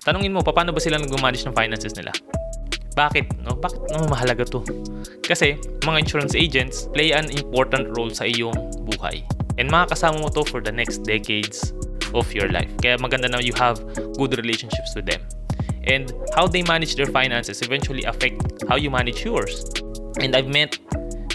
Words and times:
Tanungin 0.00 0.32
mo, 0.32 0.40
paano 0.40 0.72
ba 0.72 0.80
sila 0.80 0.96
nag-manage 0.96 1.44
ng 1.44 1.52
finances 1.52 1.92
nila? 1.92 2.08
Bakit? 2.96 3.44
No? 3.44 3.52
Bakit 3.56 3.80
naman 3.92 4.08
mahalaga 4.08 4.48
to? 4.48 4.64
Kasi 5.20 5.60
mga 5.84 5.98
insurance 6.00 6.34
agents 6.34 6.88
play 6.90 7.12
an 7.12 7.28
important 7.36 7.92
role 7.92 8.08
sa 8.08 8.24
iyong 8.24 8.56
buhay. 8.88 9.20
And 9.60 9.68
makakasama 9.68 10.24
mo 10.24 10.28
to 10.32 10.42
for 10.48 10.64
the 10.64 10.72
next 10.72 11.04
decades 11.04 11.76
of 12.16 12.26
your 12.32 12.48
life. 12.48 12.72
Kaya 12.80 12.96
maganda 12.96 13.28
na 13.28 13.44
you 13.44 13.52
have 13.60 13.78
good 14.16 14.34
relationships 14.40 14.96
with 14.96 15.04
them. 15.04 15.20
And 15.84 16.12
how 16.36 16.48
they 16.48 16.64
manage 16.64 16.96
their 16.96 17.08
finances 17.08 17.60
eventually 17.60 18.04
affect 18.04 18.40
how 18.68 18.76
you 18.76 18.88
manage 18.88 19.24
yours. 19.24 19.64
And 20.20 20.32
I've 20.36 20.48
met 20.48 20.80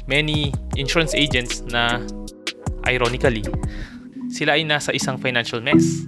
many 0.09 0.53
insurance 0.77 1.13
agents 1.13 1.61
na 1.65 2.01
ironically, 2.85 3.45
sila 4.29 4.57
ay 4.57 4.65
nasa 4.65 4.93
isang 4.93 5.17
financial 5.17 5.61
mess. 5.61 6.05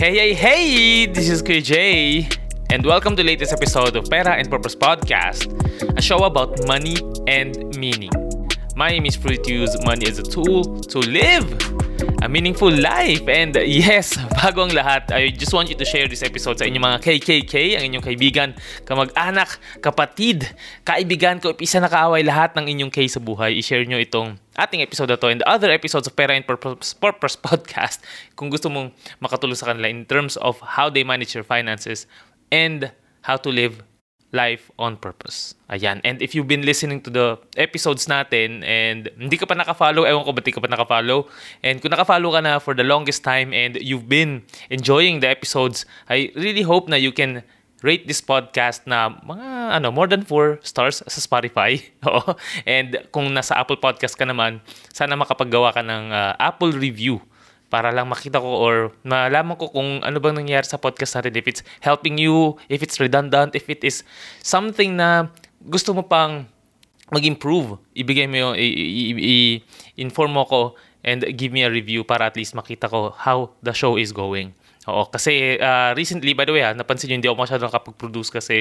Hey, 0.00 0.14
hey, 0.14 0.32
hey! 0.32 1.06
This 1.06 1.28
is 1.28 1.42
KJ, 1.42 2.38
and 2.70 2.86
welcome 2.86 3.16
to 3.16 3.22
the 3.24 3.26
latest 3.26 3.52
episode 3.52 3.96
of 3.96 4.08
Pera 4.08 4.36
and 4.36 4.48
Purpose 4.48 4.76
Podcast, 4.76 5.50
a 5.98 6.00
show 6.00 6.18
about 6.18 6.64
money 6.68 6.94
and 7.26 7.76
meaning. 7.76 8.12
My 8.76 8.90
name 8.90 9.06
is 9.06 9.16
Free 9.16 9.38
to 9.38 9.52
use 9.52 9.76
money 9.84 10.06
as 10.06 10.20
a 10.20 10.22
tool 10.22 10.62
to 10.82 10.98
live 11.00 11.50
a 12.22 12.28
meaningful 12.28 12.70
life. 12.70 13.24
And 13.30 13.56
yes, 13.64 14.18
bago 14.40 14.66
ang 14.66 14.74
lahat, 14.74 15.10
I 15.14 15.30
just 15.30 15.54
want 15.54 15.70
you 15.70 15.78
to 15.78 15.86
share 15.86 16.06
this 16.10 16.22
episode 16.26 16.58
sa 16.58 16.66
inyong 16.66 16.84
mga 16.84 16.98
KKK, 17.00 17.78
ang 17.80 17.84
inyong 17.88 18.04
kaibigan, 18.04 18.54
kamag-anak, 18.84 19.56
kapatid, 19.80 20.46
kaibigan 20.82 21.40
ko, 21.40 21.56
isa 21.56 21.80
na 21.80 21.88
kaaway 21.88 22.20
lahat 22.26 22.52
ng 22.58 22.66
inyong 22.68 22.92
K 22.92 23.08
sa 23.08 23.22
buhay. 23.22 23.56
I-share 23.56 23.86
nyo 23.86 23.96
itong 23.96 24.36
ating 24.58 24.82
episode 24.82 25.08
na 25.08 25.16
to 25.16 25.30
and 25.30 25.40
the 25.40 25.48
other 25.48 25.70
episodes 25.70 26.10
of 26.10 26.18
Pera 26.18 26.34
and 26.34 26.44
Purpose, 26.44 26.92
Purpose 26.92 27.38
Podcast 27.38 28.02
kung 28.34 28.50
gusto 28.50 28.66
mong 28.66 28.90
makatulong 29.22 29.54
sa 29.54 29.70
kanila 29.70 29.86
in 29.86 30.02
terms 30.02 30.34
of 30.42 30.58
how 30.78 30.90
they 30.90 31.06
manage 31.06 31.32
their 31.32 31.46
finances 31.46 32.10
and 32.50 32.90
how 33.22 33.38
to 33.38 33.48
live 33.54 33.86
life 34.32 34.70
on 34.76 34.96
purpose. 34.96 35.56
Ayan. 35.70 36.00
And 36.04 36.20
if 36.20 36.34
you've 36.34 36.48
been 36.48 36.64
listening 36.64 37.00
to 37.08 37.10
the 37.10 37.26
episodes 37.56 38.06
natin 38.08 38.60
and 38.64 39.08
hindi 39.16 39.40
ka 39.40 39.48
pa 39.48 39.56
nakafollow, 39.56 40.04
ewan 40.04 40.24
ko 40.24 40.32
ba't 40.36 40.44
di 40.44 40.52
ka 40.52 40.60
pa 40.60 40.68
nakafollow. 40.68 41.24
And 41.64 41.80
kung 41.80 41.92
nakafollow 41.92 42.36
ka 42.36 42.40
na 42.44 42.60
for 42.60 42.76
the 42.76 42.84
longest 42.84 43.24
time 43.24 43.56
and 43.56 43.80
you've 43.80 44.08
been 44.08 44.44
enjoying 44.68 45.20
the 45.20 45.28
episodes, 45.28 45.88
I 46.08 46.28
really 46.36 46.62
hope 46.62 46.88
na 46.88 46.96
you 47.00 47.12
can 47.12 47.40
rate 47.80 48.10
this 48.10 48.18
podcast 48.18 48.82
na 48.90 49.14
mga 49.22 49.78
ano 49.78 49.94
more 49.94 50.10
than 50.10 50.26
4 50.26 50.58
stars 50.66 51.00
sa 51.06 51.20
Spotify. 51.22 51.78
Oo. 52.08 52.34
and 52.66 52.98
kung 53.14 53.30
nasa 53.30 53.54
Apple 53.54 53.78
Podcast 53.78 54.18
ka 54.18 54.26
naman, 54.26 54.58
sana 54.90 55.14
makapaggawa 55.14 55.70
ka 55.70 55.80
ng 55.80 56.10
uh, 56.10 56.34
Apple 56.42 56.74
review 56.74 57.22
para 57.68 57.92
lang 57.92 58.08
makita 58.08 58.40
ko 58.40 58.48
or 58.48 58.74
malaman 59.04 59.56
ko 59.60 59.68
kung 59.68 60.00
ano 60.00 60.16
bang 60.18 60.36
nangyayari 60.40 60.64
sa 60.64 60.80
podcast 60.80 61.20
natin. 61.20 61.36
If 61.36 61.46
it's 61.48 61.62
helping 61.84 62.16
you, 62.16 62.56
if 62.72 62.80
it's 62.80 62.96
redundant, 62.96 63.52
if 63.52 63.68
it 63.68 63.84
is 63.84 64.04
something 64.40 64.96
na 64.96 65.28
gusto 65.68 65.92
mo 65.92 66.04
pang 66.04 66.48
mag-improve, 67.12 67.80
ibigay 67.96 68.28
mo 68.28 68.36
yung, 68.36 68.54
i-inform 68.56 70.32
mo 70.32 70.44
ko 70.44 70.60
and 71.04 71.24
give 71.36 71.52
me 71.52 71.64
a 71.64 71.70
review 71.72 72.04
para 72.04 72.28
at 72.28 72.36
least 72.36 72.52
makita 72.52 72.88
ko 72.88 73.16
how 73.16 73.52
the 73.64 73.72
show 73.72 73.96
is 73.96 74.12
going. 74.12 74.52
Oo, 74.88 75.08
kasi 75.08 75.60
uh, 75.60 75.92
recently, 75.92 76.32
by 76.32 76.48
the 76.48 76.52
way, 76.52 76.64
ha, 76.64 76.72
napansin 76.72 77.12
nyo, 77.12 77.16
hindi 77.20 77.28
ako 77.28 77.38
masyadong 77.44 77.68
nakapag-produce 77.68 78.32
kasi 78.32 78.56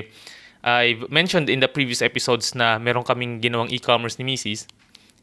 I've 0.64 1.08
mentioned 1.08 1.48
in 1.48 1.64
the 1.64 1.72
previous 1.72 2.04
episodes 2.04 2.52
na 2.52 2.76
meron 2.82 3.08
kaming 3.08 3.40
ginawang 3.40 3.72
e-commerce 3.72 4.20
ni 4.20 4.36
Mrs. 4.36 4.68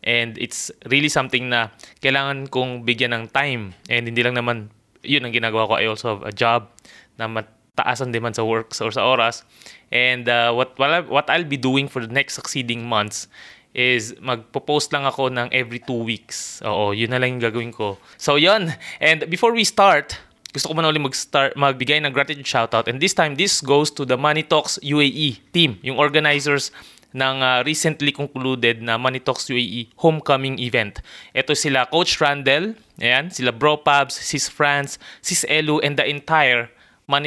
And 0.05 0.37
it's 0.37 0.69
really 0.93 1.09
something 1.09 1.49
na 1.49 1.73
kailangan 2.05 2.53
kong 2.53 2.85
bigyan 2.85 3.17
ng 3.17 3.25
time. 3.33 3.73
And 3.89 4.05
hindi 4.05 4.21
lang 4.21 4.37
naman 4.37 4.69
yun 5.01 5.25
ang 5.25 5.33
ginagawa 5.33 5.69
ko. 5.69 5.73
I 5.81 5.89
also 5.89 6.17
have 6.17 6.23
a 6.29 6.33
job 6.33 6.69
na 7.17 7.25
mataas 7.29 8.05
ang 8.05 8.13
demand 8.13 8.37
sa 8.37 8.45
work 8.45 8.77
or 8.77 8.93
sa 8.93 9.05
oras. 9.05 9.49
And 9.89 10.29
uh, 10.29 10.53
what, 10.53 10.77
what 10.79 11.27
I'll 11.33 11.49
be 11.49 11.57
doing 11.57 11.89
for 11.89 12.05
the 12.05 12.13
next 12.13 12.37
succeeding 12.37 12.85
months 12.85 13.29
is 13.75 14.15
magpo-post 14.23 14.95
lang 14.95 15.03
ako 15.03 15.33
ng 15.35 15.51
every 15.51 15.83
two 15.83 16.07
weeks. 16.07 16.63
Oo, 16.63 16.95
yun 16.95 17.11
na 17.11 17.19
lang 17.19 17.37
yung 17.37 17.43
gagawin 17.43 17.75
ko. 17.75 17.99
So, 18.17 18.39
yun. 18.39 18.71
And 19.03 19.27
before 19.27 19.51
we 19.51 19.67
start, 19.67 20.15
gusto 20.55 20.71
ko 20.71 20.79
muna 20.79 20.95
ulit 20.95 21.03
mag-start, 21.03 21.59
magbigay 21.59 21.99
ng 22.07 22.15
gratitude 22.15 22.47
shoutout. 22.47 22.87
And 22.87 23.03
this 23.03 23.11
time, 23.11 23.35
this 23.35 23.59
goes 23.59 23.91
to 23.99 24.07
the 24.07 24.15
Money 24.15 24.47
Talks 24.47 24.79
UAE 24.79 25.43
team, 25.51 25.83
yung 25.83 25.99
organizers 25.99 26.71
ng 27.15 27.37
uh, 27.41 27.63
recently 27.63 28.11
concluded 28.11 28.83
na 28.83 28.99
Talks 29.23 29.47
UAE 29.47 29.95
homecoming 30.03 30.59
event. 30.59 30.99
Ito 31.31 31.55
sila 31.55 31.87
Coach 31.87 32.19
Randall, 32.19 32.75
ayan, 32.99 33.31
sila 33.31 33.55
Bro 33.55 33.87
Pabs, 33.87 34.19
Sis 34.19 34.51
France, 34.51 34.99
Sis 35.23 35.47
Elu, 35.47 35.79
and 35.87 35.95
the 35.95 36.05
entire 36.05 36.69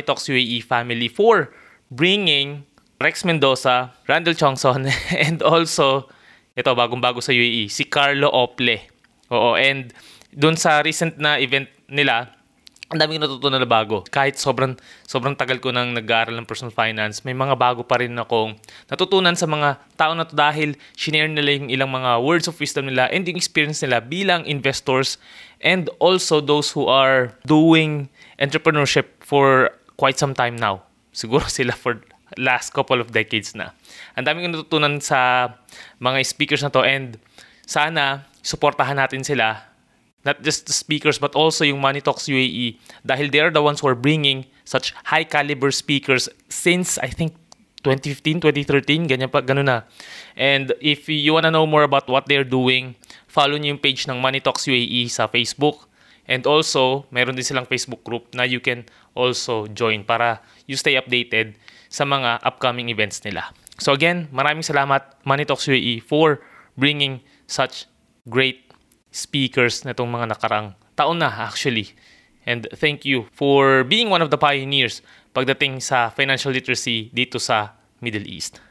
Talks 0.04 0.28
UAE 0.28 0.60
family 0.62 1.08
for 1.08 1.56
bringing 1.88 2.68
Rex 3.00 3.24
Mendoza, 3.24 3.94
Randall 4.10 4.36
Chongson, 4.36 4.90
and 5.26 5.40
also, 5.46 6.10
ito 6.58 6.74
bagong-bago 6.74 7.22
sa 7.22 7.32
UAE, 7.32 7.70
si 7.70 7.86
Carlo 7.86 8.28
Ople. 8.34 8.82
Oo, 9.30 9.54
and 9.54 9.94
doon 10.34 10.58
sa 10.58 10.82
recent 10.82 11.16
na 11.22 11.38
event 11.38 11.70
nila, 11.88 12.37
ang 12.88 13.04
daming 13.04 13.20
natutunan 13.20 13.60
na 13.60 13.68
bago. 13.68 14.08
Kahit 14.08 14.40
sobrang, 14.40 14.80
sobrang 15.04 15.36
tagal 15.36 15.60
ko 15.60 15.76
nang 15.76 15.92
nag-aaral 15.92 16.40
ng 16.40 16.48
personal 16.48 16.72
finance, 16.72 17.28
may 17.28 17.36
mga 17.36 17.60
bago 17.60 17.84
pa 17.84 18.00
rin 18.00 18.16
akong 18.16 18.56
natutunan 18.88 19.36
sa 19.36 19.44
mga 19.44 19.76
tao 20.00 20.16
na 20.16 20.24
to 20.24 20.40
dahil 20.40 20.72
shinare 20.96 21.28
nila 21.28 21.60
yung 21.60 21.68
ilang 21.68 21.92
mga 21.92 22.24
words 22.24 22.48
of 22.48 22.56
wisdom 22.56 22.88
nila 22.88 23.12
and 23.12 23.28
yung 23.28 23.36
experience 23.36 23.84
nila 23.84 24.00
bilang 24.00 24.48
investors 24.48 25.20
and 25.60 25.92
also 26.00 26.40
those 26.40 26.72
who 26.72 26.88
are 26.88 27.36
doing 27.44 28.08
entrepreneurship 28.40 29.20
for 29.20 29.76
quite 30.00 30.16
some 30.16 30.32
time 30.32 30.56
now. 30.56 30.80
Siguro 31.12 31.44
sila 31.52 31.76
for 31.76 32.00
last 32.40 32.72
couple 32.72 33.04
of 33.04 33.12
decades 33.12 33.52
na. 33.52 33.76
Ang 34.16 34.32
daming 34.32 34.56
natutunan 34.56 35.04
sa 35.04 35.52
mga 36.00 36.24
speakers 36.24 36.64
na 36.64 36.72
to 36.72 36.88
and 36.88 37.20
sana 37.68 38.24
suportahan 38.40 38.96
natin 38.96 39.28
sila 39.28 39.76
not 40.28 40.44
just 40.44 40.68
the 40.68 40.76
speakers 40.76 41.16
but 41.16 41.32
also 41.40 41.64
yung 41.64 41.80
Money 41.80 42.04
Talks 42.04 42.28
UAE 42.28 42.76
dahil 43.08 43.32
they 43.32 43.40
are 43.40 43.54
the 43.54 43.64
ones 43.64 43.80
who 43.80 43.88
are 43.88 43.96
bringing 43.96 44.44
such 44.68 44.92
high 45.08 45.24
caliber 45.24 45.72
speakers 45.72 46.28
since 46.52 47.00
I 47.00 47.08
think 47.08 47.40
2015, 47.88 48.44
2013, 48.44 49.08
ganyan 49.08 49.32
pa, 49.32 49.40
ganun 49.40 49.72
na. 49.72 49.88
And 50.36 50.76
if 50.84 51.08
you 51.08 51.32
wanna 51.32 51.56
know 51.56 51.64
more 51.64 51.88
about 51.88 52.12
what 52.12 52.28
they're 52.28 52.44
doing, 52.44 53.00
follow 53.32 53.56
niyo 53.56 53.80
yung 53.80 53.82
page 53.82 54.12
ng 54.12 54.20
Money 54.20 54.44
Talks 54.44 54.68
UAE 54.68 55.08
sa 55.08 55.32
Facebook. 55.32 55.88
And 56.28 56.44
also, 56.44 57.08
meron 57.16 57.40
din 57.40 57.48
silang 57.48 57.64
Facebook 57.64 58.04
group 58.04 58.28
na 58.36 58.44
you 58.44 58.60
can 58.60 58.84
also 59.16 59.72
join 59.72 60.04
para 60.04 60.44
you 60.68 60.76
stay 60.76 61.00
updated 61.00 61.56
sa 61.88 62.04
mga 62.04 62.44
upcoming 62.44 62.92
events 62.92 63.24
nila. 63.24 63.48
So 63.80 63.96
again, 63.96 64.28
maraming 64.36 64.68
salamat 64.68 65.24
Money 65.24 65.48
Talks 65.48 65.72
UAE 65.72 66.04
for 66.04 66.44
bringing 66.76 67.24
such 67.48 67.88
great 68.28 68.67
speakers 69.18 69.82
na 69.82 69.98
itong 69.98 70.14
mga 70.14 70.38
nakarang 70.38 70.78
taon 70.94 71.18
na 71.18 71.34
actually. 71.34 71.98
And 72.46 72.70
thank 72.78 73.04
you 73.04 73.26
for 73.34 73.84
being 73.84 74.14
one 74.14 74.22
of 74.22 74.30
the 74.30 74.38
pioneers 74.38 75.02
pagdating 75.34 75.82
sa 75.82 76.14
financial 76.14 76.54
literacy 76.54 77.10
dito 77.10 77.42
sa 77.42 77.76
Middle 78.00 78.30
East. 78.30 78.62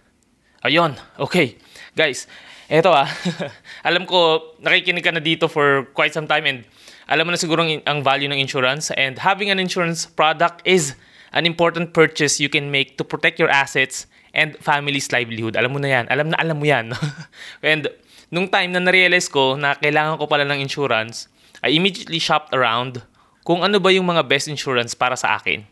Ayun, 0.63 0.95
okay. 1.19 1.59
Guys, 1.99 2.31
eto 2.71 2.95
ah. 2.95 3.11
alam 3.89 4.07
ko, 4.07 4.55
nakikinig 4.63 5.05
ka 5.05 5.13
na 5.13 5.21
dito 5.21 5.51
for 5.51 5.91
quite 5.93 6.15
some 6.15 6.31
time 6.31 6.47
and 6.47 6.65
alam 7.07 7.27
mo 7.27 7.35
na 7.35 7.39
siguro 7.39 7.63
ang 7.63 7.99
value 8.03 8.27
ng 8.27 8.39
insurance 8.39 8.91
and 8.95 9.23
having 9.23 9.51
an 9.51 9.59
insurance 9.63 10.07
product 10.07 10.63
is 10.67 10.99
an 11.37 11.47
important 11.47 11.93
purchase 11.93 12.41
you 12.41 12.51
can 12.51 12.73
make 12.73 12.99
to 12.99 13.05
protect 13.05 13.39
your 13.39 13.51
assets 13.53 14.07
and 14.35 14.57
family's 14.59 15.07
livelihood. 15.13 15.55
Alam 15.55 15.77
mo 15.77 15.81
na 15.81 16.01
yan. 16.01 16.05
Alam 16.11 16.33
na 16.33 16.37
alam 16.41 16.57
mo 16.59 16.67
yan. 16.67 16.93
and 17.63 17.89
nung 18.31 18.51
time 18.51 18.75
na 18.75 18.83
narealize 18.83 19.31
ko 19.31 19.55
na 19.55 19.79
kailangan 19.79 20.19
ko 20.19 20.25
pala 20.27 20.43
ng 20.47 20.59
insurance, 20.59 21.31
I 21.63 21.75
immediately 21.75 22.19
shopped 22.19 22.53
around 22.53 23.03
kung 23.47 23.63
ano 23.63 23.79
ba 23.79 23.95
yung 23.95 24.11
mga 24.11 24.27
best 24.27 24.51
insurance 24.51 24.93
para 24.95 25.15
sa 25.15 25.39
akin. 25.39 25.63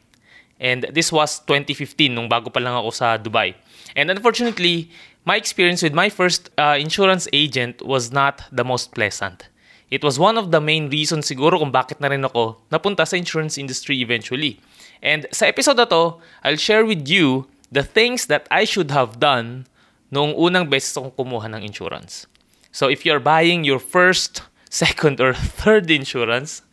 And 0.62 0.86
this 0.94 1.10
was 1.10 1.42
2015 1.50 2.14
nung 2.14 2.30
bago 2.30 2.46
pa 2.48 2.62
lang 2.62 2.78
ako 2.78 2.90
sa 2.94 3.18
Dubai. 3.18 3.58
And 3.98 4.06
unfortunately, 4.10 4.90
my 5.26 5.34
experience 5.34 5.82
with 5.82 5.92
my 5.92 6.06
first 6.06 6.54
uh, 6.54 6.78
insurance 6.78 7.26
agent 7.34 7.82
was 7.82 8.14
not 8.14 8.46
the 8.54 8.62
most 8.62 8.94
pleasant. 8.94 9.50
It 9.90 10.02
was 10.02 10.18
one 10.18 10.38
of 10.38 10.50
the 10.50 10.62
main 10.62 10.88
reasons 10.88 11.26
siguro 11.26 11.58
kung 11.58 11.74
bakit 11.74 12.00
na 12.00 12.08
rin 12.10 12.24
ako 12.24 12.58
napunta 12.70 13.06
sa 13.06 13.18
insurance 13.18 13.58
industry 13.58 14.00
eventually. 14.00 14.62
And 15.04 15.26
sa 15.34 15.50
episode 15.50 15.76
na 15.76 15.86
to, 15.90 16.18
I'll 16.46 16.58
share 16.58 16.86
with 16.86 17.06
you 17.10 17.50
the 17.68 17.84
things 17.84 18.30
that 18.30 18.46
I 18.48 18.64
should 18.64 18.94
have 18.94 19.18
done 19.18 19.66
noong 20.14 20.38
unang 20.38 20.70
beses 20.70 20.94
akong 20.94 21.14
kumuha 21.18 21.50
ng 21.50 21.62
insurance. 21.66 22.30
So 22.74 22.90
if 22.90 23.06
you're 23.06 23.22
buying 23.22 23.62
your 23.62 23.78
first, 23.78 24.42
second, 24.70 25.22
or 25.22 25.32
third 25.32 25.86
insurance, 25.94 26.66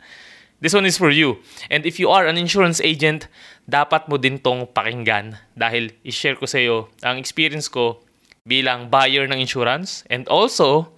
this 0.58 0.74
one 0.74 0.82
is 0.82 0.98
for 0.98 1.10
you. 1.10 1.38
And 1.70 1.86
if 1.86 2.02
you 2.02 2.10
are 2.10 2.26
an 2.26 2.34
insurance 2.34 2.82
agent, 2.82 3.30
dapat 3.70 4.10
mo 4.10 4.18
din 4.18 4.42
tong 4.42 4.66
pakinggan 4.66 5.38
dahil 5.54 5.94
i-share 6.02 6.34
ko 6.34 6.50
sa 6.50 6.58
iyo 6.58 6.90
ang 7.06 7.22
experience 7.22 7.70
ko 7.70 8.02
bilang 8.42 8.90
buyer 8.90 9.30
ng 9.30 9.38
insurance 9.38 10.02
and 10.10 10.26
also 10.26 10.90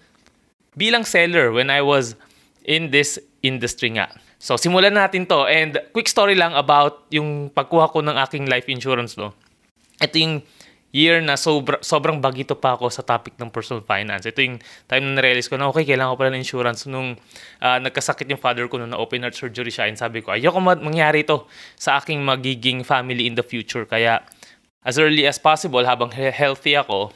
bilang 0.80 1.04
seller 1.04 1.52
when 1.52 1.68
I 1.68 1.84
was 1.84 2.16
in 2.64 2.88
this 2.88 3.20
industry 3.44 3.92
nga. 3.92 4.08
So, 4.40 4.56
simulan 4.56 4.96
natin 4.96 5.28
to. 5.28 5.44
And 5.44 5.76
quick 5.92 6.08
story 6.08 6.36
lang 6.36 6.56
about 6.56 7.08
yung 7.12 7.52
pagkuha 7.52 7.92
ko 7.92 8.00
ng 8.00 8.16
aking 8.24 8.48
life 8.48 8.68
insurance, 8.68 9.16
no? 9.20 9.36
Ito 10.00 10.16
yung 10.16 10.34
year 10.94 11.18
na 11.18 11.34
sobra, 11.34 11.82
sobrang 11.82 12.22
bagito 12.22 12.54
pa 12.54 12.78
ako 12.78 12.86
sa 12.86 13.02
topic 13.02 13.34
ng 13.34 13.50
personal 13.50 13.82
finance. 13.82 14.30
Ito 14.30 14.38
yung 14.38 14.62
time 14.86 15.02
na 15.10 15.18
narealize 15.18 15.50
ko 15.50 15.58
na 15.58 15.66
okay, 15.66 15.82
kailangan 15.82 16.14
ko 16.14 16.18
pala 16.22 16.30
ng 16.38 16.46
insurance. 16.46 16.86
Nung 16.86 17.18
uh, 17.58 17.78
nagkasakit 17.82 18.30
yung 18.30 18.38
father 18.38 18.70
ko 18.70 18.78
nung 18.78 18.94
na 18.94 19.02
open 19.02 19.26
heart 19.26 19.34
surgery 19.34 19.74
siya 19.74 19.90
and 19.90 19.98
sabi 19.98 20.22
ko, 20.22 20.30
ayoko 20.30 20.62
mangyari 20.62 21.26
ito 21.26 21.50
sa 21.74 21.98
aking 21.98 22.22
magiging 22.22 22.86
family 22.86 23.26
in 23.26 23.34
the 23.34 23.42
future. 23.42 23.82
Kaya 23.82 24.22
as 24.86 24.94
early 24.94 25.26
as 25.26 25.42
possible, 25.42 25.82
habang 25.82 26.14
healthy 26.14 26.78
ako, 26.78 27.10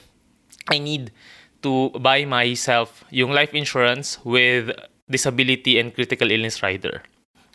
I 0.67 0.83
need 0.83 1.15
to 1.63 1.95
buy 2.03 2.27
myself 2.27 3.07
yung 3.15 3.31
life 3.31 3.55
insurance 3.55 4.19
with 4.27 4.75
disability 5.07 5.79
and 5.79 5.95
critical 5.95 6.35
illness 6.35 6.67
rider. 6.67 7.07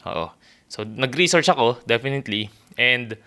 Oo. 0.08 0.32
So, 0.72 0.88
nag-research 0.88 1.52
ako, 1.52 1.84
definitely. 1.86 2.50
And 2.80 3.20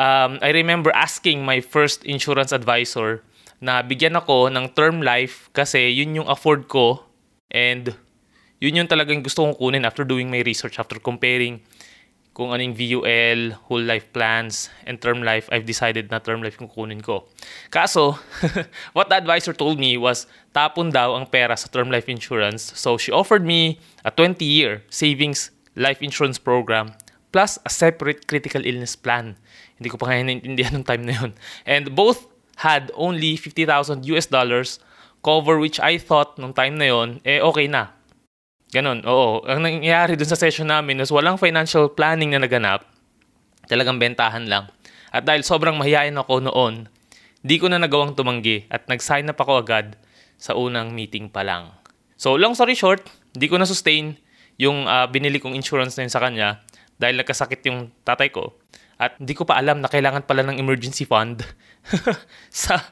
um, 0.00 0.40
I 0.40 0.50
remember 0.56 0.88
asking 0.96 1.44
my 1.44 1.60
first 1.60 2.02
insurance 2.08 2.56
advisor 2.56 3.20
na 3.60 3.84
bigyan 3.84 4.16
ako 4.16 4.48
ng 4.48 4.72
term 4.72 5.04
life 5.04 5.52
kasi 5.52 5.92
yun 5.92 6.16
yung 6.16 6.28
afford 6.32 6.64
ko 6.72 7.04
and 7.52 7.92
yun 8.56 8.80
yung 8.80 8.88
talagang 8.88 9.20
gusto 9.20 9.44
kong 9.44 9.56
kunin 9.60 9.84
after 9.84 10.02
doing 10.02 10.32
my 10.32 10.40
research, 10.40 10.80
after 10.80 10.96
comparing 10.96 11.60
kung 12.32 12.56
anong 12.56 12.72
VUL, 12.72 13.52
whole 13.68 13.84
life 13.84 14.08
plans, 14.16 14.70
and 14.88 15.02
term 15.02 15.20
life, 15.20 15.50
I've 15.52 15.66
decided 15.66 16.08
na 16.08 16.22
term 16.22 16.40
life 16.40 16.56
yung 16.56 16.70
kunin 16.72 17.02
ko. 17.04 17.28
Kaso, 17.68 18.16
what 18.96 19.12
the 19.12 19.18
advisor 19.20 19.52
told 19.52 19.76
me 19.76 19.98
was 20.00 20.24
tapon 20.56 20.94
daw 20.94 21.18
ang 21.18 21.28
pera 21.28 21.58
sa 21.58 21.68
term 21.68 21.92
life 21.92 22.08
insurance. 22.08 22.72
So 22.78 22.96
she 22.96 23.12
offered 23.12 23.44
me 23.44 23.82
a 24.06 24.14
20-year 24.14 24.88
savings 24.88 25.52
life 25.76 26.00
insurance 26.00 26.40
program 26.40 26.96
plus 27.34 27.58
a 27.66 27.70
separate 27.70 28.26
critical 28.26 28.64
illness 28.64 28.94
plan. 28.94 29.36
Hindi 29.80 29.88
ko 29.88 29.96
pa 29.96 30.12
kaya 30.12 30.20
naintindihan 30.20 30.76
ng 30.76 30.84
time 30.84 31.08
na 31.08 31.16
yun. 31.16 31.30
And 31.64 31.96
both 31.96 32.28
had 32.60 32.92
only 32.92 33.40
50,000 33.40 34.04
US 34.12 34.28
dollars 34.28 34.76
cover 35.24 35.56
which 35.56 35.80
I 35.80 35.96
thought 35.96 36.36
nung 36.36 36.52
time 36.52 36.76
na 36.76 36.92
yun, 36.92 37.24
eh 37.24 37.40
okay 37.40 37.64
na. 37.64 37.96
Ganon, 38.70 39.00
oo. 39.08 39.40
Ang 39.48 39.64
nangyayari 39.64 40.20
dun 40.20 40.28
sa 40.28 40.36
session 40.36 40.68
namin 40.68 41.00
is 41.00 41.08
walang 41.08 41.40
financial 41.40 41.88
planning 41.88 42.36
na 42.36 42.44
naganap. 42.44 42.84
Talagang 43.66 43.96
bentahan 43.96 44.44
lang. 44.44 44.68
At 45.10 45.24
dahil 45.24 45.42
sobrang 45.42 45.74
mahihayin 45.80 46.20
ako 46.20 46.44
noon, 46.44 46.86
di 47.40 47.56
ko 47.56 47.66
na 47.66 47.80
nagawang 47.80 48.12
tumanggi 48.12 48.68
at 48.68 48.84
nag-sign 48.86 49.32
up 49.32 49.40
ako 49.40 49.64
agad 49.64 49.96
sa 50.36 50.54
unang 50.54 50.92
meeting 50.92 51.32
pa 51.32 51.40
lang. 51.40 51.72
So, 52.20 52.36
long 52.36 52.52
story 52.52 52.76
short, 52.76 53.08
di 53.32 53.48
ko 53.48 53.56
na 53.56 53.64
sustain 53.64 54.20
yung 54.60 54.84
uh, 54.84 55.08
binili 55.08 55.40
kong 55.40 55.56
insurance 55.56 55.96
na 55.96 56.04
yun 56.04 56.12
sa 56.12 56.20
kanya 56.20 56.60
dahil 57.00 57.16
nagkasakit 57.16 57.64
yung 57.72 57.88
tatay 58.04 58.28
ko. 58.28 58.52
At 59.00 59.16
hindi 59.16 59.32
ko 59.32 59.48
pa 59.48 59.56
alam 59.56 59.80
na 59.80 59.88
kailangan 59.88 60.28
pala 60.28 60.44
ng 60.44 60.60
emergency 60.60 61.08
fund 61.08 61.40
sa 62.52 62.84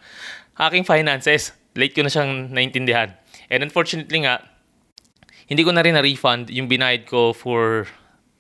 aking 0.56 0.88
finances. 0.88 1.52
Late 1.76 1.93
ko 1.93 2.00
na 2.00 2.08
siyang 2.08 2.49
naintindihan. 2.49 3.12
And 3.52 3.60
unfortunately 3.60 4.25
nga, 4.25 4.40
hindi 5.44 5.60
ko 5.60 5.76
na 5.76 5.84
rin 5.84 5.93
na-refund 5.93 6.49
yung 6.49 6.64
binayad 6.64 7.05
ko 7.05 7.37
for 7.37 7.84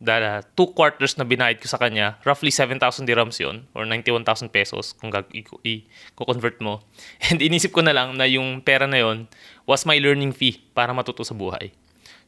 the 0.00 0.40
two 0.54 0.70
quarters 0.72 1.18
na 1.18 1.28
binayad 1.28 1.60
ko 1.60 1.68
sa 1.68 1.76
kanya. 1.76 2.16
Roughly 2.24 2.48
7,000 2.54 3.04
dirhams 3.04 3.36
yon 3.36 3.68
or 3.76 3.84
91,000 3.84 4.48
pesos 4.48 4.96
kung 4.96 5.12
i-convert 5.12 6.56
mo. 6.64 6.86
And 7.28 7.42
inisip 7.42 7.76
ko 7.76 7.84
na 7.84 7.92
lang 7.92 8.16
na 8.16 8.24
yung 8.24 8.64
pera 8.64 8.88
na 8.88 9.02
yon 9.02 9.28
was 9.68 9.84
my 9.84 10.00
learning 10.00 10.32
fee 10.32 10.64
para 10.72 10.96
matuto 10.96 11.20
sa 11.26 11.36
buhay. 11.36 11.74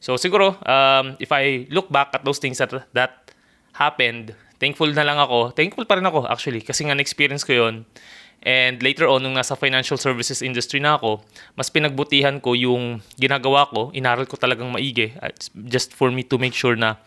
So 0.01 0.17
siguro, 0.17 0.57
um, 0.65 1.13
if 1.21 1.29
I 1.29 1.69
look 1.69 1.93
back 1.93 2.11
at 2.17 2.25
those 2.25 2.41
things 2.41 2.57
that, 2.57 2.73
that 2.97 3.31
happened, 3.77 4.33
thankful 4.57 4.89
na 4.89 5.05
lang 5.05 5.21
ako. 5.21 5.53
Thankful 5.53 5.85
pa 5.85 6.01
rin 6.01 6.05
ako 6.05 6.25
actually 6.25 6.65
kasi 6.65 6.89
nga 6.89 6.97
na-experience 6.97 7.45
ko 7.45 7.53
yon 7.53 7.85
And 8.41 8.81
later 8.81 9.05
on, 9.05 9.21
nung 9.21 9.37
nasa 9.37 9.53
financial 9.53 10.01
services 10.01 10.41
industry 10.41 10.81
na 10.81 10.97
ako, 10.97 11.21
mas 11.53 11.69
pinagbutihan 11.69 12.41
ko 12.41 12.57
yung 12.57 12.97
ginagawa 13.13 13.69
ko, 13.69 13.93
inaral 13.93 14.25
ko 14.25 14.33
talagang 14.33 14.73
maigi, 14.73 15.13
just 15.69 15.93
for 15.93 16.09
me 16.09 16.25
to 16.25 16.41
make 16.41 16.57
sure 16.57 16.73
na 16.73 16.97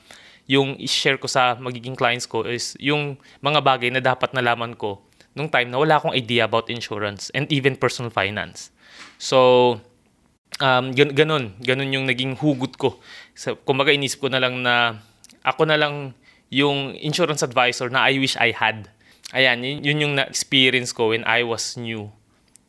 yung 0.47 0.79
i-share 0.79 1.19
ko 1.19 1.27
sa 1.27 1.59
magiging 1.59 1.99
clients 1.99 2.31
ko 2.31 2.47
is 2.47 2.79
yung 2.79 3.19
mga 3.43 3.67
bagay 3.67 3.91
na 3.91 3.99
dapat 3.99 4.31
nalaman 4.31 4.79
ko 4.79 5.03
nung 5.35 5.51
time 5.51 5.75
na 5.75 5.83
wala 5.83 5.99
akong 5.99 6.15
idea 6.15 6.47
about 6.47 6.71
insurance 6.71 7.35
and 7.35 7.51
even 7.51 7.75
personal 7.75 8.15
finance. 8.15 8.71
So, 9.19 9.83
um, 10.61 10.95
gan- 10.95 11.15
ganun, 11.15 11.55
ganun 11.63 11.91
yung 11.91 12.07
naging 12.07 12.39
hugot 12.39 12.77
ko. 12.79 13.01
So, 13.35 13.59
kumbaga 13.59 13.91
inisip 13.91 14.23
ko 14.23 14.29
na 14.31 14.39
lang 14.39 14.63
na 14.63 15.01
ako 15.43 15.67
na 15.67 15.79
lang 15.79 16.15
yung 16.53 16.95
insurance 17.01 17.43
advisor 17.43 17.91
na 17.91 18.07
I 18.07 18.19
wish 18.21 18.39
I 18.39 18.55
had. 18.55 18.91
Ayan, 19.35 19.65
yun, 19.65 19.79
yun 19.83 19.99
yung 20.05 20.15
na-experience 20.15 20.95
ko 20.95 21.11
when 21.11 21.27
I 21.27 21.43
was 21.43 21.75
new 21.75 22.13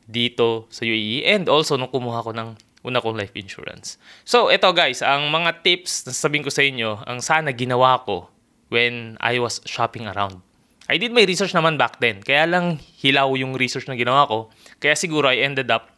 dito 0.06 0.66
sa 0.70 0.86
UAE 0.86 1.26
and 1.26 1.46
also 1.50 1.78
nung 1.78 1.90
kumuha 1.94 2.26
ko 2.26 2.32
ng 2.34 2.58
una 2.86 3.02
kong 3.02 3.18
life 3.18 3.34
insurance. 3.34 3.98
So, 4.22 4.54
ito 4.54 4.70
guys, 4.74 5.02
ang 5.02 5.30
mga 5.34 5.66
tips 5.66 6.06
na 6.06 6.12
sasabihin 6.14 6.46
ko 6.46 6.54
sa 6.54 6.62
inyo, 6.62 7.02
ang 7.06 7.20
sana 7.22 7.50
ginawa 7.50 8.02
ko 8.06 8.30
when 8.70 9.18
I 9.22 9.42
was 9.42 9.62
shopping 9.66 10.06
around. 10.06 10.42
I 10.86 11.02
did 11.02 11.10
my 11.10 11.26
research 11.26 11.58
naman 11.58 11.82
back 11.82 11.98
then. 11.98 12.22
Kaya 12.22 12.46
lang 12.46 12.78
hilaw 13.02 13.34
yung 13.34 13.58
research 13.58 13.90
na 13.90 13.98
ginawa 13.98 14.30
ko. 14.30 14.54
Kaya 14.78 14.94
siguro 14.94 15.26
I 15.26 15.42
ended 15.42 15.74
up 15.74 15.95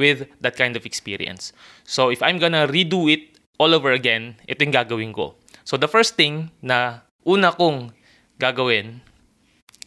with 0.00 0.24
that 0.40 0.56
kind 0.56 0.80
of 0.80 0.88
experience. 0.88 1.52
So 1.84 2.08
if 2.08 2.24
I'm 2.24 2.40
gonna 2.40 2.64
redo 2.64 3.12
it 3.12 3.36
all 3.60 3.76
over 3.76 3.92
again, 3.92 4.40
ito 4.48 4.64
yung 4.64 4.72
gagawin 4.72 5.12
ko. 5.12 5.36
So 5.68 5.76
the 5.76 5.92
first 5.92 6.16
thing 6.16 6.48
na 6.64 7.04
una 7.28 7.52
kong 7.52 7.92
gagawin 8.40 9.04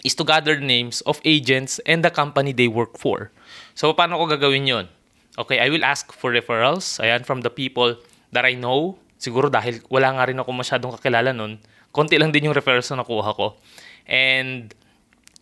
is 0.06 0.14
to 0.14 0.22
gather 0.22 0.62
names 0.62 1.02
of 1.10 1.18
agents 1.26 1.82
and 1.90 2.06
the 2.06 2.14
company 2.14 2.54
they 2.54 2.70
work 2.70 3.02
for. 3.02 3.34
So 3.74 3.90
paano 3.98 4.22
ko 4.22 4.30
gagawin 4.30 4.70
yon? 4.70 4.86
Okay, 5.34 5.58
I 5.58 5.74
will 5.74 5.82
ask 5.82 6.14
for 6.14 6.30
referrals. 6.30 7.02
Ayan, 7.02 7.26
from 7.26 7.42
the 7.42 7.50
people 7.50 7.98
that 8.30 8.46
I 8.46 8.54
know. 8.54 9.02
Siguro 9.18 9.50
dahil 9.50 9.82
wala 9.90 10.14
nga 10.14 10.30
rin 10.30 10.38
ako 10.38 10.52
masyadong 10.54 10.94
kakilala 11.00 11.34
nun. 11.34 11.58
Konti 11.90 12.22
lang 12.22 12.30
din 12.30 12.52
yung 12.52 12.54
referrals 12.54 12.92
na 12.94 13.02
nakuha 13.02 13.34
ko. 13.34 13.58
And 14.06 14.70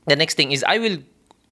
the 0.07 0.15
next 0.15 0.39
thing 0.39 0.55
is 0.55 0.63
I 0.63 0.79
will 0.79 1.03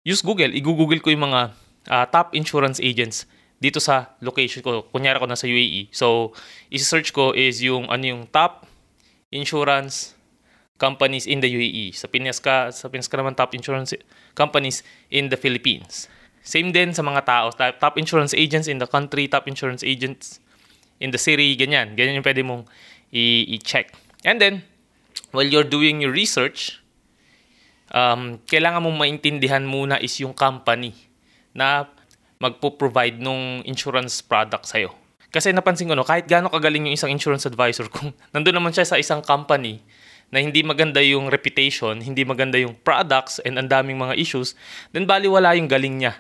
use 0.08 0.24
Google. 0.24 0.54
I-google 0.54 1.02
ko 1.04 1.12
yung 1.12 1.26
mga 1.28 1.52
uh, 1.88 2.04
top 2.10 2.36
insurance 2.36 2.84
agents 2.84 3.24
dito 3.60 3.80
sa 3.84 4.16
location 4.24 4.64
ko. 4.64 4.88
Kunyara 4.88 5.20
ko 5.20 5.28
na 5.28 5.36
sa 5.36 5.48
UAE. 5.48 5.92
So, 5.92 6.32
isi-search 6.72 7.12
ko 7.12 7.36
is 7.36 7.60
yung 7.60 7.92
ano 7.92 8.04
yung 8.08 8.24
top 8.32 8.68
insurance 9.36 10.16
companies 10.80 11.28
in 11.28 11.44
the 11.44 11.52
UAE. 11.52 11.92
Sa 11.92 12.08
Pinas 12.08 12.40
ka, 12.40 12.72
sa 12.72 12.88
Pinas 12.88 13.12
ka 13.12 13.20
naman 13.20 13.36
top 13.36 13.52
insurance 13.52 13.92
companies 14.32 14.82
in 15.12 15.28
the 15.28 15.36
Philippines. 15.36 16.08
Same 16.40 16.72
din 16.72 16.96
sa 16.96 17.04
mga 17.04 17.28
tao. 17.28 17.52
Top 17.52 18.00
insurance 18.00 18.32
agents 18.32 18.72
in 18.72 18.80
the 18.80 18.88
country, 18.88 19.28
top 19.28 19.44
insurance 19.52 19.84
agents 19.84 20.40
in 21.04 21.12
the 21.12 21.20
city, 21.20 21.52
ganyan. 21.60 22.00
Ganyan 22.00 22.24
yung 22.24 22.28
pwede 22.28 22.42
mong 22.48 22.64
i-check. 23.12 23.92
And 24.24 24.40
then, 24.40 24.64
while 25.36 25.46
you're 25.46 25.68
doing 25.68 26.00
your 26.00 26.16
research, 26.16 26.80
um, 27.92 28.40
kailangan 28.48 28.88
mong 28.88 28.96
maintindihan 28.96 29.68
muna 29.68 30.00
is 30.00 30.16
yung 30.24 30.32
company 30.32 31.09
na 31.54 31.90
magpo-provide 32.40 33.20
nung 33.20 33.60
insurance 33.68 34.24
product 34.24 34.66
sa'yo. 34.70 34.96
Kasi 35.30 35.54
napansin 35.54 35.86
ko, 35.86 35.94
no, 35.94 36.08
kahit 36.08 36.26
gaano 36.26 36.50
kagaling 36.50 36.90
yung 36.90 36.96
isang 36.96 37.12
insurance 37.14 37.46
advisor, 37.46 37.86
kung 37.92 38.16
nandun 38.34 38.58
naman 38.58 38.74
siya 38.74 38.88
sa 38.88 38.98
isang 38.98 39.22
company 39.22 39.84
na 40.30 40.42
hindi 40.42 40.62
maganda 40.62 41.02
yung 41.02 41.30
reputation, 41.30 42.02
hindi 42.02 42.22
maganda 42.22 42.58
yung 42.58 42.78
products, 42.86 43.42
and 43.42 43.58
ang 43.58 43.70
daming 43.70 43.98
mga 43.98 44.18
issues, 44.18 44.54
then 44.94 45.06
baliwala 45.10 45.58
yung 45.58 45.70
galing 45.70 46.02
niya. 46.02 46.14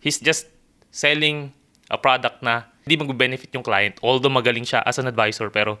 He's 0.00 0.20
just 0.20 0.48
selling 0.92 1.52
a 1.88 1.96
product 1.96 2.44
na 2.44 2.68
hindi 2.84 3.00
mag-benefit 3.04 3.52
yung 3.52 3.64
client, 3.64 3.96
although 4.04 4.32
magaling 4.32 4.64
siya 4.64 4.84
as 4.84 5.00
an 5.00 5.08
advisor, 5.08 5.48
pero 5.52 5.80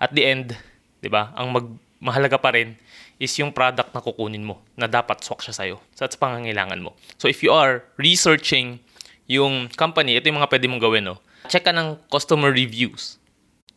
at 0.00 0.12
the 0.12 0.24
end, 0.24 0.56
di 1.00 1.08
ba, 1.08 1.32
ang 1.36 1.52
mag 1.52 1.66
mahalaga 2.00 2.36
pa 2.36 2.52
rin 2.52 2.76
is 3.16 3.32
yung 3.40 3.52
product 3.52 3.96
na 3.96 4.04
kukunin 4.04 4.44
mo 4.44 4.60
na 4.76 4.84
dapat 4.84 5.24
swak 5.24 5.40
siya 5.40 5.54
sa'yo 5.56 5.76
sa 5.96 6.04
so, 6.08 6.20
pangangailangan 6.20 6.80
mo. 6.80 6.92
So 7.16 7.28
if 7.28 7.40
you 7.40 7.52
are 7.52 7.84
researching 7.96 8.80
yung 9.26 9.72
company, 9.74 10.14
ito 10.16 10.28
yung 10.28 10.38
mga 10.38 10.52
pwede 10.52 10.66
mong 10.68 10.82
gawin. 10.82 11.04
No? 11.08 11.16
Check 11.48 11.64
ka 11.64 11.72
ng 11.72 11.96
customer 12.12 12.52
reviews 12.52 13.16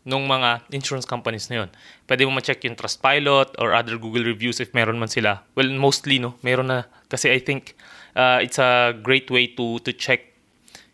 ng 0.07 0.25
mga 0.25 0.65
insurance 0.73 1.05
companies 1.05 1.47
na 1.51 1.65
yun. 1.65 1.69
Pwede 2.07 2.23
mo 2.25 2.33
ma-check 2.33 2.63
yung 2.65 2.75
Trustpilot 2.75 3.59
or 3.59 3.75
other 3.75 3.99
Google 3.99 4.25
reviews 4.25 4.57
if 4.63 4.71
meron 4.73 4.97
man 4.97 5.11
sila. 5.11 5.43
Well, 5.53 5.69
mostly, 5.75 6.17
no? 6.17 6.39
Meron 6.41 6.71
na. 6.71 6.87
Kasi 7.11 7.29
I 7.29 7.39
think 7.43 7.75
uh, 8.15 8.39
it's 8.41 8.57
a 8.57 8.95
great 8.95 9.29
way 9.29 9.51
to 9.59 9.77
to 9.83 9.91
check 9.93 10.33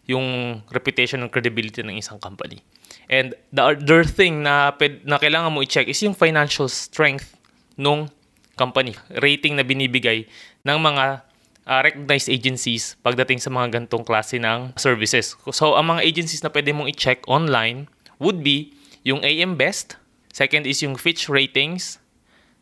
yung 0.05 0.61
reputation 0.69 1.21
and 1.21 1.31
credibility 1.31 1.81
ng 1.81 1.97
isang 1.97 2.21
company. 2.21 2.61
And 3.05 3.37
the 3.53 3.63
other 3.75 4.01
thing 4.01 4.41
na, 4.41 4.73
na 5.05 5.17
kailangan 5.21 5.53
mo 5.53 5.61
i-check 5.61 5.85
is 5.85 6.01
yung 6.01 6.17
financial 6.17 6.65
strength 6.65 7.37
nung 7.77 8.09
company. 8.57 8.97
Rating 9.21 9.59
na 9.59 9.63
binibigay 9.67 10.25
ng 10.65 10.77
mga 10.81 11.21
uh, 11.69 11.79
recognized 11.85 12.29
agencies 12.33 12.97
pagdating 13.05 13.37
sa 13.37 13.53
mga 13.53 13.77
gantong 13.77 14.01
klase 14.01 14.41
ng 14.41 14.73
services. 14.79 15.37
So, 15.53 15.77
ang 15.77 15.93
mga 15.93 16.01
agencies 16.01 16.41
na 16.41 16.49
pwede 16.49 16.73
mong 16.73 16.89
i-check 16.89 17.21
online 17.29 17.85
would 18.17 18.41
be 18.41 18.73
yung 19.05 19.21
AM 19.21 19.53
Best, 19.53 20.01
Second 20.35 20.67
is 20.67 20.83
yung 20.83 20.99
Fitch 20.99 21.31
Ratings. 21.31 21.95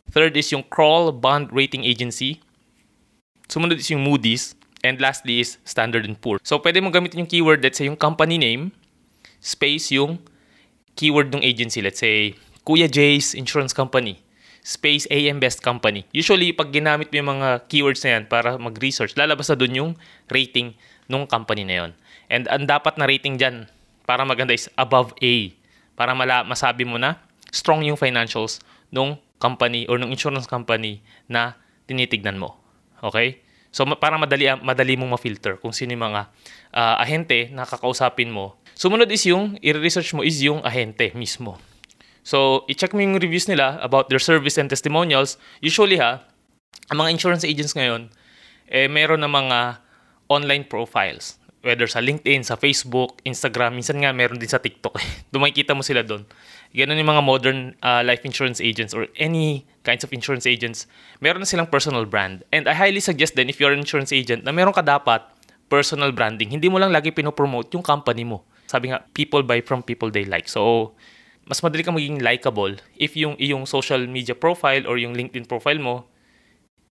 Third 0.06 0.38
is 0.38 0.54
yung 0.54 0.62
Kroll 0.70 1.10
Bond 1.10 1.50
Rating 1.50 1.82
Agency. 1.82 2.38
Sumunod 3.50 3.82
is 3.82 3.90
yung 3.90 4.06
Moody's. 4.06 4.54
And 4.86 5.02
lastly 5.02 5.42
is 5.42 5.58
Standard 5.66 6.06
Poor. 6.22 6.38
So, 6.46 6.62
pwede 6.62 6.78
mo 6.78 6.94
gamitin 6.94 7.26
yung 7.26 7.26
keyword, 7.26 7.66
let's 7.66 7.82
say, 7.82 7.90
yung 7.90 7.98
company 7.98 8.38
name, 8.38 8.70
space 9.42 9.90
yung 9.90 10.22
keyword 10.94 11.34
ng 11.34 11.42
agency. 11.42 11.82
Let's 11.82 12.02
say, 12.02 12.38
Kuya 12.64 12.88
Jay's 12.88 13.36
Insurance 13.36 13.76
Company, 13.76 14.22
space 14.64 15.04
AM 15.12 15.38
Best 15.38 15.60
Company. 15.60 16.08
Usually, 16.16 16.56
pag 16.56 16.72
ginamit 16.72 17.12
mo 17.12 17.16
yung 17.20 17.30
mga 17.38 17.68
keywords 17.68 18.00
na 18.06 18.18
yan 18.18 18.24
para 18.24 18.56
mag-research, 18.56 19.12
lalabas 19.18 19.52
na 19.52 19.56
dun 19.60 19.74
yung 19.76 19.90
rating 20.32 20.72
ng 21.12 21.28
company 21.28 21.68
na 21.68 21.74
yon. 21.84 21.90
And 22.32 22.48
ang 22.48 22.64
dapat 22.64 22.96
na 22.96 23.04
rating 23.04 23.36
dyan 23.36 23.68
para 24.08 24.24
maganda 24.24 24.56
is 24.56 24.72
above 24.80 25.12
A. 25.20 25.52
Para 25.94 26.16
mala 26.16 26.42
masabi 26.42 26.88
mo 26.88 26.96
na 26.96 27.20
strong 27.52 27.84
yung 27.84 28.00
financials 28.00 28.58
ng 28.90 29.14
company 29.38 29.84
or 29.86 30.00
ng 30.00 30.08
insurance 30.08 30.48
company 30.48 31.04
na 31.28 31.54
tinitignan 31.84 32.40
mo. 32.40 32.56
Okay? 33.04 33.44
So 33.74 33.84
para 33.84 34.16
madali 34.16 34.48
madali 34.62 34.94
mong 34.96 35.18
ma-filter 35.18 35.60
kung 35.60 35.74
sino 35.74 35.92
yung 35.92 36.08
mga 36.08 36.22
uh, 36.72 37.02
ahente 37.02 37.50
na 37.52 37.68
kakausapin 37.68 38.32
mo. 38.32 38.56
Sumunod 38.74 39.10
is 39.10 39.22
yung 39.26 39.54
i-research 39.62 40.14
mo 40.14 40.26
is 40.26 40.42
yung 40.42 40.62
ahente 40.66 41.14
mismo. 41.14 41.58
So 42.26 42.66
i-check 42.66 42.90
mo 42.92 43.00
yung 43.00 43.18
reviews 43.18 43.46
nila 43.46 43.78
about 43.80 44.10
their 44.10 44.22
service 44.22 44.58
and 44.58 44.66
testimonials. 44.66 45.38
Usually 45.62 45.98
ha, 46.02 46.26
ang 46.90 46.98
mga 46.98 47.10
insurance 47.14 47.44
agents 47.46 47.72
ngayon 47.72 48.10
eh 48.68 48.90
meron 48.90 49.22
na 49.22 49.30
mga 49.30 49.78
online 50.26 50.64
profiles 50.66 51.38
whether 51.64 51.88
sa 51.88 52.04
LinkedIn, 52.04 52.44
sa 52.44 52.60
Facebook, 52.60 53.24
Instagram, 53.24 53.80
minsan 53.80 53.96
nga 53.96 54.12
meron 54.12 54.36
din 54.36 54.46
sa 54.46 54.60
TikTok. 54.60 55.00
Dumakita 55.32 55.72
mo 55.72 55.80
sila 55.80 56.04
doon. 56.04 56.28
Ganun 56.76 57.00
yung 57.00 57.10
mga 57.16 57.24
modern 57.24 57.58
uh, 57.80 58.04
life 58.04 58.20
insurance 58.28 58.60
agents 58.60 58.92
or 58.92 59.08
any 59.16 59.64
kinds 59.82 60.04
of 60.04 60.12
insurance 60.12 60.44
agents. 60.44 60.84
Meron 61.24 61.40
na 61.40 61.48
silang 61.48 61.66
personal 61.66 62.04
brand. 62.04 62.44
And 62.52 62.68
I 62.68 62.76
highly 62.76 63.00
suggest 63.00 63.34
then 63.34 63.48
if 63.48 63.56
you're 63.56 63.72
an 63.72 63.80
insurance 63.80 64.12
agent 64.12 64.44
na 64.44 64.52
meron 64.52 64.76
ka 64.76 64.84
dapat 64.84 65.24
personal 65.72 66.12
branding. 66.12 66.52
Hindi 66.52 66.68
mo 66.68 66.76
lang 66.76 66.92
lagi 66.92 67.08
pinopromote 67.08 67.72
yung 67.72 67.82
company 67.82 68.28
mo. 68.28 68.44
Sabi 68.74 68.90
nga, 68.90 69.06
people 69.14 69.46
buy 69.46 69.62
from 69.62 69.86
people 69.86 70.10
they 70.10 70.26
like. 70.26 70.50
So, 70.50 70.90
mas 71.46 71.62
madali 71.62 71.86
kang 71.86 71.94
maging 71.94 72.18
likable 72.26 72.74
if 72.98 73.14
yung 73.14 73.38
iyong 73.38 73.70
social 73.70 74.02
media 74.10 74.34
profile 74.34 74.82
or 74.90 74.98
yung 74.98 75.14
LinkedIn 75.14 75.46
profile 75.46 75.78
mo 75.78 76.10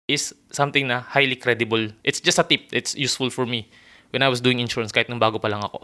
is 0.08 0.32
something 0.48 0.88
na 0.88 1.04
highly 1.12 1.36
credible. 1.36 1.92
It's 2.08 2.24
just 2.24 2.40
a 2.40 2.48
tip. 2.48 2.72
It's 2.72 2.96
useful 2.96 3.28
for 3.28 3.44
me 3.44 3.68
when 4.16 4.24
I 4.24 4.32
was 4.32 4.40
doing 4.40 4.64
insurance 4.64 4.96
kahit 4.96 5.12
nung 5.12 5.20
bago 5.20 5.44
pa 5.44 5.52
lang 5.52 5.60
ako. 5.60 5.84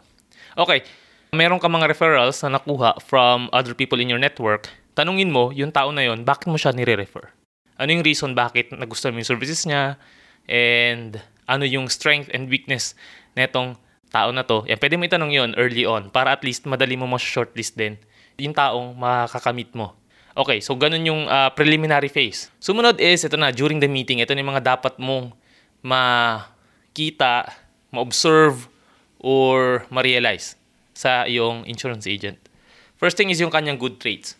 Okay, 0.55 0.87
meron 1.35 1.59
ka 1.59 1.67
mga 1.67 1.91
referrals 1.91 2.39
na 2.47 2.55
nakuha 2.55 2.95
from 3.03 3.51
other 3.51 3.75
people 3.75 3.99
in 3.99 4.07
your 4.07 4.23
network. 4.23 4.71
Tanungin 4.95 5.35
mo, 5.35 5.51
yung 5.51 5.75
tao 5.75 5.91
na 5.91 6.07
yon, 6.07 6.23
bakit 6.23 6.47
mo 6.47 6.55
siya 6.55 6.71
nire-refer? 6.71 7.35
Ano 7.75 7.89
yung 7.91 8.07
reason 8.07 8.31
bakit 8.31 8.71
nagustuhan 8.71 9.11
mo 9.11 9.19
yung 9.19 9.31
services 9.35 9.67
niya? 9.67 9.99
And 10.47 11.19
ano 11.49 11.67
yung 11.67 11.91
strength 11.91 12.31
and 12.31 12.47
weakness 12.47 12.93
netong 13.33 13.75
tao 14.09 14.29
na 14.33 14.45
to? 14.45 14.65
Yan, 14.65 14.81
pwede 14.81 14.95
mo 14.97 15.05
itanong 15.05 15.31
yon 15.33 15.51
early 15.57 15.85
on 15.85 16.09
para 16.09 16.33
at 16.33 16.41
least 16.41 16.65
madali 16.65 16.97
mo 16.97 17.05
ma-shortlist 17.05 17.77
din 17.77 17.97
yung 18.39 18.55
taong 18.55 18.95
makakamit 18.95 19.71
mo. 19.75 19.93
Okay, 20.37 20.63
so 20.63 20.71
ganun 20.77 21.03
yung 21.03 21.21
uh, 21.27 21.51
preliminary 21.51 22.07
phase. 22.07 22.47
Sumunod 22.63 22.95
is, 23.03 23.27
ito 23.27 23.35
na, 23.35 23.51
during 23.51 23.83
the 23.83 23.91
meeting, 23.91 24.23
ito 24.23 24.31
na 24.31 24.39
yung 24.39 24.55
mga 24.55 24.77
dapat 24.77 24.95
mong 24.95 25.35
makita 25.83 27.51
ma-observe 27.91 28.71
or 29.19 29.83
ma-realize 29.91 30.55
sa 30.95 31.27
iyong 31.27 31.67
insurance 31.67 32.07
agent. 32.07 32.39
First 32.95 33.19
thing 33.19 33.31
is 33.31 33.39
yung 33.43 33.51
kanyang 33.51 33.79
good 33.79 33.99
traits. 33.99 34.39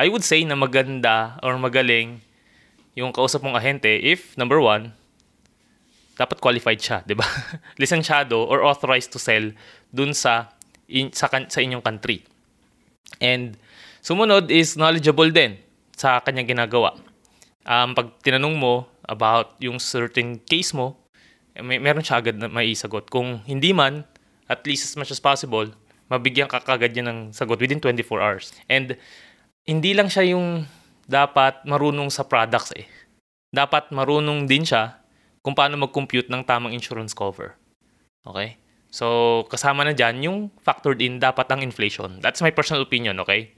I 0.00 0.08
would 0.08 0.24
say 0.24 0.40
na 0.48 0.56
maganda 0.56 1.36
or 1.44 1.60
magaling 1.60 2.24
yung 2.96 3.12
kausap 3.12 3.44
mong 3.44 3.60
ahente 3.60 4.00
if, 4.00 4.36
number 4.40 4.56
one, 4.56 4.96
dapat 6.20 6.36
qualified 6.36 6.76
siya, 6.76 7.00
di 7.00 7.16
ba? 7.16 7.24
Lisensyado 7.80 8.36
or 8.44 8.60
authorized 8.60 9.08
to 9.08 9.16
sell 9.16 9.48
dun 9.88 10.12
sa, 10.12 10.52
in, 10.84 11.08
sa, 11.16 11.32
sa 11.32 11.58
inyong 11.64 11.80
country. 11.80 12.20
And 13.24 13.56
sumunod 14.04 14.52
is 14.52 14.76
knowledgeable 14.76 15.32
din 15.32 15.56
sa 15.96 16.20
kanyang 16.20 16.52
ginagawa. 16.52 17.00
Um, 17.64 17.96
pag 17.96 18.20
tinanong 18.20 18.60
mo 18.60 18.84
about 19.08 19.56
yung 19.64 19.80
certain 19.80 20.36
case 20.44 20.76
mo, 20.76 21.00
may, 21.56 21.80
meron 21.80 22.04
siya 22.04 22.20
agad 22.20 22.36
na 22.36 22.52
maisagot. 22.52 23.08
Kung 23.08 23.40
hindi 23.48 23.72
man, 23.72 24.04
at 24.44 24.60
least 24.68 24.92
as 24.92 24.94
much 25.00 25.08
as 25.08 25.18
possible, 25.24 25.72
mabigyan 26.12 26.52
ka 26.52 26.60
kagad 26.60 26.92
niya 26.92 27.08
ng 27.08 27.32
sagot 27.32 27.56
within 27.56 27.80
24 27.80 28.20
hours. 28.20 28.52
And 28.68 29.00
hindi 29.64 29.96
lang 29.96 30.12
siya 30.12 30.36
yung 30.36 30.68
dapat 31.08 31.64
marunong 31.64 32.12
sa 32.12 32.28
products 32.28 32.76
eh. 32.76 32.84
Dapat 33.50 33.90
marunong 33.90 34.46
din 34.46 34.62
siya 34.62 34.99
kung 35.40 35.56
paano 35.56 35.76
mag-compute 35.80 36.28
ng 36.28 36.44
tamang 36.44 36.76
insurance 36.76 37.16
cover. 37.16 37.56
Okay? 38.24 38.60
So, 38.90 39.46
kasama 39.46 39.86
na 39.86 39.94
dyan 39.94 40.20
yung 40.26 40.38
factored 40.60 40.98
in 41.00 41.22
dapat 41.22 41.46
ang 41.48 41.62
inflation. 41.62 42.18
That's 42.18 42.42
my 42.42 42.50
personal 42.50 42.82
opinion, 42.82 43.22
okay? 43.22 43.54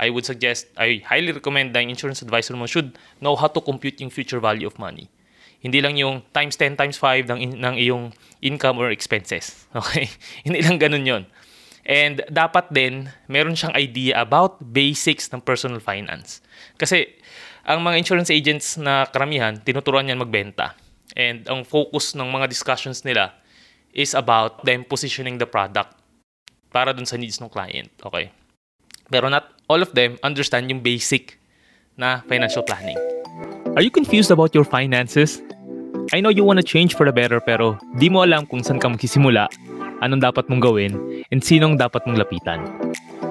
I 0.00 0.08
would 0.08 0.24
suggest, 0.24 0.72
I 0.80 1.04
highly 1.04 1.36
recommend 1.36 1.76
that 1.76 1.84
insurance 1.84 2.24
advisor 2.24 2.56
mo 2.56 2.64
should 2.64 2.96
know 3.20 3.36
how 3.36 3.52
to 3.52 3.60
compute 3.60 4.00
yung 4.00 4.08
future 4.08 4.40
value 4.40 4.64
of 4.64 4.80
money. 4.80 5.12
Hindi 5.60 5.84
lang 5.84 6.00
yung 6.00 6.24
times 6.32 6.56
10 6.56 6.80
times 6.80 6.96
5 6.96 7.28
ng, 7.28 7.38
in, 7.38 7.52
ng 7.60 7.74
iyong 7.76 8.16
income 8.40 8.80
or 8.80 8.88
expenses. 8.88 9.68
Okay? 9.76 10.08
Hindi 10.40 10.64
lang 10.64 10.80
ganun 10.80 11.04
yon. 11.04 11.24
And 11.84 12.24
dapat 12.32 12.72
din, 12.72 13.12
meron 13.28 13.58
siyang 13.58 13.76
idea 13.76 14.20
about 14.20 14.60
basics 14.62 15.28
ng 15.34 15.44
personal 15.44 15.82
finance. 15.84 16.40
Kasi 16.80 17.08
ang 17.66 17.84
mga 17.84 17.98
insurance 18.00 18.30
agents 18.32 18.80
na 18.80 19.04
karamihan, 19.10 19.58
tinuturuan 19.60 20.08
yan 20.08 20.20
magbenta. 20.20 20.76
And 21.18 21.46
ang 21.50 21.66
focus 21.66 22.14
ng 22.14 22.28
mga 22.28 22.46
discussions 22.50 23.02
nila 23.02 23.34
is 23.90 24.14
about 24.14 24.62
them 24.62 24.86
positioning 24.86 25.38
the 25.38 25.46
product 25.46 25.98
para 26.70 26.94
dun 26.94 27.06
sa 27.06 27.18
needs 27.18 27.42
ng 27.42 27.50
client. 27.50 27.90
Okay? 28.02 28.30
Pero 29.10 29.26
not 29.26 29.50
all 29.66 29.82
of 29.82 29.90
them 29.94 30.18
understand 30.22 30.70
yung 30.70 30.82
basic 30.82 31.38
na 31.98 32.22
financial 32.30 32.62
planning. 32.62 32.98
Are 33.74 33.82
you 33.82 33.90
confused 33.90 34.30
about 34.30 34.54
your 34.54 34.66
finances? 34.66 35.42
I 36.14 36.18
know 36.22 36.30
you 36.30 36.42
wanna 36.42 36.62
change 36.62 36.94
for 36.94 37.06
the 37.06 37.14
better 37.14 37.38
pero 37.42 37.78
di 37.98 38.10
mo 38.10 38.22
alam 38.22 38.46
kung 38.46 38.62
saan 38.62 38.78
ka 38.78 38.90
magsisimula, 38.90 39.46
anong 40.00 40.20
dapat 40.24 40.48
mong 40.48 40.62
gawin, 40.64 40.92
and 41.30 41.40
sinong 41.40 41.76
dapat 41.76 42.04
mong 42.04 42.20
lapitan. 42.20 42.60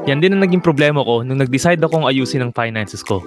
Yan 0.07 0.23
din 0.23 0.33
ang 0.33 0.41
naging 0.41 0.63
problema 0.63 1.05
ko 1.05 1.21
nung 1.21 1.38
nag-decide 1.38 1.81
akong 1.83 2.07
ayusin 2.07 2.41
ang 2.41 2.55
finances 2.55 3.05
ko. 3.05 3.21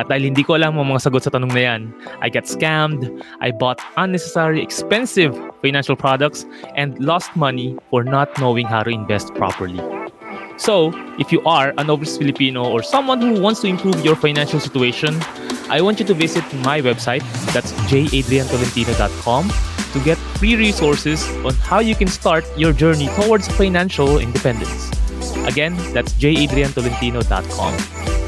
At 0.00 0.08
dahil 0.08 0.32
hindi 0.32 0.42
ko 0.46 0.56
alam 0.56 0.78
ang 0.78 0.88
mga 0.88 1.10
sagot 1.10 1.26
sa 1.26 1.32
tanong 1.32 1.52
na 1.52 1.62
yan, 1.62 1.82
I 2.22 2.30
got 2.30 2.48
scammed, 2.48 3.10
I 3.44 3.52
bought 3.52 3.82
unnecessary 4.00 4.62
expensive 4.62 5.34
financial 5.60 5.96
products, 5.96 6.46
and 6.78 6.96
lost 7.02 7.34
money 7.36 7.76
for 7.90 8.04
not 8.04 8.30
knowing 8.40 8.64
how 8.64 8.82
to 8.82 8.90
invest 8.90 9.34
properly. 9.34 9.80
So, 10.56 10.94
if 11.18 11.34
you 11.34 11.42
are 11.44 11.74
an 11.78 11.90
overseas 11.90 12.18
Filipino 12.18 12.62
or 12.62 12.82
someone 12.82 13.20
who 13.20 13.40
wants 13.42 13.60
to 13.62 13.66
improve 13.66 14.04
your 14.06 14.14
financial 14.14 14.60
situation, 14.62 15.18
I 15.68 15.82
want 15.82 15.98
you 15.98 16.06
to 16.06 16.14
visit 16.14 16.44
my 16.62 16.78
website, 16.80 17.26
that's 17.50 17.72
jadriantolentino.com, 17.90 19.73
to 19.94 20.02
get 20.02 20.18
free 20.42 20.58
resources 20.58 21.22
on 21.46 21.54
how 21.62 21.78
you 21.78 21.94
can 21.94 22.10
start 22.10 22.42
your 22.58 22.74
journey 22.74 23.06
towards 23.14 23.46
financial 23.54 24.18
independence. 24.18 24.90
Again, 25.46 25.78
that's 25.94 26.12
jadriantolentino.com. 26.18 27.72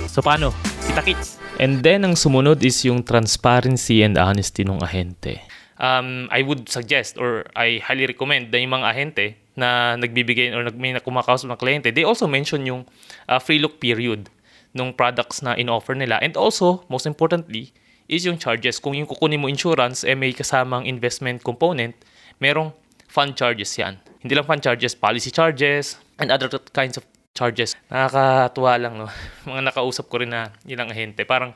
So 0.06 0.22
paano? 0.22 0.54
Kita-kits! 0.86 1.42
And 1.58 1.82
then, 1.82 2.04
ang 2.04 2.14
sumunod 2.14 2.60
is 2.62 2.84
yung 2.84 3.02
transparency 3.02 4.04
and 4.04 4.14
honesty 4.14 4.62
ng 4.62 4.78
ahente. 4.84 5.40
Um, 5.76 6.28
I 6.32 6.40
would 6.40 6.68
suggest 6.68 7.16
or 7.20 7.48
I 7.52 7.80
highly 7.84 8.08
recommend 8.08 8.52
na 8.52 8.60
yung 8.60 8.72
mga 8.76 8.86
ahente 8.92 9.26
na 9.56 9.96
nagbibigay 9.96 10.52
or 10.52 10.68
nag, 10.68 10.76
may 10.76 10.92
kumakausap 11.00 11.48
ng 11.48 11.60
kliyente, 11.60 11.88
they 11.92 12.04
also 12.04 12.28
mention 12.28 12.64
yung 12.68 12.84
uh, 13.28 13.40
free 13.40 13.60
look 13.60 13.80
period 13.80 14.28
ng 14.76 14.92
products 14.92 15.40
na 15.40 15.56
in-offer 15.56 15.96
nila. 15.96 16.20
And 16.20 16.36
also, 16.36 16.84
most 16.92 17.08
importantly, 17.08 17.72
is 18.06 18.26
yung 18.26 18.38
charges. 18.38 18.78
Kung 18.78 18.94
yung 18.94 19.06
kukunin 19.06 19.42
mo 19.42 19.50
insurance, 19.50 20.06
eh 20.06 20.14
may 20.14 20.30
kasamang 20.34 20.86
investment 20.86 21.42
component, 21.42 21.94
merong 22.38 22.70
fund 23.06 23.34
charges 23.34 23.74
yan. 23.78 23.98
Hindi 24.22 24.34
lang 24.34 24.46
fund 24.46 24.62
charges, 24.62 24.94
policy 24.94 25.30
charges, 25.30 26.00
and 26.18 26.30
other 26.30 26.50
kinds 26.72 26.96
of 26.96 27.04
charges. 27.36 27.74
Nakakatuwa 27.92 28.72
lang, 28.80 28.94
no? 28.98 29.06
Mga 29.48 29.72
nakausap 29.72 30.06
ko 30.10 30.22
rin 30.22 30.32
na 30.32 30.50
ilang 30.64 30.90
ahente. 30.90 31.22
Parang, 31.26 31.54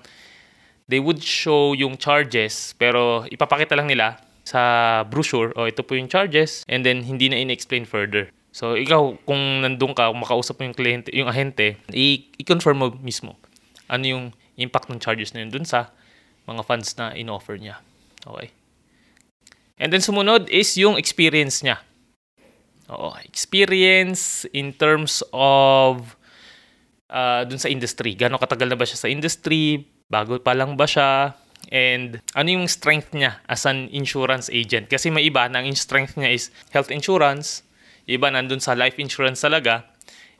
they 0.87 0.99
would 0.99 1.23
show 1.23 1.73
yung 1.75 1.99
charges, 1.99 2.75
pero 2.79 3.27
ipapakita 3.31 3.75
lang 3.79 3.89
nila 3.89 4.19
sa 4.43 5.03
brochure, 5.07 5.55
o 5.55 5.65
oh, 5.65 5.67
ito 5.71 5.83
po 5.87 5.95
yung 5.95 6.11
charges, 6.11 6.67
and 6.67 6.83
then 6.83 7.07
hindi 7.07 7.31
na 7.31 7.39
in-explain 7.39 7.87
further. 7.87 8.31
So, 8.51 8.75
ikaw, 8.75 9.15
kung 9.23 9.63
nandun 9.63 9.95
ka, 9.95 10.11
kung 10.11 10.27
makausap 10.27 10.59
mo 10.59 10.67
yung 10.67 10.75
kliyente, 10.75 11.15
yung 11.15 11.31
ahente, 11.31 11.79
i-confirm 11.95 12.77
mo 12.83 12.89
mismo 12.99 13.39
ano 13.91 14.05
yung 14.07 14.25
impact 14.55 14.87
ng 14.89 15.03
charges 15.03 15.35
na 15.35 15.43
yun 15.43 15.51
dun 15.51 15.67
sa 15.67 15.91
mga 16.51 16.67
funds 16.67 16.99
na 16.99 17.15
in-offer 17.15 17.55
niya. 17.55 17.79
Okay? 18.27 18.51
And 19.79 19.95
then 19.95 20.03
sumunod 20.03 20.51
is 20.51 20.75
yung 20.75 20.99
experience 20.99 21.63
niya. 21.63 21.79
Oo, 22.91 23.15
experience 23.23 24.45
in 24.51 24.75
terms 24.75 25.23
of 25.31 26.19
uh, 27.07 27.47
dun 27.47 27.63
sa 27.63 27.71
industry. 27.71 28.19
Gano'ng 28.19 28.43
katagal 28.43 28.67
na 28.67 28.77
ba 28.77 28.83
siya 28.83 28.99
sa 28.99 29.09
industry? 29.09 29.87
Bago 30.11 30.37
pa 30.43 30.59
lang 30.59 30.75
ba 30.75 30.91
siya? 30.91 31.39
And 31.71 32.19
ano 32.35 32.49
yung 32.51 32.67
strength 32.67 33.15
niya 33.15 33.39
as 33.47 33.63
an 33.65 33.87
insurance 33.95 34.51
agent? 34.51 34.91
Kasi 34.91 35.09
may 35.09 35.31
iba 35.31 35.47
na 35.47 35.63
ang 35.63 35.71
strength 35.79 36.19
niya 36.19 36.35
is 36.35 36.51
health 36.75 36.91
insurance, 36.91 37.63
iba 38.11 38.27
nandun 38.27 38.59
sa 38.59 38.75
life 38.75 38.99
insurance 38.99 39.39
talaga, 39.45 39.87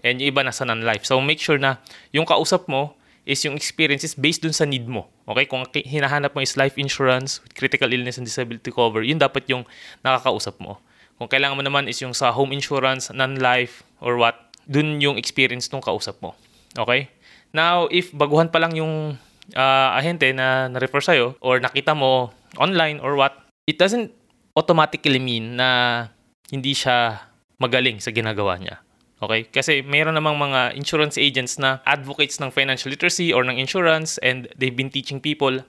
and 0.03 0.19
yung 0.19 0.35
iba 0.35 0.43
nasa 0.43 0.67
non-life. 0.67 1.07
So 1.07 1.23
make 1.23 1.39
sure 1.39 1.61
na 1.61 1.79
yung 2.11 2.27
kausap 2.27 2.67
mo 2.67 2.99
is 3.31 3.47
yung 3.47 3.55
experience 3.55 4.03
is 4.03 4.19
based 4.19 4.43
dun 4.43 4.51
sa 4.51 4.67
need 4.67 4.91
mo. 4.91 5.07
Okay? 5.31 5.47
Kung 5.47 5.63
hinahanap 5.71 6.35
mo 6.35 6.43
is 6.43 6.59
life 6.59 6.75
insurance 6.75 7.39
critical 7.55 7.87
illness 7.87 8.19
and 8.19 8.27
disability 8.27 8.75
cover, 8.75 9.07
yun 9.07 9.23
dapat 9.23 9.47
yung 9.47 9.63
nakakausap 10.03 10.59
mo. 10.59 10.83
Kung 11.15 11.31
kailangan 11.31 11.55
mo 11.55 11.63
naman 11.63 11.87
is 11.87 12.03
yung 12.03 12.17
sa 12.17 12.35
home 12.35 12.51
insurance, 12.51 13.13
non-life, 13.15 13.87
or 14.03 14.19
what, 14.19 14.51
dun 14.67 14.99
yung 14.99 15.15
experience 15.15 15.71
nung 15.71 15.85
kausap 15.85 16.19
mo. 16.19 16.35
Okay? 16.75 17.13
Now, 17.55 17.87
if 17.93 18.11
baguhan 18.11 18.51
pa 18.51 18.59
lang 18.59 18.75
yung 18.75 19.21
uh, 19.55 19.89
ahente 19.95 20.33
na 20.35 20.67
na-refer 20.67 21.03
sa'yo 21.05 21.39
or 21.39 21.63
nakita 21.63 21.95
mo 21.95 22.35
online 22.59 22.99
or 22.99 23.15
what, 23.15 23.37
it 23.71 23.79
doesn't 23.79 24.11
automatically 24.59 25.23
mean 25.23 25.55
na 25.55 26.11
hindi 26.51 26.75
siya 26.75 27.31
magaling 27.61 28.03
sa 28.03 28.11
ginagawa 28.11 28.59
niya. 28.59 28.83
Okay? 29.21 29.45
Kasi 29.49 29.85
mayroon 29.85 30.17
namang 30.17 30.41
mga 30.41 30.75
insurance 30.75 31.21
agents 31.21 31.61
na 31.61 31.85
advocates 31.85 32.41
ng 32.41 32.49
financial 32.49 32.89
literacy 32.89 33.31
or 33.33 33.45
ng 33.45 33.61
insurance 33.61 34.17
and 34.25 34.49
they've 34.57 34.77
been 34.77 34.91
teaching 34.91 35.21
people 35.21 35.61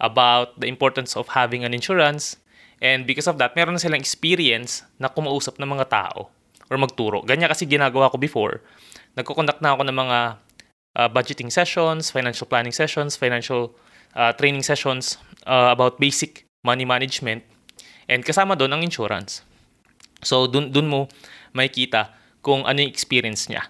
about 0.00 0.56
the 0.62 0.70
importance 0.70 1.18
of 1.18 1.34
having 1.36 1.66
an 1.66 1.74
insurance 1.74 2.38
and 2.80 3.04
because 3.04 3.28
of 3.28 3.36
that, 3.36 3.52
meron 3.52 3.76
na 3.76 3.82
silang 3.82 4.00
experience 4.00 4.86
na 4.96 5.12
kumausap 5.12 5.60
ng 5.60 5.68
mga 5.68 5.92
tao 5.92 6.32
or 6.72 6.76
magturo. 6.80 7.20
Ganyan 7.26 7.52
kasi 7.52 7.68
ginagawa 7.68 8.08
ko 8.08 8.16
before. 8.16 8.64
Nagko-conduct 9.18 9.60
na 9.60 9.76
ako 9.76 9.82
ng 9.84 9.96
mga 9.96 10.18
uh, 10.96 11.08
budgeting 11.12 11.52
sessions, 11.52 12.08
financial 12.08 12.48
planning 12.48 12.72
sessions, 12.72 13.18
financial 13.18 13.76
uh, 14.16 14.32
training 14.32 14.64
sessions 14.64 15.20
uh, 15.44 15.68
about 15.74 16.00
basic 16.00 16.48
money 16.64 16.88
management 16.88 17.44
and 18.08 18.24
kasama 18.24 18.56
doon 18.56 18.74
ang 18.74 18.82
insurance. 18.82 19.44
So, 20.24 20.48
dun, 20.48 20.72
dun 20.72 20.88
mo 20.88 21.08
makikita 21.52 22.19
kung 22.40 22.64
ano 22.64 22.80
yung 22.80 22.92
experience 22.92 23.48
niya. 23.48 23.68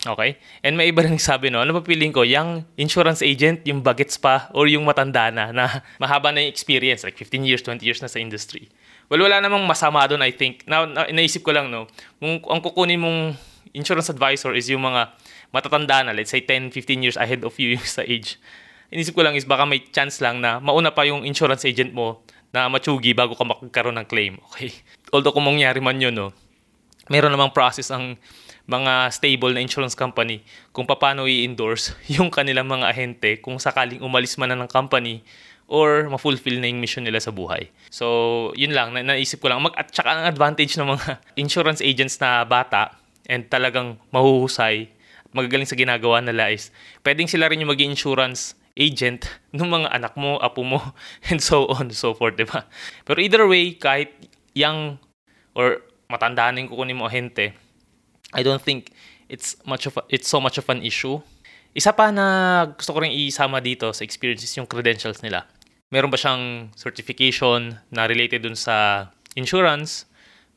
Okay? 0.00 0.40
And 0.64 0.80
may 0.80 0.88
iba 0.88 1.04
rin 1.04 1.20
sabi, 1.20 1.52
no, 1.52 1.60
ano 1.60 1.76
ba 1.76 1.84
piling 1.84 2.12
ko? 2.12 2.24
Yung 2.24 2.64
insurance 2.80 3.20
agent, 3.20 3.68
yung 3.68 3.84
bagets 3.84 4.16
pa, 4.16 4.48
or 4.56 4.64
yung 4.64 4.88
matanda 4.88 5.28
na, 5.28 5.52
na 5.52 5.84
mahaba 6.02 6.32
na 6.32 6.40
yung 6.40 6.52
experience, 6.52 7.04
like 7.04 7.20
15 7.20 7.44
years, 7.44 7.60
20 7.60 7.84
years 7.84 8.00
na 8.00 8.08
sa 8.08 8.16
industry. 8.16 8.72
Well, 9.12 9.20
wala 9.26 9.42
namang 9.44 9.66
masama 9.68 10.06
doon, 10.08 10.24
I 10.24 10.32
think. 10.32 10.64
Now, 10.64 10.88
na, 10.88 11.04
naisip 11.12 11.44
ko 11.44 11.52
lang, 11.52 11.68
no, 11.68 11.90
kung 12.16 12.40
ang 12.48 12.60
kukunin 12.64 12.96
mong 12.96 13.36
insurance 13.76 14.08
advisor 14.08 14.56
is 14.56 14.72
yung 14.72 14.86
mga 14.86 15.12
matatanda 15.52 16.00
na, 16.06 16.16
let's 16.16 16.32
say 16.32 16.40
10, 16.40 16.72
15 16.72 17.04
years 17.04 17.18
ahead 17.20 17.44
of 17.44 17.52
you 17.60 17.76
sa 17.84 18.00
age. 18.00 18.40
Inisip 18.90 19.14
ko 19.14 19.22
lang 19.22 19.36
is 19.36 19.46
baka 19.46 19.68
may 19.68 19.84
chance 19.92 20.18
lang 20.18 20.42
na 20.42 20.58
mauna 20.58 20.90
pa 20.90 21.06
yung 21.06 21.22
insurance 21.22 21.62
agent 21.62 21.94
mo 21.94 22.26
na 22.50 22.66
matsugi 22.66 23.14
bago 23.14 23.38
ka 23.38 23.46
makakaroon 23.46 23.94
ng 24.02 24.08
claim. 24.10 24.34
Okay? 24.50 24.74
Although 25.14 25.30
kung 25.30 25.46
mangyari 25.46 25.78
man 25.78 26.02
yun, 26.02 26.10
no, 26.16 26.34
meron 27.10 27.34
namang 27.34 27.50
process 27.50 27.90
ang 27.90 28.14
mga 28.70 29.10
stable 29.10 29.50
na 29.50 29.60
insurance 29.60 29.98
company 29.98 30.46
kung 30.70 30.86
paano 30.86 31.26
i-endorse 31.26 31.98
yung 32.16 32.30
kanilang 32.30 32.70
mga 32.70 32.86
ahente 32.86 33.42
kung 33.42 33.58
sakaling 33.58 33.98
umalis 33.98 34.38
man 34.38 34.54
na 34.54 34.62
ng 34.62 34.70
company 34.70 35.26
or 35.70 36.06
ma-fulfill 36.06 36.58
na 36.58 36.66
yung 36.66 36.82
mission 36.82 37.06
nila 37.06 37.22
sa 37.22 37.30
buhay. 37.30 37.70
So, 37.94 38.50
yun 38.58 38.74
lang, 38.74 38.90
na 38.90 39.06
naisip 39.06 39.38
ko 39.38 39.46
lang. 39.46 39.62
Mag, 39.62 39.70
at 39.78 39.94
saka 39.94 40.18
ang 40.18 40.26
advantage 40.26 40.74
ng 40.74 40.98
mga 40.98 41.06
insurance 41.42 41.78
agents 41.78 42.18
na 42.18 42.42
bata 42.42 42.94
and 43.30 43.46
talagang 43.46 43.98
mahuhusay 44.10 44.90
magagaling 45.30 45.68
sa 45.68 45.78
ginagawa 45.78 46.18
nila 46.18 46.50
is 46.50 46.74
pwedeng 47.06 47.30
sila 47.30 47.46
rin 47.46 47.62
yung 47.62 47.70
mag 47.70 47.78
insurance 47.78 48.58
agent 48.74 49.26
ng 49.56 49.66
mga 49.66 49.88
anak 49.94 50.14
mo, 50.14 50.38
apo 50.38 50.62
mo, 50.62 50.78
and 51.30 51.42
so 51.42 51.66
on 51.70 51.90
and 51.90 51.98
so 51.98 52.14
forth, 52.14 52.38
di 52.38 52.46
ba? 52.46 52.66
Pero 53.06 53.18
either 53.18 53.44
way, 53.46 53.74
kahit 53.74 54.10
young 54.54 54.98
or 55.54 55.82
matanda 56.10 56.50
na 56.50 56.58
yung 56.58 56.68
kukunin 56.74 56.98
mo 56.98 57.06
ahente, 57.06 57.54
I 58.34 58.42
don't 58.42 58.62
think 58.62 58.90
it's 59.30 59.54
much 59.62 59.86
of 59.86 59.94
a, 59.96 60.02
it's 60.10 60.26
so 60.26 60.42
much 60.42 60.58
of 60.58 60.66
an 60.66 60.82
issue. 60.82 61.22
Isa 61.70 61.94
pa 61.94 62.10
na 62.10 62.66
gusto 62.74 62.90
ko 62.90 62.98
rin 63.06 63.14
isama 63.14 63.62
dito 63.62 63.94
sa 63.94 64.02
experiences 64.02 64.50
yung 64.58 64.66
credentials 64.66 65.22
nila. 65.22 65.46
Meron 65.94 66.10
ba 66.10 66.18
siyang 66.18 66.74
certification 66.74 67.78
na 67.94 68.10
related 68.10 68.42
dun 68.42 68.58
sa 68.58 69.06
insurance? 69.38 70.10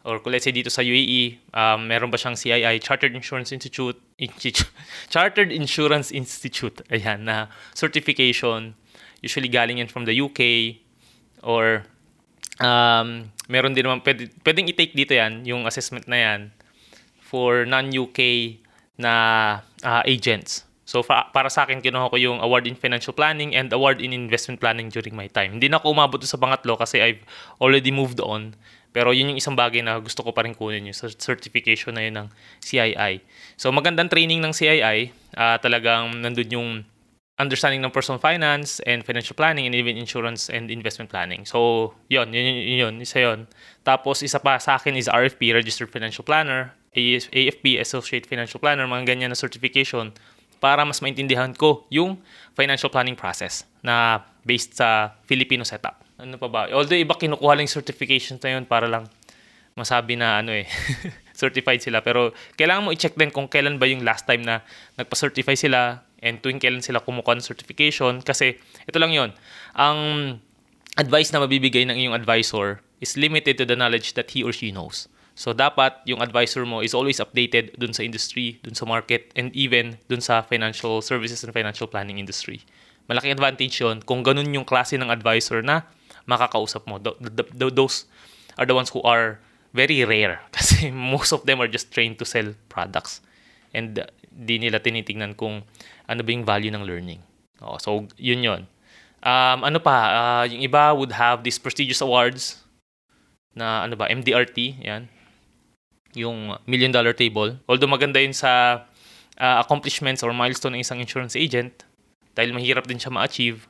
Or 0.04 0.20
kung 0.20 0.36
let's 0.36 0.44
say 0.44 0.52
dito 0.52 0.68
sa 0.68 0.84
UAE, 0.84 1.40
um, 1.56 1.88
meron 1.88 2.12
ba 2.12 2.20
siyang 2.20 2.36
CII, 2.36 2.82
Chartered 2.82 3.16
Insurance 3.16 3.56
Institute, 3.56 3.96
Institute 4.20 4.68
Chartered 5.14 5.54
Insurance 5.54 6.12
Institute, 6.12 6.84
ayan, 6.92 7.24
na 7.24 7.48
certification. 7.72 8.76
Usually 9.24 9.48
galing 9.48 9.80
yan 9.80 9.88
from 9.88 10.04
the 10.04 10.14
UK 10.18 10.82
or 11.40 11.88
um, 12.62 13.30
meron 13.50 13.74
din 13.74 13.86
naman, 13.88 14.04
pwede, 14.06 14.30
pwedeng 14.46 14.68
i-take 14.70 14.94
dito 14.94 15.14
yan, 15.16 15.46
yung 15.48 15.66
assessment 15.66 16.06
na 16.06 16.18
yan, 16.20 16.42
for 17.18 17.66
non-UK 17.66 18.62
na 19.00 19.14
uh, 19.82 20.04
agents. 20.06 20.68
So 20.84 21.02
fa- 21.02 21.32
para 21.32 21.48
sa 21.50 21.64
akin, 21.66 21.80
kinuha 21.80 22.12
ko 22.12 22.18
yung 22.20 22.38
award 22.44 22.68
in 22.68 22.76
financial 22.76 23.16
planning 23.16 23.56
and 23.56 23.72
award 23.72 24.04
in 24.04 24.12
investment 24.12 24.60
planning 24.60 24.92
during 24.92 25.16
my 25.16 25.32
time. 25.32 25.58
Hindi 25.58 25.72
na 25.72 25.80
ako 25.80 25.96
umabot 25.96 26.20
sa 26.22 26.38
pangatlo 26.38 26.76
kasi 26.76 27.00
I've 27.00 27.24
already 27.58 27.90
moved 27.90 28.20
on. 28.20 28.54
Pero 28.94 29.10
yun 29.10 29.34
yung 29.34 29.40
isang 29.42 29.58
bagay 29.58 29.82
na 29.82 29.98
gusto 29.98 30.22
ko 30.22 30.30
pa 30.30 30.46
rin 30.46 30.54
kunin 30.54 30.86
yung 30.86 30.98
certification 31.18 31.98
na 31.98 32.06
yun 32.06 32.16
ng 32.22 32.28
CII. 32.62 33.26
So 33.58 33.74
magandang 33.74 34.14
training 34.14 34.38
ng 34.44 34.54
CII. 34.54 35.10
Uh, 35.34 35.58
talagang 35.58 36.22
nandun 36.22 36.50
yung 36.54 36.70
understanding 37.42 37.82
ng 37.82 37.90
personal 37.90 38.22
finance 38.22 38.78
and 38.86 39.02
financial 39.02 39.34
planning 39.34 39.66
and 39.66 39.74
even 39.74 39.98
insurance 39.98 40.54
and 40.54 40.70
investment 40.70 41.10
planning. 41.10 41.46
So, 41.50 41.94
yun, 42.06 42.30
yun, 42.30 42.46
yun, 42.46 42.78
yun, 42.78 42.96
isa 43.02 43.26
yun. 43.26 43.50
Tapos, 43.82 44.22
isa 44.22 44.38
pa 44.38 44.62
sa 44.62 44.78
akin 44.78 44.94
is 44.94 45.10
RFP, 45.10 45.50
Registered 45.50 45.90
Financial 45.90 46.22
Planner, 46.22 46.78
AFP, 46.94 47.82
Associate 47.82 48.22
Financial 48.22 48.62
Planner, 48.62 48.86
mga 48.86 49.10
ganyan 49.10 49.34
na 49.34 49.38
certification 49.38 50.14
para 50.62 50.86
mas 50.86 51.02
maintindihan 51.02 51.52
ko 51.52 51.84
yung 51.92 52.22
financial 52.56 52.88
planning 52.88 53.18
process 53.18 53.68
na 53.84 54.24
based 54.46 54.78
sa 54.80 55.18
Filipino 55.28 55.66
setup. 55.66 56.00
Ano 56.22 56.38
pa 56.40 56.48
ba? 56.48 56.62
Although 56.72 56.96
iba 56.96 57.18
kinukuha 57.18 57.58
lang 57.58 57.68
certifications 57.68 58.40
na 58.40 58.56
yun 58.56 58.64
para 58.64 58.88
lang 58.88 59.10
masabi 59.74 60.16
na 60.16 60.40
ano 60.40 60.54
eh, 60.54 60.70
certified 61.42 61.82
sila. 61.82 62.00
Pero 62.06 62.32
kailangan 62.56 62.86
mo 62.86 62.90
i-check 62.94 63.18
din 63.18 63.34
kung 63.34 63.50
kailan 63.50 63.82
ba 63.82 63.90
yung 63.90 64.06
last 64.06 64.24
time 64.30 64.46
na 64.46 64.62
nagpa-certify 64.96 65.58
sila 65.58 66.06
and 66.24 66.40
tuwing 66.40 66.64
kailan 66.64 66.80
sila 66.80 67.04
kumukuha 67.04 67.38
ng 67.38 67.46
certification 67.46 68.24
kasi 68.24 68.56
ito 68.88 68.98
lang 68.98 69.12
yon 69.12 69.30
ang 69.76 70.00
advice 70.96 71.36
na 71.36 71.44
mabibigay 71.44 71.84
ng 71.84 72.00
iyong 72.00 72.16
advisor 72.16 72.80
is 73.04 73.20
limited 73.20 73.60
to 73.60 73.68
the 73.68 73.76
knowledge 73.76 74.16
that 74.16 74.32
he 74.32 74.40
or 74.40 74.56
she 74.56 74.72
knows. 74.72 75.12
So 75.34 75.52
dapat 75.52 76.06
yung 76.06 76.22
advisor 76.22 76.64
mo 76.64 76.86
is 76.86 76.94
always 76.94 77.18
updated 77.18 77.74
dun 77.76 77.92
sa 77.92 78.06
industry, 78.06 78.62
dun 78.62 78.78
sa 78.78 78.86
market, 78.86 79.34
and 79.34 79.50
even 79.58 79.98
dun 80.08 80.22
sa 80.22 80.46
financial 80.46 81.02
services 81.02 81.42
and 81.44 81.52
financial 81.52 81.90
planning 81.90 82.22
industry. 82.22 82.62
Malaking 83.10 83.36
advantage 83.36 83.76
yon 83.82 84.06
kung 84.06 84.22
ganun 84.22 84.48
yung 84.54 84.64
klase 84.64 84.96
ng 84.96 85.10
advisor 85.10 85.60
na 85.66 85.90
makakausap 86.30 86.86
mo. 86.88 87.02
The, 87.02 87.18
the, 87.20 87.44
the, 87.50 87.68
those 87.74 88.06
are 88.56 88.70
the 88.70 88.78
ones 88.78 88.94
who 88.94 89.02
are 89.02 89.42
very 89.74 90.06
rare 90.06 90.40
kasi 90.56 90.94
most 90.94 91.34
of 91.34 91.50
them 91.50 91.60
are 91.60 91.68
just 91.68 91.90
trained 91.90 92.22
to 92.22 92.26
sell 92.30 92.54
products. 92.70 93.20
And 93.74 94.00
uh, 94.00 94.08
di 94.30 94.62
nila 94.62 94.80
tinitingnan 94.80 95.38
kung 95.38 95.66
ano 96.06 96.22
ba 96.22 96.30
yung 96.30 96.46
value 96.46 96.74
ng 96.74 96.86
learning. 96.86 97.22
Oh, 97.62 97.78
so, 97.78 98.06
yun 98.18 98.42
yun. 98.42 98.62
Um, 99.24 99.64
ano 99.64 99.80
pa, 99.80 99.98
uh, 100.12 100.44
yung 100.48 100.62
iba 100.62 100.92
would 100.92 101.16
have 101.16 101.42
these 101.48 101.56
prestigious 101.58 102.04
awards 102.04 102.60
na 103.56 103.86
ano 103.88 103.96
ba, 103.96 104.10
MDRT, 104.10 104.84
yan. 104.84 105.08
Yung 106.14 106.58
million 106.68 106.92
dollar 106.92 107.16
table. 107.16 107.58
Although 107.66 107.90
maganda 107.90 108.20
yun 108.20 108.36
sa 108.36 108.84
uh, 109.40 109.58
accomplishments 109.64 110.22
or 110.22 110.34
milestone 110.36 110.76
ng 110.78 110.84
isang 110.84 111.00
insurance 111.00 111.40
agent, 111.40 111.88
dahil 112.34 112.52
mahirap 112.52 112.86
din 112.90 112.98
siya 112.98 113.14
ma-achieve, 113.14 113.70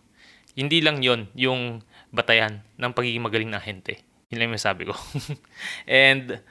hindi 0.56 0.80
lang 0.80 1.04
yon 1.04 1.28
yung 1.36 1.84
batayan 2.14 2.64
ng 2.80 2.92
pagiging 2.96 3.24
magaling 3.24 3.52
na 3.52 3.60
ahente. 3.60 4.00
Yun 4.32 4.40
lang 4.40 4.50
yung 4.56 4.64
sabi 4.64 4.90
ko. 4.90 4.96
And 5.90 6.42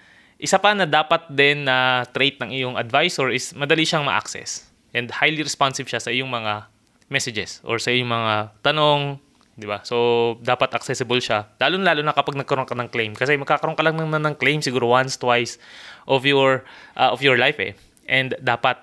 isa 0.43 0.59
pa 0.59 0.75
na 0.75 0.91
dapat 0.91 1.31
din 1.31 1.63
na 1.63 2.03
trait 2.11 2.35
ng 2.43 2.51
iyong 2.51 2.75
advisor 2.75 3.31
is 3.31 3.55
madali 3.55 3.87
siyang 3.87 4.03
ma-access 4.03 4.67
and 4.91 5.15
highly 5.15 5.39
responsive 5.39 5.87
siya 5.87 6.03
sa 6.03 6.11
iyong 6.11 6.27
mga 6.27 6.67
messages 7.07 7.63
or 7.63 7.79
sa 7.79 7.95
iyong 7.95 8.11
mga 8.11 8.51
tanong, 8.67 9.23
di 9.55 9.71
ba? 9.71 9.87
So, 9.87 10.35
dapat 10.43 10.75
accessible 10.75 11.23
siya. 11.23 11.47
Lalo-lalo 11.63 12.03
na 12.03 12.11
kapag 12.11 12.35
nagkaroon 12.35 12.67
ka 12.67 12.75
ng 12.75 12.91
claim. 12.91 13.13
Kasi 13.15 13.39
magkakaroon 13.39 13.79
ka 13.79 13.87
lang 13.87 13.95
naman 13.95 14.19
ng 14.27 14.35
claim 14.35 14.59
siguro 14.59 14.91
once, 14.91 15.15
twice 15.15 15.63
of 16.11 16.27
your, 16.27 16.67
uh, 16.99 17.15
of 17.15 17.23
your 17.23 17.39
life 17.39 17.63
eh. 17.63 17.79
And 18.11 18.35
dapat 18.43 18.81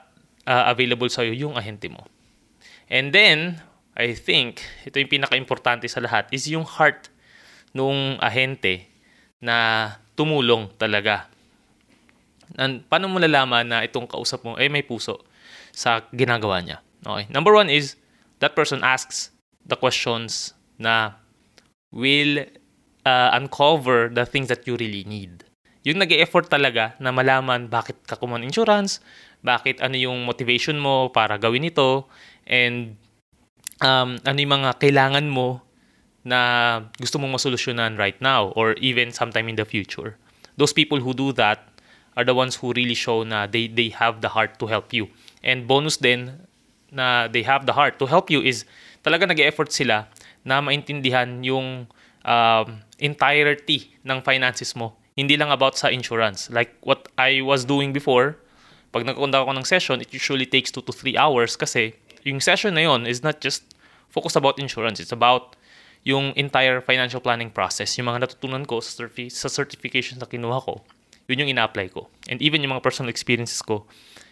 uh, 0.48 0.72
available 0.72 1.12
sa 1.12 1.28
iyo 1.28 1.50
yung 1.50 1.60
ahente 1.60 1.92
mo. 1.92 2.08
And 2.88 3.12
then, 3.12 3.60
I 4.00 4.16
think, 4.16 4.64
ito 4.88 4.96
yung 4.96 5.12
pinaka-importante 5.12 5.92
sa 5.92 6.00
lahat, 6.00 6.32
is 6.32 6.48
yung 6.48 6.64
heart 6.64 7.12
nung 7.76 8.16
ahente 8.24 8.88
na 9.44 9.92
tumulong 10.16 10.72
talaga. 10.80 11.28
And, 12.58 12.82
paano 12.90 13.12
mo 13.12 13.22
nalaman 13.22 13.70
na 13.70 13.86
itong 13.86 14.10
kausap 14.10 14.42
mo, 14.42 14.58
eh 14.58 14.72
may 14.72 14.82
puso? 14.82 15.22
sa 15.72 16.04
ginagawa 16.14 16.62
niya. 16.64 16.78
Okay. 17.06 17.30
Number 17.32 17.54
one 17.54 17.70
is, 17.70 17.96
that 18.44 18.56
person 18.56 18.84
asks 18.84 19.32
the 19.66 19.76
questions 19.76 20.54
na 20.80 21.16
will 21.92 22.46
uh, 23.06 23.30
uncover 23.34 24.10
the 24.10 24.26
things 24.26 24.48
that 24.48 24.66
you 24.68 24.76
really 24.78 25.04
need. 25.06 25.44
Yung 25.88 26.04
nag 26.04 26.12
effort 26.12 26.52
talaga 26.52 26.94
na 27.00 27.16
malaman 27.16 27.72
bakit 27.72 27.96
ka 28.04 28.20
kumuha 28.20 28.44
ng 28.44 28.52
insurance, 28.52 29.00
bakit 29.40 29.80
ano 29.80 29.96
yung 29.96 30.28
motivation 30.28 30.76
mo 30.76 31.08
para 31.08 31.40
gawin 31.40 31.72
ito, 31.72 32.04
and 32.44 33.00
um, 33.80 34.20
ano 34.28 34.38
yung 34.38 34.54
mga 34.60 34.76
kailangan 34.84 35.32
mo 35.32 35.64
na 36.28 36.84
gusto 37.00 37.16
mong 37.16 37.40
masolusyonan 37.40 37.96
right 37.96 38.20
now 38.20 38.52
or 38.60 38.76
even 38.84 39.16
sometime 39.16 39.48
in 39.48 39.56
the 39.56 39.64
future. 39.64 40.20
Those 40.60 40.76
people 40.76 41.00
who 41.00 41.16
do 41.16 41.32
that 41.40 41.69
are 42.18 42.26
the 42.26 42.34
ones 42.34 42.56
who 42.58 42.74
really 42.74 42.96
show 42.96 43.24
na 43.24 43.46
they, 43.46 43.68
they 43.68 43.90
have 43.90 44.22
the 44.22 44.30
heart 44.30 44.58
to 44.60 44.66
help 44.68 44.94
you. 44.94 45.08
And 45.44 45.68
bonus 45.68 45.98
din 45.98 46.48
na 46.92 47.28
they 47.28 47.44
have 47.44 47.66
the 47.66 47.74
heart 47.74 48.00
to 48.00 48.06
help 48.06 48.30
you 48.30 48.42
is 48.42 48.66
talaga 49.06 49.28
nag-effort 49.28 49.72
sila 49.72 50.08
na 50.44 50.62
maintindihan 50.62 51.44
yung 51.46 51.88
um, 52.26 52.68
entirety 53.00 53.94
ng 54.04 54.22
finances 54.22 54.76
mo. 54.76 54.96
Hindi 55.16 55.36
lang 55.36 55.52
about 55.52 55.78
sa 55.78 55.92
insurance. 55.92 56.50
Like 56.50 56.76
what 56.82 57.08
I 57.20 57.42
was 57.42 57.64
doing 57.68 57.92
before, 57.94 58.40
pag 58.90 59.06
nagkakunda 59.06 59.46
ako 59.46 59.54
ng 59.60 59.66
session, 59.68 60.02
it 60.02 60.10
usually 60.16 60.48
takes 60.48 60.72
2 60.72 60.82
to 60.88 60.94
3 60.96 61.14
hours 61.20 61.54
kasi 61.54 61.94
yung 62.26 62.42
session 62.42 62.74
na 62.74 62.84
yon 62.84 63.06
is 63.06 63.22
not 63.22 63.40
just 63.40 63.64
focused 64.10 64.36
about 64.36 64.58
insurance. 64.58 65.00
It's 65.00 65.14
about 65.14 65.56
yung 66.04 66.34
entire 66.34 66.82
financial 66.82 67.20
planning 67.20 67.52
process. 67.52 67.96
Yung 68.00 68.08
mga 68.10 68.26
natutunan 68.26 68.64
ko 68.66 68.80
sa, 68.80 69.06
certi- 69.06 69.32
sa 69.32 69.52
certifications 69.52 70.18
na 70.18 70.26
kinuha 70.26 70.64
ko, 70.64 70.82
yun 71.30 71.46
yung 71.46 71.54
ina-apply 71.54 71.94
ko. 71.94 72.10
And 72.26 72.42
even 72.42 72.66
yung 72.66 72.74
mga 72.74 72.84
personal 72.84 73.14
experiences 73.14 73.62
ko, 73.62 73.86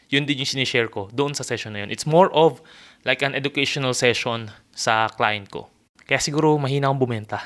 yun 0.09 0.25
din 0.25 0.41
yung 0.41 0.49
sinishare 0.49 0.89
ko 0.89 1.11
doon 1.13 1.35
sa 1.35 1.45
session 1.45 1.75
na 1.75 1.85
yun. 1.85 1.89
It's 1.93 2.07
more 2.07 2.31
of 2.33 2.63
like 3.05 3.21
an 3.21 3.35
educational 3.35 3.93
session 3.93 4.51
sa 4.73 5.11
client 5.13 5.51
ko. 5.51 5.69
Kaya 6.07 6.23
siguro 6.23 6.55
mahina 6.55 6.87
akong 6.87 7.03
bumenta. 7.03 7.43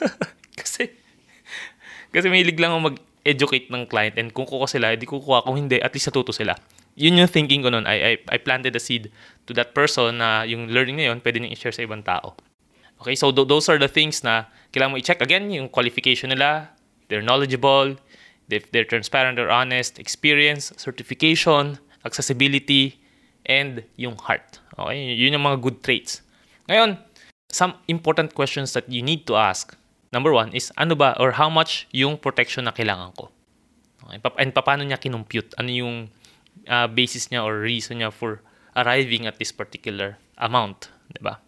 kasi, 0.60 0.90
kasi 2.10 2.26
mahilig 2.26 2.58
lang 2.58 2.74
ako 2.74 2.94
mag-educate 2.94 3.70
ng 3.70 3.86
client 3.86 4.18
and 4.18 4.34
kung 4.34 4.44
kukuha 4.44 4.66
sila, 4.66 4.90
hindi 4.90 5.06
kukuha. 5.06 5.46
Kung 5.46 5.56
hindi, 5.56 5.78
at 5.78 5.94
least 5.94 6.10
natuto 6.10 6.34
sila. 6.34 6.58
Yun 6.98 7.22
yung 7.22 7.30
thinking 7.30 7.62
ko 7.62 7.70
noon. 7.70 7.86
I, 7.86 8.18
I, 8.18 8.34
I 8.34 8.36
planted 8.42 8.74
a 8.74 8.82
seed 8.82 9.14
to 9.46 9.54
that 9.54 9.72
person 9.72 10.18
na 10.18 10.42
yung 10.42 10.66
learning 10.68 10.98
na 10.98 11.14
yun, 11.14 11.22
pwede 11.22 11.38
nang 11.38 11.54
i-share 11.54 11.72
sa 11.72 11.86
ibang 11.86 12.02
tao. 12.02 12.34
Okay, 13.00 13.14
so 13.14 13.30
th- 13.30 13.46
those 13.46 13.70
are 13.70 13.78
the 13.78 13.88
things 13.88 14.26
na 14.26 14.50
kailangan 14.74 14.92
mo 14.92 14.96
i-check. 14.98 15.22
Again, 15.22 15.48
yung 15.54 15.70
qualification 15.70 16.34
nila, 16.34 16.74
they're 17.06 17.24
knowledgeable, 17.24 17.94
if 18.52 18.70
they're 18.70 18.86
transparent 18.86 19.38
or 19.38 19.50
honest, 19.50 19.98
experience, 19.98 20.72
certification, 20.76 21.78
accessibility, 22.04 23.00
and 23.46 23.84
yung 23.96 24.16
heart. 24.16 24.60
Okay, 24.78 25.14
yun 25.14 25.36
yung 25.36 25.44
mga 25.44 25.60
good 25.60 25.82
traits. 25.82 26.22
Ngayon, 26.68 26.98
some 27.50 27.74
important 27.88 28.34
questions 28.34 28.72
that 28.72 28.88
you 28.88 29.02
need 29.02 29.26
to 29.26 29.36
ask. 29.36 29.76
Number 30.10 30.32
one 30.34 30.50
is, 30.54 30.72
ano 30.78 30.94
ba 30.94 31.14
or 31.22 31.38
how 31.38 31.50
much 31.50 31.86
yung 31.94 32.18
protection 32.18 32.66
na 32.66 32.74
kailangan 32.74 33.14
ko? 33.14 33.30
Okay, 34.06 34.18
and 34.38 34.50
paano 34.54 34.82
niya 34.82 34.98
kinumpute? 34.98 35.54
Ano 35.58 35.70
yung 35.70 35.96
uh, 36.66 36.88
basis 36.90 37.28
niya 37.30 37.44
or 37.44 37.60
reason 37.60 38.02
niya 38.02 38.10
for 38.10 38.42
arriving 38.74 39.26
at 39.26 39.38
this 39.38 39.52
particular 39.52 40.18
amount? 40.38 40.90
Diba? 41.14 41.38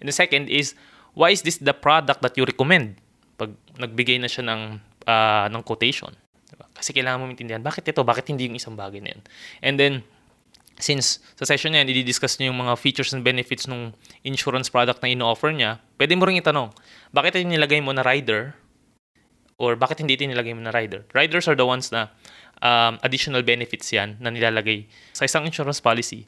And 0.00 0.08
the 0.08 0.16
second 0.16 0.48
is, 0.48 0.74
why 1.14 1.30
is 1.30 1.42
this 1.42 1.60
the 1.60 1.76
product 1.76 2.20
that 2.24 2.36
you 2.36 2.44
recommend? 2.44 2.96
Pag 3.36 3.56
nagbigay 3.76 4.20
na 4.20 4.28
siya 4.28 4.44
ng, 4.48 4.80
uh, 5.08 5.46
ng 5.48 5.62
quotation. 5.64 6.12
Kasi 6.80 6.96
kailangan 6.96 7.20
mo 7.20 7.28
maintindihan, 7.28 7.60
bakit 7.60 7.84
ito? 7.84 8.00
Bakit 8.00 8.32
hindi 8.32 8.48
yung 8.48 8.56
isang 8.56 8.72
bagay 8.72 9.04
na 9.04 9.12
yan? 9.12 9.20
And 9.60 9.74
then, 9.76 9.94
since 10.80 11.20
sa 11.36 11.44
session 11.44 11.76
niya, 11.76 11.84
i-discuss 11.84 12.40
niya 12.40 12.48
yung 12.48 12.64
mga 12.64 12.80
features 12.80 13.12
and 13.12 13.20
benefits 13.20 13.68
ng 13.68 13.92
insurance 14.24 14.72
product 14.72 15.04
na 15.04 15.12
ino-offer 15.12 15.52
niya, 15.52 15.76
pwede 16.00 16.16
mo 16.16 16.24
rin 16.24 16.40
itanong, 16.40 16.72
bakit 17.12 17.36
ito 17.36 17.44
nilagay 17.44 17.84
mo 17.84 17.92
na 17.92 18.00
rider? 18.00 18.56
Or 19.60 19.76
bakit 19.76 20.00
hindi 20.00 20.16
ito 20.16 20.24
nilagay 20.24 20.56
mo 20.56 20.64
na 20.64 20.72
rider? 20.72 21.04
Riders 21.12 21.44
are 21.44 21.54
the 21.54 21.68
ones 21.68 21.92
na 21.92 22.08
um, 22.64 22.96
additional 23.04 23.44
benefits 23.44 23.92
yan 23.92 24.16
na 24.16 24.32
nilalagay 24.32 24.88
sa 25.12 25.28
isang 25.28 25.44
insurance 25.44 25.84
policy 25.84 26.24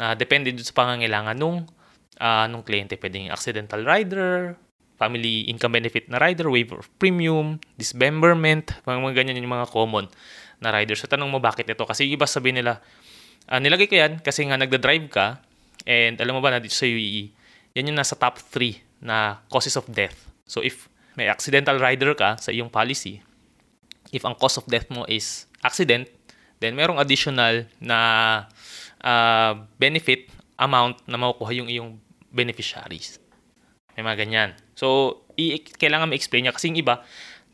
na 0.00 0.16
depende 0.16 0.48
sa 0.64 0.72
pangangailangan 0.72 1.36
nung, 1.36 1.68
uh, 2.16 2.48
nung 2.48 2.64
kliyente. 2.64 2.96
Pwedeng 2.96 3.28
accidental 3.28 3.84
rider, 3.84 4.56
family 5.00 5.48
income 5.48 5.72
benefit 5.72 6.12
na 6.12 6.20
rider, 6.20 6.52
waiver 6.52 6.84
of 6.84 6.92
premium, 7.00 7.56
dismemberment, 7.80 8.76
mga, 8.84 9.00
mga 9.00 9.16
ganyan 9.16 9.40
yung 9.40 9.56
mga 9.56 9.72
common 9.72 10.12
na 10.60 10.68
rider. 10.68 10.92
So 10.92 11.08
tanong 11.08 11.32
mo 11.32 11.40
bakit 11.40 11.64
ito? 11.64 11.88
Kasi 11.88 12.04
iba 12.04 12.28
sabihin 12.28 12.60
nila, 12.60 12.84
Uh, 13.50 13.58
nilagay 13.58 13.90
ko 13.90 13.98
yan 13.98 14.22
kasi 14.22 14.46
nga 14.46 14.54
nagda-drive 14.54 15.10
ka 15.10 15.42
and 15.82 16.22
alam 16.22 16.38
mo 16.38 16.40
ba 16.44 16.54
na 16.54 16.62
dito 16.62 16.76
sa 16.76 16.86
UAE, 16.86 17.34
yan 17.74 17.90
yung 17.90 17.98
nasa 17.98 18.14
top 18.14 18.38
3 18.38 18.78
na 19.02 19.42
causes 19.50 19.74
of 19.74 19.90
death. 19.90 20.14
So 20.46 20.62
if 20.62 20.86
may 21.18 21.26
accidental 21.26 21.74
rider 21.82 22.14
ka 22.14 22.38
sa 22.38 22.54
iyong 22.54 22.70
policy, 22.70 23.18
if 24.14 24.22
ang 24.22 24.38
cause 24.38 24.54
of 24.54 24.70
death 24.70 24.86
mo 24.94 25.02
is 25.10 25.50
accident, 25.66 26.06
then 26.62 26.78
merong 26.78 27.02
additional 27.02 27.66
na 27.82 27.98
uh, 29.02 29.58
benefit 29.82 30.30
amount 30.54 31.02
na 31.10 31.18
makukuha 31.18 31.50
yung 31.50 31.66
iyong 31.66 31.90
beneficiaries. 32.30 33.18
May 33.98 34.06
mga 34.06 34.16
ganyan. 34.22 34.50
So, 34.80 35.20
i- 35.36 35.60
kailangan 35.60 36.08
ma-explain 36.08 36.48
niya 36.48 36.56
kasi 36.56 36.72
yung 36.72 36.80
iba, 36.80 37.04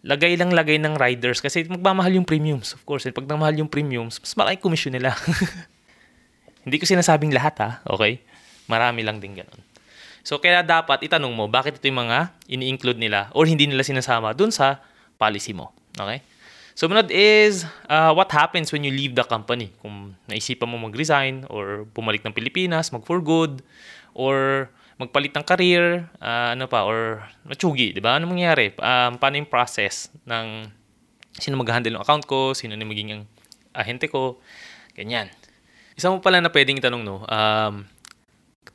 lagay 0.07 0.39
lang 0.39 0.55
lagay 0.55 0.79
ng 0.79 0.95
riders 0.95 1.43
kasi 1.43 1.67
magmamahal 1.67 2.15
yung 2.15 2.23
premiums. 2.23 2.71
Of 2.79 2.87
course, 2.87 3.11
pag 3.11 3.27
namahal 3.27 3.59
yung 3.59 3.67
premiums, 3.67 4.23
mas 4.23 4.39
malaki 4.39 4.63
commission 4.63 4.95
nila. 4.95 5.19
Hindi 6.65 6.79
ko 6.79 6.87
sinasabing 6.87 7.35
lahat 7.35 7.59
ha, 7.59 7.71
okay? 7.91 8.23
Marami 8.71 9.03
lang 9.03 9.19
din 9.19 9.35
ganun. 9.35 9.63
So, 10.27 10.39
kaya 10.43 10.63
dapat 10.63 11.07
itanong 11.07 11.31
mo, 11.35 11.47
bakit 11.47 11.79
ito 11.79 11.87
yung 11.87 12.07
mga 12.07 12.35
ini-include 12.51 12.99
nila 12.99 13.31
or 13.31 13.47
hindi 13.47 13.63
nila 13.71 13.87
sinasama 13.87 14.35
dun 14.35 14.51
sa 14.51 14.83
policy 15.23 15.55
mo. 15.55 15.71
Okay? 15.95 16.19
Sumunod 16.75 17.15
is, 17.15 17.63
uh, 17.87 18.11
what 18.11 18.27
happens 18.35 18.75
when 18.75 18.83
you 18.83 18.91
leave 18.91 19.15
the 19.15 19.23
company? 19.23 19.71
Kung 19.79 20.19
naisipan 20.27 20.67
mo 20.67 20.83
mag-resign 20.83 21.47
or 21.47 21.87
bumalik 21.95 22.27
ng 22.27 22.35
Pilipinas, 22.35 22.91
mag-for 22.91 23.23
good, 23.23 23.63
or 24.19 24.67
magpalit 24.97 25.33
ng 25.37 25.45
career, 25.45 26.09
uh, 26.21 26.57
ano 26.57 26.65
pa, 26.69 26.89
or 26.89 27.21
matsugi, 27.45 27.93
di 27.93 28.01
ba? 28.01 28.17
Ano 28.17 28.33
mangyayari? 28.33 28.73
Um, 28.81 29.21
paano 29.21 29.37
yung 29.37 29.49
process 29.49 30.09
ng 30.25 30.73
sino 31.37 31.61
mag-handle 31.61 31.93
ng 31.97 32.03
account 32.03 32.25
ko, 32.25 32.57
sino 32.57 32.73
na 32.73 32.85
magiging 32.89 33.29
ahente 33.77 34.09
ko, 34.09 34.41
ganyan. 34.97 35.29
Isa 35.97 36.09
mo 36.09 36.25
pala 36.25 36.41
na 36.41 36.49
pwedeng 36.49 36.81
itanong, 36.81 37.05
no? 37.05 37.25
Um, 37.29 37.85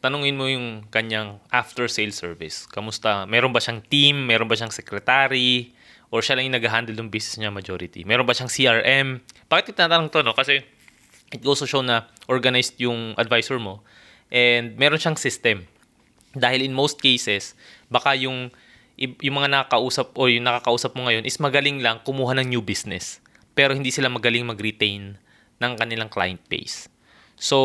tanungin 0.02 0.38
mo 0.38 0.50
yung 0.50 0.86
kanyang 0.90 1.42
after-sales 1.50 2.18
service. 2.18 2.66
Kamusta? 2.70 3.26
Meron 3.30 3.54
ba 3.54 3.62
siyang 3.62 3.82
team? 3.86 4.26
Meron 4.30 4.50
ba 4.50 4.58
siyang 4.58 4.74
secretary? 4.74 5.74
Or 6.14 6.22
siya 6.22 6.38
lang 6.38 6.50
yung 6.50 6.58
nag-handle 6.58 6.98
ng 6.98 7.10
business 7.10 7.38
niya 7.38 7.54
majority? 7.54 8.06
Meron 8.06 8.26
ba 8.26 8.34
siyang 8.34 8.50
CRM? 8.50 9.22
Bakit 9.50 9.74
tinatanong 9.74 10.10
to, 10.14 10.26
no? 10.26 10.34
Kasi 10.38 10.62
it 11.32 11.42
goes 11.42 11.62
to 11.62 11.70
show 11.70 11.82
na 11.82 12.10
organized 12.28 12.78
yung 12.78 13.16
advisor 13.16 13.58
mo 13.58 13.82
and 14.32 14.76
meron 14.76 15.00
siyang 15.00 15.16
system. 15.16 15.64
Dahil 16.32 16.64
in 16.64 16.74
most 16.76 17.00
cases, 17.00 17.56
baka 17.92 18.16
yung 18.16 18.52
yung 19.02 19.36
mga 19.42 19.50
nakakausap 19.50 20.14
o 20.14 20.30
yung 20.30 20.46
nakakausap 20.46 20.94
mo 20.94 21.10
ngayon 21.10 21.26
is 21.26 21.42
magaling 21.42 21.82
lang 21.82 22.00
kumuha 22.06 22.38
ng 22.38 22.54
new 22.54 22.62
business. 22.62 23.18
Pero 23.58 23.74
hindi 23.74 23.90
sila 23.90 24.08
magaling 24.08 24.46
mag-retain 24.46 25.18
ng 25.62 25.72
kanilang 25.76 26.08
client 26.08 26.40
base. 26.48 26.88
So, 27.36 27.58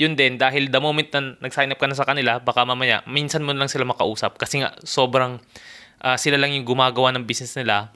yun 0.00 0.16
din, 0.16 0.40
dahil 0.40 0.72
the 0.72 0.80
moment 0.80 1.12
na 1.12 1.36
nag-sign 1.44 1.68
up 1.68 1.76
ka 1.76 1.84
na 1.84 1.96
sa 1.96 2.08
kanila, 2.08 2.40
baka 2.40 2.64
mamaya, 2.64 3.04
minsan 3.04 3.44
mo 3.44 3.52
lang 3.52 3.68
sila 3.68 3.84
makausap. 3.84 4.40
Kasi 4.40 4.64
nga, 4.64 4.72
sobrang 4.80 5.36
uh, 6.00 6.16
sila 6.16 6.40
lang 6.40 6.56
yung 6.56 6.64
gumagawa 6.64 7.12
ng 7.12 7.28
business 7.28 7.52
nila 7.54 7.92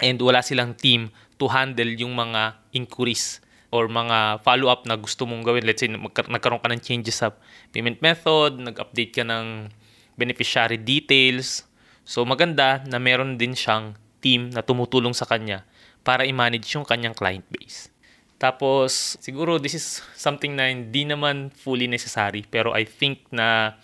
and 0.00 0.16
wala 0.24 0.40
silang 0.40 0.72
team 0.72 1.12
to 1.36 1.46
handle 1.52 1.86
yung 1.86 2.16
mga 2.16 2.56
inquiries 2.72 3.44
or 3.68 3.88
mga 3.88 4.40
follow-up 4.40 4.88
na 4.88 4.96
gusto 4.96 5.28
mong 5.28 5.44
gawin. 5.44 5.64
Let's 5.64 5.84
say, 5.84 5.92
nagkaroon 5.92 6.62
ka 6.62 6.68
ng 6.72 6.82
changes 6.82 7.20
sa 7.20 7.36
payment 7.72 8.00
method, 8.00 8.56
nag-update 8.56 9.12
ka 9.12 9.24
ng 9.24 9.68
beneficiary 10.16 10.80
details. 10.80 11.68
So, 12.08 12.24
maganda 12.24 12.82
na 12.88 12.96
meron 12.96 13.36
din 13.36 13.52
siyang 13.52 13.94
team 14.24 14.50
na 14.50 14.64
tumutulong 14.64 15.12
sa 15.14 15.28
kanya 15.28 15.62
para 16.02 16.24
i-manage 16.24 16.66
yung 16.74 16.88
kanyang 16.88 17.14
client 17.14 17.44
base. 17.52 17.92
Tapos, 18.38 19.18
siguro 19.18 19.58
this 19.58 19.74
is 19.74 20.00
something 20.14 20.54
na 20.54 20.70
hindi 20.70 21.02
naman 21.04 21.50
fully 21.50 21.90
necessary. 21.90 22.46
Pero 22.46 22.70
I 22.72 22.86
think 22.86 23.26
na 23.34 23.78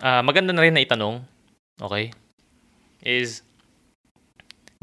uh, 0.00 0.22
maganda 0.24 0.52
na 0.52 0.64
rin 0.64 0.74
na 0.74 0.82
itanong, 0.82 1.22
okay, 1.80 2.10
is, 3.04 3.44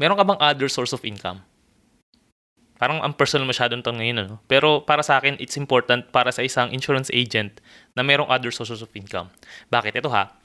meron 0.00 0.16
ka 0.16 0.24
bang 0.24 0.40
other 0.40 0.70
source 0.70 0.94
of 0.94 1.02
income? 1.02 1.45
Parang 2.76 3.00
ang 3.00 3.16
personal 3.16 3.48
masyadong 3.48 3.80
tanong 3.80 4.00
ngayon, 4.04 4.18
ano? 4.28 4.34
Pero 4.44 4.84
para 4.84 5.00
sa 5.00 5.16
akin, 5.16 5.40
it's 5.40 5.56
important 5.56 6.12
para 6.12 6.28
sa 6.28 6.44
isang 6.44 6.68
insurance 6.76 7.08
agent 7.08 7.60
na 7.96 8.04
merong 8.04 8.28
other 8.28 8.52
sources 8.52 8.84
of 8.84 8.92
income. 8.92 9.32
Bakit? 9.72 9.96
Ito 9.96 10.12
ha, 10.12 10.36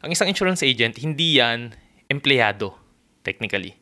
ang 0.00 0.10
isang 0.14 0.30
insurance 0.30 0.62
agent, 0.62 0.96
hindi 1.02 1.42
yan 1.42 1.74
empleyado, 2.08 2.78
technically. 3.26 3.76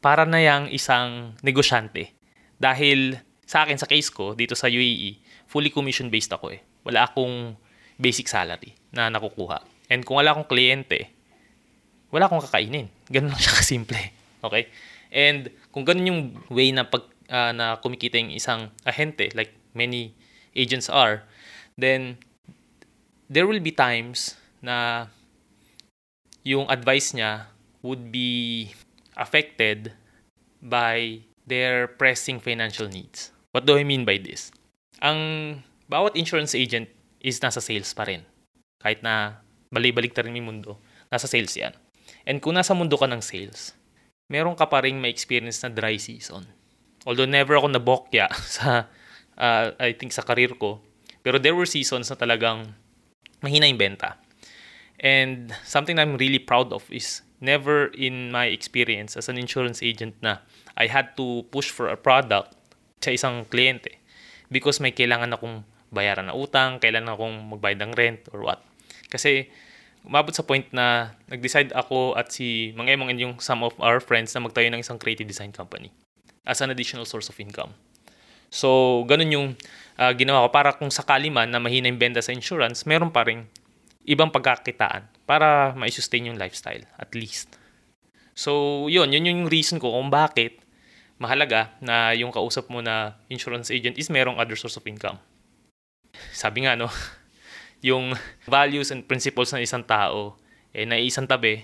Para 0.00 0.24
na 0.24 0.40
yang 0.40 0.72
isang 0.72 1.36
negosyante. 1.44 2.16
Dahil 2.56 3.20
sa 3.44 3.68
akin, 3.68 3.76
sa 3.76 3.86
case 3.86 4.08
ko, 4.08 4.32
dito 4.32 4.56
sa 4.56 4.66
UAE, 4.66 5.20
fully 5.46 5.68
commission-based 5.68 6.32
ako 6.32 6.56
eh. 6.56 6.64
Wala 6.82 7.06
akong 7.06 7.54
basic 8.00 8.26
salary 8.26 8.72
na 8.90 9.12
nakukuha. 9.12 9.60
And 9.92 10.02
kung 10.02 10.18
wala 10.18 10.32
akong 10.32 10.48
kliyente, 10.48 11.12
wala 12.08 12.26
akong 12.26 12.42
kakainin. 12.42 12.88
Ganun 13.12 13.30
lang 13.30 13.42
siya 13.42 13.54
kasimple. 13.54 14.00
Okay? 14.40 14.72
And 15.10 15.50
kung 15.70 15.86
ganun 15.86 16.06
yung 16.06 16.20
way 16.48 16.70
na 16.74 16.86
pag 16.86 17.06
uh, 17.30 17.54
na 17.54 17.78
kumikita 17.78 18.18
yung 18.18 18.34
isang 18.34 18.74
ahente, 18.84 19.30
like 19.32 19.54
many 19.72 20.12
agents 20.52 20.90
are, 20.90 21.22
then 21.78 22.18
there 23.30 23.46
will 23.46 23.62
be 23.62 23.70
times 23.70 24.34
na 24.60 25.06
yung 26.42 26.66
advice 26.68 27.14
niya 27.14 27.48
would 27.80 28.10
be 28.12 28.68
affected 29.16 29.94
by 30.60 31.22
their 31.46 31.88
pressing 31.88 32.42
financial 32.42 32.90
needs. 32.90 33.32
What 33.54 33.64
do 33.64 33.78
I 33.78 33.86
mean 33.86 34.04
by 34.04 34.20
this? 34.20 34.52
Ang 35.00 35.62
bawat 35.88 36.14
insurance 36.18 36.52
agent 36.52 36.90
is 37.22 37.40
nasa 37.40 37.62
sales 37.62 37.94
pa 37.96 38.04
rin. 38.04 38.26
Kahit 38.82 39.00
na 39.00 39.40
balibalik 39.72 40.12
ta 40.12 40.22
rin 40.22 40.36
yung 40.36 40.50
mundo, 40.50 40.76
nasa 41.08 41.26
sales 41.26 41.56
yan. 41.56 41.72
And 42.28 42.38
kung 42.38 42.56
nasa 42.56 42.76
mundo 42.76 42.96
ka 43.00 43.08
ng 43.08 43.24
sales, 43.24 43.72
meron 44.30 44.54
ka 44.54 44.68
pa 44.68 44.84
rin 44.84 45.00
may 45.00 45.10
experience 45.10 45.60
na 45.64 45.72
dry 45.72 45.96
season. 45.96 46.46
Although 47.08 47.28
never 47.28 47.56
ako 47.56 47.72
nabokya 47.72 48.28
sa, 48.56 48.90
uh, 49.40 49.66
I 49.80 49.96
think 49.96 50.12
sa 50.12 50.24
career 50.24 50.52
ko, 50.56 50.80
pero 51.24 51.40
there 51.40 51.56
were 51.56 51.68
seasons 51.68 52.08
na 52.12 52.16
talagang 52.16 52.76
mahina 53.40 53.68
yung 53.68 53.80
benta. 53.80 54.16
And 55.00 55.52
something 55.64 55.96
I'm 55.96 56.20
really 56.20 56.40
proud 56.40 56.72
of 56.76 56.84
is 56.92 57.24
never 57.40 57.88
in 57.96 58.28
my 58.28 58.52
experience 58.52 59.16
as 59.16 59.32
an 59.32 59.40
insurance 59.40 59.80
agent 59.80 60.12
na 60.20 60.44
I 60.76 60.92
had 60.92 61.16
to 61.16 61.48
push 61.48 61.72
for 61.72 61.88
a 61.88 61.96
product 61.96 62.52
sa 63.00 63.16
isang 63.16 63.48
kliyente 63.48 63.96
because 64.52 64.76
may 64.76 64.92
kailangan 64.92 65.32
akong 65.32 65.64
bayaran 65.88 66.28
na 66.28 66.36
utang, 66.36 66.76
kailangan 66.76 67.16
akong 67.16 67.36
magbayad 67.56 67.80
ng 67.80 67.92
rent 67.96 68.20
or 68.36 68.44
what. 68.44 68.60
Kasi 69.08 69.48
umabot 70.04 70.36
sa 70.36 70.44
point 70.44 70.68
na 70.68 71.16
nag-decide 71.32 71.72
ako 71.72 72.12
at 72.12 72.28
si 72.28 72.76
Mang 72.76 72.92
Emong 72.92 73.08
and 73.08 73.20
yung 73.20 73.34
some 73.40 73.64
of 73.64 73.72
our 73.80 74.04
friends 74.04 74.36
na 74.36 74.44
magtayo 74.44 74.68
ng 74.68 74.84
isang 74.84 75.00
creative 75.00 75.28
design 75.28 75.52
company 75.52 75.92
as 76.44 76.60
an 76.60 76.72
additional 76.72 77.04
source 77.04 77.28
of 77.28 77.36
income. 77.40 77.76
So, 78.50 79.02
ganun 79.06 79.30
yung 79.30 79.46
uh, 80.00 80.12
ginawa 80.16 80.46
ko 80.46 80.48
para 80.50 80.70
kung 80.74 80.90
sakali 80.90 81.30
man 81.30 81.54
na 81.54 81.62
mahina 81.62 81.86
yung 81.86 82.00
benta 82.00 82.18
sa 82.18 82.34
insurance, 82.34 82.82
meron 82.88 83.14
pa 83.14 83.22
rin 83.22 83.46
ibang 84.08 84.32
pagkakitaan 84.32 85.06
para 85.28 85.76
ma-sustain 85.78 86.26
yung 86.26 86.40
lifestyle 86.40 86.82
at 86.98 87.14
least. 87.14 87.54
So, 88.34 88.86
yun, 88.90 89.12
yun 89.14 89.28
yung 89.28 89.42
reason 89.46 89.78
ko 89.78 89.94
kung 89.94 90.10
bakit 90.10 90.58
mahalaga 91.20 91.76
na 91.84 92.16
yung 92.16 92.32
kausap 92.32 92.72
mo 92.72 92.80
na 92.80 93.20
insurance 93.28 93.68
agent 93.68 94.00
is 94.00 94.08
merong 94.08 94.40
other 94.40 94.56
source 94.56 94.80
of 94.80 94.88
income. 94.88 95.20
Sabi 96.32 96.64
nga, 96.64 96.74
no, 96.74 96.88
yung 97.88 98.16
values 98.48 98.90
and 98.90 99.04
principles 99.04 99.52
ng 99.52 99.60
isang 99.60 99.84
tao, 99.84 100.40
eh, 100.72 100.88
na 100.88 100.96
isang 100.96 101.28
tabi, 101.28 101.60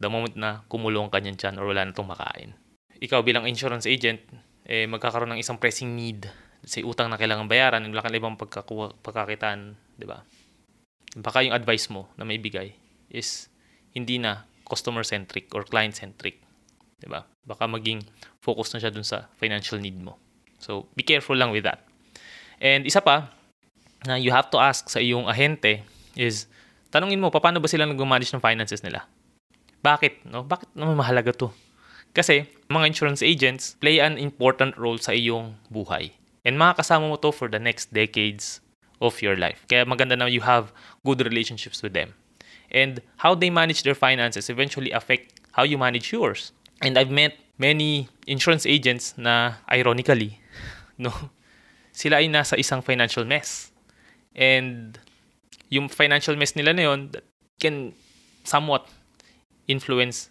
the 0.00 0.08
moment 0.08 0.38
na 0.38 0.64
kumulong 0.70 1.12
ka 1.12 1.20
niyan 1.20 1.36
dyan 1.36 1.54
or 1.60 1.68
wala 1.68 1.84
na 1.84 1.92
itong 1.92 2.08
makain. 2.08 2.56
Ikaw 3.00 3.24
bilang 3.24 3.48
insurance 3.48 3.88
agent, 3.88 4.20
eh, 4.68 4.84
magkakaroon 4.84 5.32
ng 5.34 5.40
isang 5.40 5.56
pressing 5.56 5.96
need. 5.96 6.28
Say, 6.60 6.84
utang 6.84 7.08
na 7.08 7.16
kailangan 7.16 7.48
bayaran, 7.48 7.80
wala 7.88 8.04
kang 8.04 8.12
ibang 8.12 8.36
pagkakuha, 8.36 9.00
pagkakitaan, 9.00 9.72
di 9.96 10.04
ba? 10.04 10.20
Baka 11.16 11.40
yung 11.42 11.56
advice 11.56 11.88
mo 11.88 12.12
na 12.20 12.28
may 12.28 12.36
bigay 12.36 12.76
is 13.08 13.48
hindi 13.96 14.20
na 14.20 14.44
customer-centric 14.68 15.50
or 15.56 15.64
client-centric. 15.66 16.38
Di 17.00 17.08
ba? 17.08 17.24
Baka 17.42 17.64
maging 17.66 18.04
focus 18.38 18.76
na 18.76 18.78
siya 18.78 18.92
dun 18.92 19.02
sa 19.02 19.26
financial 19.40 19.80
need 19.80 19.96
mo. 19.96 20.20
So, 20.60 20.86
be 20.92 21.02
careful 21.02 21.34
lang 21.34 21.50
with 21.50 21.64
that. 21.64 21.82
And 22.60 22.84
isa 22.84 23.00
pa, 23.00 23.32
na 24.04 24.20
you 24.20 24.30
have 24.30 24.52
to 24.52 24.60
ask 24.60 24.92
sa 24.92 25.00
iyong 25.00 25.24
ahente 25.24 25.82
is, 26.14 26.46
tanungin 26.92 27.18
mo, 27.18 27.32
paano 27.32 27.58
ba 27.58 27.66
sila 27.66 27.88
nag-manage 27.88 28.36
ng 28.36 28.44
finances 28.44 28.84
nila? 28.84 29.08
Bakit? 29.80 30.28
No? 30.28 30.44
Bakit 30.44 30.76
naman 30.76 31.00
mahalaga 31.00 31.32
to? 31.32 31.48
Kasi 32.10 32.50
mga 32.70 32.86
insurance 32.86 33.22
agents 33.22 33.78
play 33.78 33.98
an 34.02 34.18
important 34.18 34.74
role 34.78 34.98
sa 34.98 35.14
iyong 35.14 35.54
buhay. 35.70 36.10
And 36.42 36.58
makakasama 36.58 37.06
mo 37.06 37.16
to 37.22 37.30
for 37.30 37.46
the 37.46 37.58
next 37.62 37.92
decades 37.94 38.62
of 38.98 39.22
your 39.22 39.36
life. 39.36 39.62
Kaya 39.70 39.86
maganda 39.86 40.18
na 40.18 40.26
you 40.26 40.42
have 40.42 40.74
good 41.06 41.22
relationships 41.22 41.82
with 41.82 41.94
them. 41.94 42.14
And 42.70 43.02
how 43.18 43.34
they 43.34 43.50
manage 43.50 43.82
their 43.82 43.98
finances 43.98 44.48
eventually 44.50 44.90
affect 44.90 45.42
how 45.52 45.66
you 45.66 45.78
manage 45.78 46.14
yours. 46.14 46.54
And 46.82 46.96
I've 46.96 47.10
met 47.10 47.36
many 47.58 48.08
insurance 48.26 48.64
agents 48.64 49.14
na 49.18 49.60
ironically, 49.68 50.40
no, 50.98 51.12
sila 51.92 52.22
ay 52.22 52.30
nasa 52.30 52.56
isang 52.56 52.80
financial 52.80 53.26
mess. 53.26 53.74
And 54.32 54.96
yung 55.68 55.90
financial 55.90 56.34
mess 56.38 56.56
nila 56.56 56.72
na 56.72 56.82
yun 56.88 57.00
can 57.60 57.92
somewhat 58.46 58.88
influence 59.68 60.30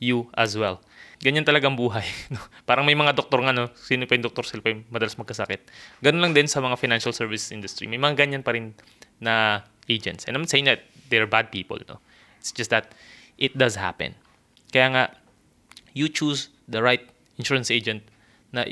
you 0.00 0.26
as 0.34 0.56
well 0.58 0.82
ganyan 1.22 1.46
talagang 1.46 1.78
buhay. 1.78 2.04
Parang 2.68 2.82
may 2.82 2.98
mga 2.98 3.14
doktor 3.14 3.38
nga, 3.46 3.54
no? 3.54 3.70
sino 3.78 4.04
pa 4.10 4.18
yung 4.18 4.26
doktor, 4.26 4.42
sila 4.42 4.60
pa 4.60 4.74
yung 4.74 4.82
madalas 4.90 5.14
magkasakit. 5.14 5.70
Ganun 6.02 6.20
lang 6.20 6.34
din 6.34 6.50
sa 6.50 6.58
mga 6.58 6.74
financial 6.74 7.14
services 7.14 7.54
industry. 7.54 7.86
May 7.86 8.02
mga 8.02 8.26
ganyan 8.26 8.42
pa 8.42 8.52
rin 8.52 8.74
na 9.22 9.62
agents. 9.86 10.26
And 10.26 10.34
I'm 10.34 10.50
saying 10.50 10.66
that 10.66 10.82
they're 11.08 11.30
bad 11.30 11.54
people. 11.54 11.78
No? 11.86 12.02
It's 12.42 12.50
just 12.50 12.74
that 12.74 12.90
it 13.38 13.54
does 13.54 13.78
happen. 13.78 14.18
Kaya 14.74 14.86
nga, 14.90 15.04
you 15.94 16.10
choose 16.10 16.50
the 16.66 16.82
right 16.82 17.06
insurance 17.38 17.70
agent 17.70 18.02
na 18.50 18.66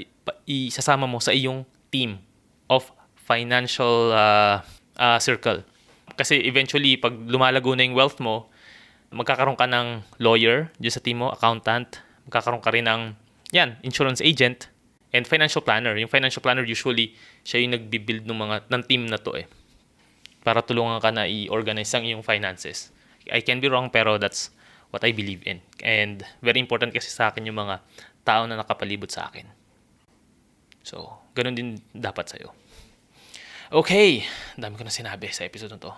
isasama 0.44 1.06
mo 1.06 1.22
sa 1.22 1.30
iyong 1.30 1.64
team 1.94 2.18
of 2.66 2.90
financial 3.14 4.10
uh, 4.10 4.66
uh, 4.98 5.18
circle. 5.22 5.62
Kasi 6.18 6.42
eventually, 6.42 6.98
pag 6.98 7.14
lumalago 7.14 7.72
na 7.78 7.86
yung 7.86 7.94
wealth 7.94 8.18
mo, 8.18 8.50
magkakaroon 9.14 9.54
ka 9.54 9.70
ng 9.70 10.02
lawyer 10.18 10.70
dyan 10.82 10.94
sa 10.94 11.02
team 11.02 11.22
mo, 11.22 11.30
accountant, 11.30 12.02
magkakaroon 12.30 12.62
ka 12.62 12.70
rin 12.70 12.86
ng, 12.86 13.18
yan, 13.50 13.74
insurance 13.82 14.22
agent 14.22 14.70
and 15.10 15.26
financial 15.26 15.58
planner. 15.58 15.98
Yung 15.98 16.06
financial 16.06 16.38
planner 16.38 16.62
usually, 16.62 17.18
siya 17.42 17.66
yung 17.66 17.74
nagbi-build 17.74 18.22
ng 18.30 18.38
mga, 18.38 18.56
ng 18.70 18.82
team 18.86 19.10
na 19.10 19.18
to 19.18 19.34
eh. 19.34 19.50
Para 20.46 20.62
tulungan 20.62 21.02
ka 21.02 21.10
na 21.10 21.26
i-organize 21.26 21.90
ang 21.98 22.06
iyong 22.06 22.22
finances. 22.22 22.94
I 23.26 23.42
can 23.42 23.58
be 23.58 23.66
wrong 23.66 23.90
pero 23.90 24.16
that's 24.16 24.54
what 24.94 25.02
I 25.02 25.10
believe 25.10 25.42
in. 25.42 25.58
And 25.82 26.22
very 26.38 26.62
important 26.62 26.94
kasi 26.94 27.10
sa 27.10 27.34
akin 27.34 27.50
yung 27.50 27.58
mga 27.58 27.82
tao 28.22 28.46
na 28.46 28.54
nakapalibot 28.54 29.10
sa 29.10 29.26
akin. 29.26 29.44
So, 30.86 31.18
ganun 31.34 31.58
din 31.58 31.68
dapat 31.90 32.30
sa'yo. 32.30 32.54
Okay, 33.70 34.26
dami 34.58 34.74
ko 34.78 34.82
na 34.86 34.90
sinabi 34.90 35.30
sa 35.30 35.46
episode 35.46 35.70
na 35.70 35.82
to. 35.82 35.92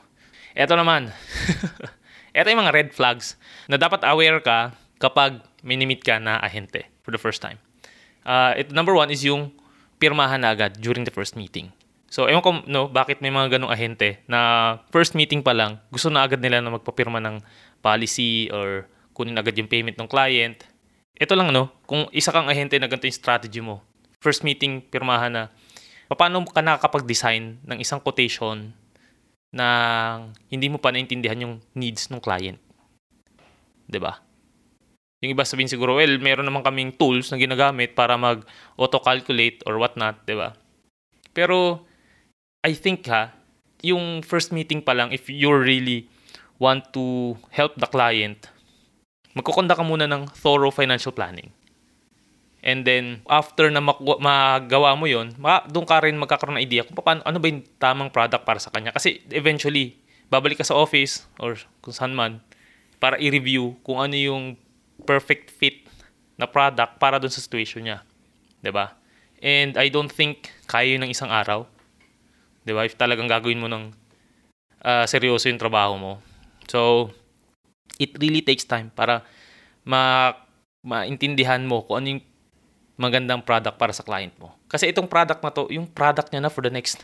Ito 0.52 0.76
naman. 0.76 1.08
Ito 2.36 2.48
yung 2.48 2.64
mga 2.64 2.74
red 2.74 2.90
flags 2.92 3.36
na 3.68 3.76
dapat 3.76 4.04
aware 4.08 4.40
ka 4.40 4.72
kapag 5.02 5.42
minimit 5.66 6.06
ka 6.06 6.22
na 6.22 6.38
ahente 6.38 6.86
for 7.02 7.10
the 7.10 7.18
first 7.18 7.42
time. 7.42 7.58
Uh, 8.22 8.54
it, 8.54 8.70
number 8.70 8.94
one 8.94 9.10
is 9.10 9.26
yung 9.26 9.50
pirmahan 9.98 10.38
na 10.38 10.54
agad 10.54 10.78
during 10.78 11.02
the 11.02 11.10
first 11.10 11.34
meeting. 11.34 11.74
So, 12.06 12.30
ewan 12.30 12.44
ko, 12.44 12.62
no, 12.70 12.86
bakit 12.86 13.18
may 13.18 13.34
mga 13.34 13.58
ganong 13.58 13.72
ahente 13.74 14.22
na 14.30 14.78
first 14.94 15.18
meeting 15.18 15.42
pa 15.42 15.50
lang, 15.50 15.82
gusto 15.90 16.06
na 16.06 16.22
agad 16.22 16.38
nila 16.38 16.62
na 16.62 16.78
magpapirma 16.78 17.18
ng 17.18 17.42
policy 17.82 18.46
or 18.54 18.86
kunin 19.10 19.34
agad 19.34 19.58
yung 19.58 19.66
payment 19.66 19.98
ng 19.98 20.06
client. 20.06 20.62
Ito 21.18 21.34
lang, 21.34 21.50
no, 21.50 21.72
kung 21.88 22.06
isa 22.14 22.30
kang 22.30 22.46
ahente 22.46 22.78
na 22.78 22.86
ganito 22.86 23.10
yung 23.10 23.18
strategy 23.18 23.58
mo, 23.58 23.82
first 24.22 24.46
meeting, 24.46 24.84
pirmahan 24.86 25.34
na, 25.34 25.42
paano 26.12 26.44
ka 26.46 26.60
nakakapag-design 26.60 27.64
ng 27.64 27.78
isang 27.80 27.98
quotation 27.98 28.76
na 29.48 29.66
hindi 30.52 30.68
mo 30.68 30.76
pa 30.76 30.92
naintindihan 30.92 31.40
yung 31.48 31.54
needs 31.76 32.08
ng 32.12 32.20
client? 32.20 32.60
'Di 33.88 34.00
ba? 34.00 34.20
Yung 35.22 35.38
iba 35.38 35.46
sabihin 35.46 35.70
siguro, 35.70 35.96
well, 35.96 36.18
meron 36.18 36.44
naman 36.44 36.66
kaming 36.66 36.90
tools 36.98 37.30
na 37.30 37.38
ginagamit 37.38 37.94
para 37.94 38.18
mag-auto-calculate 38.18 39.62
or 39.70 39.78
whatnot, 39.78 40.18
di 40.26 40.34
ba? 40.34 40.58
Pero, 41.30 41.86
I 42.66 42.74
think 42.74 43.06
ha, 43.06 43.30
yung 43.86 44.26
first 44.26 44.50
meeting 44.50 44.82
pa 44.82 44.92
lang, 44.98 45.14
if 45.14 45.30
you 45.30 45.54
really 45.54 46.10
want 46.58 46.90
to 46.90 47.38
help 47.54 47.78
the 47.78 47.86
client, 47.86 48.50
magkukonda 49.38 49.78
ka 49.78 49.86
muna 49.86 50.10
ng 50.10 50.26
thorough 50.34 50.74
financial 50.74 51.14
planning. 51.14 51.54
And 52.62 52.86
then, 52.86 53.26
after 53.26 53.66
na 53.74 53.82
magawa 53.82 54.94
mo 54.94 55.10
yon 55.10 55.34
doon 55.70 55.86
ka 55.86 55.98
rin 55.98 56.14
magkakaroon 56.14 56.62
ng 56.62 56.66
idea 56.66 56.86
kung 56.86 56.94
paano, 56.94 57.22
ano 57.26 57.38
ba 57.42 57.46
yung 57.50 57.66
tamang 57.82 58.10
product 58.14 58.46
para 58.46 58.62
sa 58.62 58.70
kanya. 58.70 58.94
Kasi 58.94 59.18
eventually, 59.34 59.98
babalik 60.30 60.62
ka 60.62 60.66
sa 60.66 60.78
office 60.78 61.26
or 61.42 61.58
kung 61.82 61.90
saan 61.90 62.14
man 62.14 62.38
para 63.02 63.18
i-review 63.18 63.74
kung 63.82 63.98
ano 63.98 64.14
yung 64.14 64.54
perfect 65.04 65.52
fit 65.52 65.86
na 66.38 66.48
product 66.48 66.96
para 66.98 67.18
dun 67.18 67.30
sa 67.30 67.42
situation 67.42 67.84
niya. 67.84 68.02
'Di 68.62 68.70
ba? 68.70 68.96
And 69.42 69.74
I 69.74 69.90
don't 69.90 70.10
think 70.10 70.50
kaya 70.70 70.94
yun 70.94 71.02
ng 71.06 71.12
isang 71.12 71.30
araw. 71.30 71.66
'Di 72.62 72.72
ba? 72.72 72.86
If 72.86 72.94
talagang 72.96 73.26
gagawin 73.26 73.60
mo 73.60 73.68
ng 73.68 73.90
uh, 74.82 75.04
seryoso 75.06 75.50
yung 75.50 75.60
trabaho 75.60 75.94
mo. 75.98 76.12
So, 76.70 77.10
it 77.98 78.14
really 78.18 78.42
takes 78.42 78.66
time 78.66 78.90
para 78.94 79.26
ma 79.82 80.34
maintindihan 80.82 81.62
mo 81.62 81.86
kung 81.86 82.02
ano 82.02 82.06
yung 82.18 82.22
magandang 82.98 83.42
product 83.42 83.78
para 83.78 83.94
sa 83.94 84.06
client 84.06 84.34
mo. 84.38 84.54
Kasi 84.66 84.90
itong 84.90 85.10
product 85.10 85.42
na 85.42 85.50
to, 85.54 85.70
yung 85.70 85.86
product 85.90 86.30
niya 86.30 86.42
na 86.42 86.50
for 86.50 86.62
the 86.62 86.70
next 86.70 87.02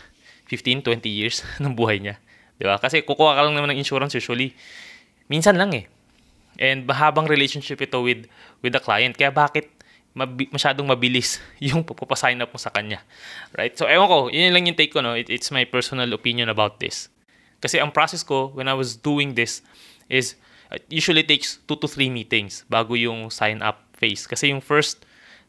15, 0.50 0.82
20 0.82 1.06
years 1.06 1.42
ng 1.62 1.74
buhay 1.74 2.02
niya. 2.02 2.18
Di 2.58 2.66
ba? 2.66 2.78
Kasi 2.78 3.06
kukuha 3.06 3.38
ka 3.38 3.40
lang 3.46 3.54
naman 3.54 3.74
ng 3.74 3.80
insurance 3.80 4.14
usually. 4.18 4.54
Minsan 5.30 5.54
lang 5.54 5.70
eh. 5.74 5.86
And 6.58 6.84
mahabang 6.84 7.30
relationship 7.30 7.78
ito 7.78 8.02
with 8.02 8.26
with 8.60 8.74
the 8.74 8.82
client. 8.82 9.14
Kaya 9.14 9.30
bakit 9.30 9.70
mabi- 10.18 10.50
masyadong 10.50 10.90
mabilis 10.90 11.38
yung 11.62 11.86
papasign 11.86 12.42
up 12.42 12.50
mo 12.50 12.58
sa 12.58 12.74
kanya. 12.74 12.98
Right? 13.54 13.78
So, 13.78 13.86
ewan 13.86 14.10
ko, 14.10 14.18
yun 14.28 14.50
lang 14.50 14.66
yung 14.66 14.78
take 14.78 14.90
ko, 14.90 14.98
no? 14.98 15.14
It, 15.14 15.30
it's 15.30 15.54
my 15.54 15.62
personal 15.62 16.10
opinion 16.10 16.50
about 16.50 16.82
this. 16.82 17.06
Kasi 17.62 17.82
ang 17.82 17.90
process 17.90 18.22
ko 18.22 18.54
when 18.54 18.70
I 18.70 18.74
was 18.74 18.94
doing 18.94 19.34
this 19.34 19.62
is 20.06 20.38
it 20.70 20.86
usually 20.90 21.26
takes 21.26 21.58
2 21.66 21.78
to 21.82 21.86
3 21.90 22.10
meetings 22.10 22.62
bago 22.70 22.94
yung 22.94 23.30
sign 23.34 23.62
up 23.62 23.82
phase. 23.98 24.30
Kasi 24.30 24.54
yung 24.54 24.62
first 24.62 25.02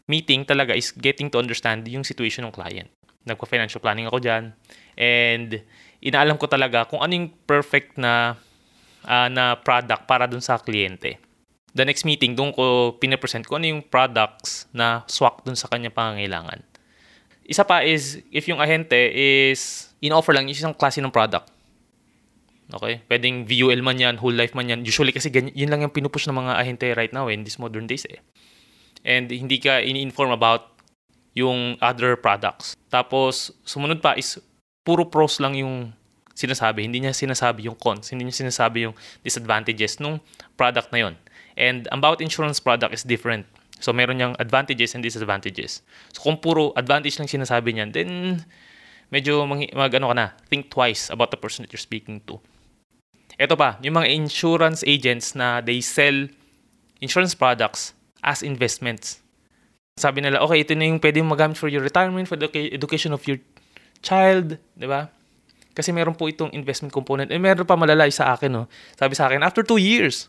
meeting 0.09 0.41
talaga 0.41 0.73
is 0.73 0.89
getting 0.89 1.29
to 1.29 1.37
understand 1.37 1.85
yung 1.85 2.01
situation 2.01 2.49
ng 2.49 2.53
client. 2.53 2.89
Nagpa-financial 3.29 3.77
planning 3.77 4.09
ako 4.09 4.17
dyan. 4.17 4.57
And 4.97 5.61
inaalam 6.01 6.41
ko 6.41 6.49
talaga 6.49 6.89
kung 6.89 7.05
ano 7.05 7.13
yung 7.13 7.29
perfect 7.45 8.01
na 8.01 8.41
uh, 9.05 9.27
na 9.31 9.59
product 9.59 10.07
para 10.07 10.25
dun 10.25 10.43
sa 10.43 10.59
kliyente. 10.59 11.19
The 11.75 11.85
next 11.85 12.03
meeting, 12.03 12.33
doon 12.33 12.51
ko 12.51 12.97
pinapresent 12.97 13.45
ko 13.45 13.61
ano 13.61 13.69
yung 13.69 13.85
products 13.85 14.65
na 14.73 15.05
swak 15.05 15.45
dun 15.45 15.55
sa 15.55 15.69
kanya 15.69 15.93
pangangailangan. 15.93 16.65
Isa 17.45 17.65
pa 17.65 17.85
is, 17.85 18.21
if 18.33 18.45
yung 18.49 18.61
ahente 18.61 18.97
is 19.13 19.93
in-offer 20.01 20.33
lang 20.33 20.49
isang 20.49 20.73
klase 20.73 21.01
ng 21.01 21.13
product. 21.13 21.49
Okay? 22.69 23.01
Pwedeng 23.09 23.45
VUL 23.45 23.81
man 23.81 23.97
yan, 23.97 24.17
whole 24.17 24.33
life 24.33 24.53
man 24.53 24.69
yan. 24.69 24.81
Usually 24.85 25.13
kasi 25.13 25.29
ganyan, 25.29 25.53
yun 25.53 25.69
lang 25.69 25.81
yung 25.81 25.93
pinupush 25.93 26.29
ng 26.29 26.37
mga 26.37 26.53
ahente 26.57 26.87
right 26.93 27.13
now 27.13 27.29
eh, 27.29 27.37
in 27.37 27.45
these 27.45 27.57
modern 27.57 27.85
days 27.85 28.05
eh 28.09 28.21
and 29.03 29.31
hindi 29.31 29.59
ka 29.59 29.79
ini-inform 29.79 30.31
about 30.31 30.75
yung 31.37 31.77
other 31.79 32.17
products. 32.19 32.75
Tapos, 32.91 33.53
sumunod 33.63 34.03
pa 34.03 34.17
is 34.17 34.41
puro 34.83 35.07
pros 35.07 35.39
lang 35.39 35.55
yung 35.55 35.93
sinasabi. 36.39 36.87
Hindi 36.87 37.03
niya 37.03 37.11
sinasabi 37.11 37.67
yung 37.67 37.75
cons. 37.75 38.15
Hindi 38.15 38.31
niya 38.31 38.47
sinasabi 38.47 38.87
yung 38.87 38.95
disadvantages 39.19 39.99
nung 39.99 40.23
product 40.55 40.95
na 40.95 41.03
yon. 41.03 41.15
And 41.59 41.91
about 41.91 42.23
insurance 42.23 42.63
product 42.63 42.95
is 42.95 43.03
different. 43.03 43.43
So, 43.83 43.91
meron 43.91 44.19
niyang 44.19 44.35
advantages 44.39 44.95
and 44.95 45.03
disadvantages. 45.03 45.83
So, 46.15 46.23
kung 46.23 46.39
puro 46.39 46.71
advantage 46.79 47.19
lang 47.19 47.27
sinasabi 47.27 47.75
niyan, 47.75 47.89
then 47.91 48.09
medyo 49.11 49.43
mag, 49.43 49.67
mag 49.75 49.91
ano 49.91 50.11
ka 50.11 50.15
na, 50.15 50.27
think 50.47 50.71
twice 50.71 51.11
about 51.11 51.31
the 51.35 51.39
person 51.39 51.67
that 51.67 51.71
you're 51.75 51.83
speaking 51.83 52.23
to. 52.27 52.39
Ito 53.39 53.55
pa, 53.55 53.79
yung 53.83 53.99
mga 53.99 54.11
insurance 54.11 54.83
agents 54.83 55.35
na 55.35 55.63
they 55.63 55.79
sell 55.79 56.27
insurance 56.99 57.35
products 57.35 57.95
as 58.19 58.43
investments. 58.43 59.23
Sabi 59.95 60.23
nila, 60.23 60.43
okay, 60.43 60.63
ito 60.63 60.75
na 60.75 60.87
yung 60.87 60.99
pwede 60.99 61.23
magamit 61.23 61.55
for 61.55 61.71
your 61.71 61.83
retirement, 61.83 62.27
for 62.27 62.35
the 62.35 62.47
education 62.71 63.15
of 63.15 63.23
your 63.27 63.39
child, 64.03 64.59
di 64.75 64.87
ba? 64.87 65.07
Kasi 65.79 65.95
meron 65.95 66.11
po 66.11 66.27
itong 66.27 66.51
investment 66.51 66.91
component. 66.91 67.31
Eh, 67.31 67.39
meron 67.39 67.63
pa 67.63 67.79
malalay 67.79 68.11
sa 68.11 68.35
akin, 68.35 68.51
no? 68.51 68.63
Sabi 68.99 69.15
sa 69.15 69.31
akin, 69.31 69.39
after 69.39 69.63
two 69.63 69.79
years, 69.79 70.27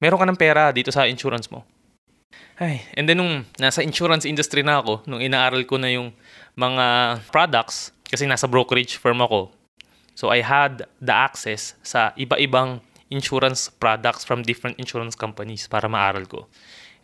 meron 0.00 0.16
ka 0.16 0.24
ng 0.24 0.40
pera 0.40 0.72
dito 0.72 0.88
sa 0.88 1.04
insurance 1.04 1.52
mo. 1.52 1.68
Ay, 2.56 2.80
and 2.96 3.04
then 3.04 3.20
nung 3.20 3.44
nasa 3.60 3.84
insurance 3.84 4.24
industry 4.24 4.64
na 4.64 4.80
ako, 4.80 5.04
nung 5.04 5.20
inaaral 5.20 5.60
ko 5.68 5.76
na 5.76 5.92
yung 5.92 6.16
mga 6.56 7.20
products, 7.28 7.92
kasi 8.08 8.24
nasa 8.24 8.48
brokerage 8.48 8.96
firm 8.96 9.20
ako, 9.20 9.52
so 10.16 10.32
I 10.32 10.40
had 10.40 10.88
the 11.04 11.12
access 11.12 11.76
sa 11.84 12.16
iba-ibang 12.16 12.80
insurance 13.12 13.68
products 13.68 14.24
from 14.24 14.40
different 14.40 14.80
insurance 14.80 15.12
companies 15.12 15.68
para 15.68 15.84
maaral 15.84 16.24
ko. 16.24 16.48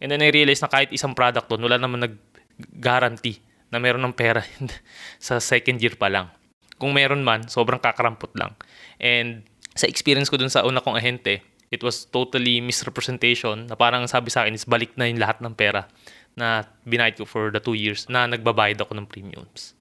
And 0.01 0.09
then 0.09 0.25
I 0.25 0.33
realized 0.33 0.65
na 0.65 0.73
kahit 0.73 0.89
isang 0.89 1.13
product 1.13 1.53
doon, 1.53 1.69
wala 1.69 1.77
naman 1.77 2.01
nag-guarantee 2.09 3.45
na 3.69 3.77
meron 3.77 4.03
ng 4.09 4.17
pera 4.17 4.41
sa 5.23 5.37
second 5.37 5.77
year 5.79 5.95
pa 6.01 6.09
lang. 6.09 6.33
Kung 6.79 6.95
meron 6.95 7.23
man, 7.23 7.47
sobrang 7.47 7.79
kakarampot 7.79 8.35
lang. 8.35 8.55
And 8.99 9.47
sa 9.75 9.91
experience 9.91 10.31
ko 10.31 10.39
dun 10.39 10.51
sa 10.51 10.67
una 10.67 10.83
kong 10.83 10.99
ahente, 10.99 11.43
it 11.75 11.83
was 11.83 12.07
totally 12.07 12.63
misrepresentation 12.63 13.67
na 13.67 13.75
parang 13.75 14.07
sabi 14.07 14.31
sa 14.31 14.47
akin 14.47 14.55
is 14.55 14.67
balik 14.67 14.95
na 14.95 15.11
yung 15.11 15.19
lahat 15.19 15.43
ng 15.43 15.55
pera 15.59 15.91
na 16.39 16.67
binayad 16.87 17.19
ko 17.19 17.27
for 17.27 17.51
the 17.51 17.59
two 17.59 17.75
years 17.75 18.07
na 18.07 18.27
nagbabayad 18.27 18.79
ako 18.79 18.95
ng 18.95 19.07
premiums. 19.07 19.75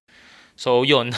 So, 0.53 0.85
yun. 0.85 1.13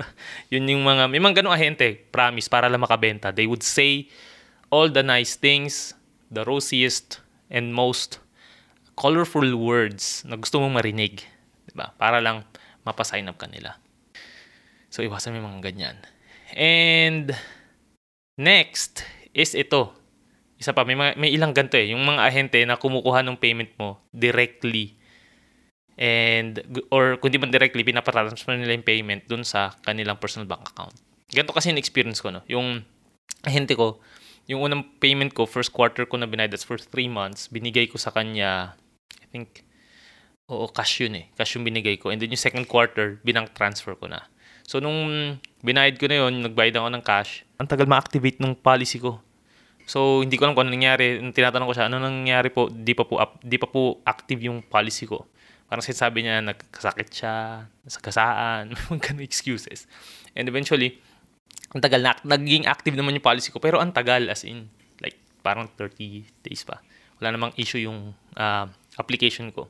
yun 0.52 0.66
yung 0.66 0.82
mga, 0.82 1.06
may 1.06 1.22
mga 1.22 1.42
ganong 1.42 1.54
ahente, 1.54 1.94
promise, 2.10 2.50
para 2.50 2.66
lang 2.66 2.82
makabenta. 2.82 3.30
They 3.30 3.46
would 3.46 3.62
say 3.62 4.10
all 4.70 4.90
the 4.90 5.06
nice 5.06 5.38
things, 5.38 5.94
the 6.26 6.42
rosiest 6.42 7.22
and 7.50 7.70
most 7.70 8.18
colorful 8.98 9.46
words 9.54 10.26
na 10.26 10.34
gusto 10.34 10.58
mong 10.58 10.82
marinig. 10.82 11.22
Diba? 11.70 11.94
Para 11.94 12.18
lang 12.18 12.42
mapasign 12.82 13.30
up 13.30 13.38
ka 13.38 13.46
nila. 13.46 13.78
So, 14.90 15.06
iwasan 15.06 15.32
mo 15.32 15.40
yung 15.40 15.48
mga 15.54 15.72
ganyan. 15.72 15.96
And, 16.58 17.32
next 18.34 19.06
is 19.32 19.54
ito. 19.54 19.94
Isa 20.58 20.74
pa, 20.74 20.82
may, 20.82 20.98
mga, 20.98 21.16
may 21.16 21.30
ilang 21.32 21.54
ganito 21.54 21.78
eh. 21.78 21.94
Yung 21.94 22.02
mga 22.02 22.20
ahente 22.26 22.60
na 22.66 22.76
kumukuha 22.76 23.24
ng 23.24 23.38
payment 23.38 23.70
mo 23.78 24.02
directly. 24.12 24.98
And, 25.96 26.60
or 26.90 27.16
kung 27.22 27.32
man 27.38 27.54
directly, 27.54 27.86
pinapatransfer 27.86 28.58
nila 28.58 28.76
yung 28.76 28.84
payment 28.84 29.24
dun 29.30 29.46
sa 29.46 29.72
kanilang 29.86 30.18
personal 30.18 30.50
bank 30.50 30.74
account. 30.74 30.92
Ganito 31.30 31.54
kasi 31.54 31.70
yung 31.70 31.80
experience 31.80 32.18
ko, 32.18 32.34
no? 32.34 32.42
Yung 32.50 32.82
ahente 33.46 33.78
ko, 33.78 34.02
yung 34.50 34.66
unang 34.66 34.82
payment 34.98 35.30
ko, 35.30 35.46
first 35.46 35.70
quarter 35.70 36.02
ko 36.02 36.18
na 36.18 36.26
binayad, 36.26 36.50
that's 36.50 36.66
for 36.66 36.74
3 36.74 37.06
months, 37.06 37.46
binigay 37.46 37.86
ko 37.86 37.96
sa 37.96 38.10
kanya 38.10 38.74
think, 39.30 39.62
oo, 40.50 40.66
cash 40.68 41.06
yun 41.06 41.14
eh. 41.14 41.24
Cash 41.38 41.56
yung 41.56 41.64
binigay 41.64 41.96
ko. 41.96 42.10
And 42.10 42.18
then 42.18 42.34
yung 42.34 42.42
second 42.42 42.66
quarter, 42.66 43.22
binang 43.22 43.54
transfer 43.54 43.94
ko 43.94 44.10
na. 44.10 44.26
So, 44.70 44.78
nung 44.78 45.34
binayad 45.66 45.98
ko 45.98 46.06
na 46.06 46.22
yun, 46.22 46.46
nagbayad 46.46 46.78
ako 46.78 46.94
ng 46.94 47.02
cash, 47.02 47.42
ang 47.58 47.66
tagal 47.66 47.90
ma-activate 47.90 48.38
ng 48.38 48.54
policy 48.54 49.02
ko. 49.02 49.18
So, 49.82 50.22
hindi 50.22 50.38
ko 50.38 50.46
alam 50.46 50.54
kung 50.54 50.70
ano 50.70 50.78
nangyari. 50.78 51.18
Tinatanong 51.18 51.66
ko 51.66 51.74
siya, 51.74 51.90
ano 51.90 51.98
nangyari 51.98 52.54
po? 52.54 52.70
Di 52.70 52.94
pa 52.94 53.02
po, 53.02 53.18
up, 53.18 53.42
di 53.42 53.58
pa 53.58 53.66
po 53.66 53.98
active 54.06 54.46
yung 54.46 54.62
policy 54.62 55.10
ko. 55.10 55.26
Parang 55.66 55.82
sabi 55.82 56.22
niya, 56.22 56.38
nagkasakit 56.38 57.08
siya, 57.10 57.66
nasagasaan, 57.82 58.70
mga 58.94 59.18
excuses. 59.18 59.90
And 60.38 60.46
eventually, 60.46 61.02
ang 61.74 61.82
tagal 61.82 62.06
na, 62.06 62.14
naging 62.22 62.70
active 62.70 62.94
naman 62.94 63.18
yung 63.18 63.26
policy 63.26 63.50
ko, 63.50 63.58
pero 63.58 63.82
ang 63.82 63.90
tagal 63.90 64.30
as 64.30 64.46
in, 64.46 64.70
like, 65.02 65.18
parang 65.42 65.66
30 65.74 66.46
days 66.46 66.62
pa. 66.62 66.78
Wala 67.18 67.34
namang 67.34 67.58
issue 67.58 67.82
yung 67.82 68.14
uh, 68.38 68.70
application 69.02 69.50
ko. 69.50 69.66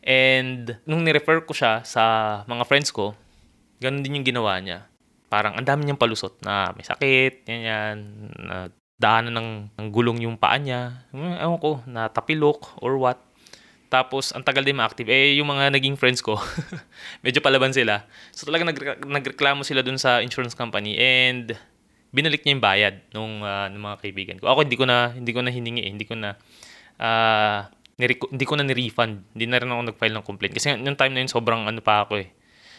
And 0.00 0.80
nung 0.88 1.04
ni-refer 1.04 1.44
ko 1.44 1.52
siya 1.52 1.84
sa 1.84 2.04
mga 2.48 2.64
friends 2.64 2.88
ko, 2.88 3.12
ganun 3.78 4.02
din 4.02 4.18
yung 4.20 4.26
ginawa 4.26 4.58
niya. 4.58 4.86
Parang 5.28 5.54
ang 5.54 5.66
dami 5.66 5.84
niyang 5.84 6.00
palusot 6.00 6.40
na 6.40 6.72
may 6.72 6.84
sakit, 6.86 7.44
yan 7.46 7.62
yan, 7.62 7.96
na 8.40 8.56
daanan 8.98 9.34
ng, 9.38 9.50
ng 9.78 9.88
gulong 9.94 10.18
yung 10.26 10.34
paa 10.34 10.58
niya. 10.58 11.06
Ewan 11.14 11.62
ko, 11.62 11.80
na 11.86 12.10
tapilok 12.10 12.82
or 12.82 12.98
what. 12.98 13.22
Tapos, 13.88 14.36
ang 14.36 14.44
tagal 14.44 14.60
din 14.66 14.76
ma-active. 14.76 15.08
Eh, 15.08 15.40
yung 15.40 15.48
mga 15.48 15.72
naging 15.72 15.96
friends 15.96 16.20
ko, 16.20 16.36
medyo 17.24 17.40
palaban 17.40 17.72
sila. 17.72 18.04
So, 18.36 18.44
talaga 18.44 18.68
nagre- 18.68 19.00
nagreklamo 19.00 19.64
sila 19.64 19.80
dun 19.80 19.96
sa 19.96 20.20
insurance 20.20 20.52
company 20.52 20.98
and 21.00 21.56
binalik 22.12 22.44
niya 22.44 22.52
yung 22.58 22.64
bayad 22.64 22.94
nung, 23.16 23.40
uh, 23.40 23.70
ng 23.72 23.80
mga 23.80 23.96
kaibigan 24.04 24.36
ko. 24.36 24.52
Ako, 24.52 24.68
hindi 24.68 24.76
ko 24.76 24.84
na, 24.84 25.16
hindi 25.16 25.32
ko 25.32 25.40
na 25.40 25.48
hiningi 25.48 25.82
eh. 25.88 25.90
Hindi 25.94 26.04
ko 26.04 26.14
na, 26.20 26.36
uh, 27.00 27.64
nire- 27.96 28.28
hindi 28.28 28.44
ko 28.44 28.54
na 28.60 28.64
ni-refund. 28.68 29.24
Hindi 29.32 29.44
na 29.48 29.56
rin 29.56 29.72
ako 29.72 29.82
nag-file 29.94 30.14
ng 30.20 30.26
complaint. 30.26 30.54
Kasi 30.58 30.76
yung 30.76 30.98
time 30.98 31.12
na 31.16 31.20
yun, 31.24 31.30
sobrang 31.32 31.64
ano 31.64 31.80
pa 31.80 32.04
ako 32.04 32.20
eh. 32.20 32.28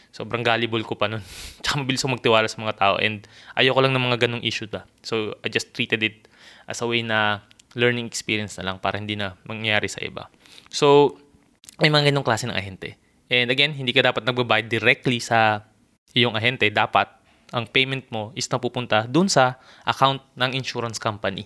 Sobrang 0.10 0.42
gullible 0.42 0.82
ko 0.86 0.98
pa 0.98 1.06
nun. 1.06 1.22
Tsaka 1.62 1.82
mabilis 1.82 2.02
ako 2.02 2.18
magtiwala 2.18 2.48
sa 2.50 2.58
mga 2.62 2.76
tao. 2.78 2.96
And 2.98 3.26
ayoko 3.54 3.80
lang 3.82 3.94
ng 3.94 4.04
mga 4.10 4.28
ganong 4.28 4.44
issue 4.46 4.66
ba. 4.66 4.86
So, 5.06 5.38
I 5.46 5.54
just 5.54 5.74
treated 5.74 6.02
it 6.02 6.26
as 6.66 6.82
a 6.82 6.88
way 6.90 7.06
na 7.06 7.46
learning 7.78 8.10
experience 8.10 8.58
na 8.58 8.74
lang 8.74 8.78
para 8.82 8.98
hindi 8.98 9.14
na 9.14 9.38
mangyari 9.46 9.86
sa 9.86 10.02
iba. 10.02 10.30
So, 10.74 11.18
may 11.78 11.94
mga 11.94 12.10
ganong 12.10 12.26
klase 12.26 12.50
ng 12.50 12.58
ahente. 12.58 12.98
And 13.30 13.54
again, 13.54 13.78
hindi 13.78 13.94
ka 13.94 14.02
dapat 14.02 14.26
nagbabayad 14.26 14.68
directly 14.68 15.22
sa 15.22 15.62
iyong 16.18 16.34
ahente. 16.34 16.66
Dapat 16.74 17.08
ang 17.54 17.70
payment 17.70 18.10
mo 18.10 18.34
is 18.34 18.50
napupunta 18.50 19.06
dun 19.06 19.30
sa 19.30 19.62
account 19.86 20.22
ng 20.38 20.52
insurance 20.58 20.98
company 20.98 21.46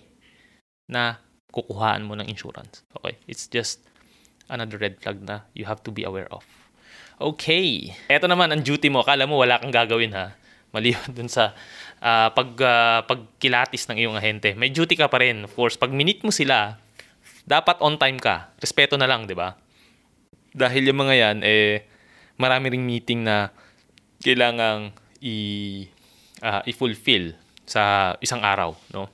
na 0.88 1.20
kukuhaan 1.52 2.04
mo 2.04 2.16
ng 2.16 2.28
insurance. 2.28 2.84
Okay? 2.96 3.20
It's 3.28 3.48
just 3.48 3.84
another 4.48 4.80
red 4.80 5.00
flag 5.00 5.20
na 5.20 5.44
you 5.52 5.64
have 5.68 5.84
to 5.84 5.92
be 5.92 6.04
aware 6.04 6.28
of. 6.32 6.44
Okay. 7.18 7.94
Ito 8.10 8.26
naman 8.26 8.50
ang 8.50 8.62
duty 8.62 8.90
mo. 8.90 9.02
Akala 9.02 9.26
mo 9.28 9.38
wala 9.38 9.62
kang 9.62 9.74
gagawin 9.74 10.14
ha. 10.14 10.34
Maliban 10.74 11.14
dun 11.14 11.30
sa 11.30 11.54
uh, 12.02 12.28
pag, 12.34 12.50
uh, 12.58 13.00
pagkilatis 13.06 13.86
ng 13.90 14.02
iyong 14.02 14.16
ahente. 14.18 14.58
May 14.58 14.74
duty 14.74 14.98
ka 14.98 15.06
pa 15.06 15.22
rin. 15.22 15.46
Of 15.46 15.54
course, 15.54 15.78
pag 15.78 15.94
minute 15.94 16.26
mo 16.26 16.34
sila, 16.34 16.78
dapat 17.46 17.78
on 17.78 17.94
time 17.96 18.18
ka. 18.18 18.50
Respeto 18.58 18.98
na 18.98 19.06
lang, 19.06 19.30
di 19.30 19.38
ba? 19.38 19.54
Dahil 20.50 20.90
yung 20.90 20.98
mga 21.06 21.14
yan, 21.14 21.36
eh, 21.46 21.86
marami 22.38 22.74
ring 22.74 22.82
meeting 22.82 23.22
na 23.26 23.50
kailangang 24.22 24.90
i, 25.22 25.36
uh, 26.42 26.62
i-fulfill 26.66 27.34
sa 27.66 28.14
isang 28.18 28.42
araw, 28.42 28.74
no? 28.90 29.10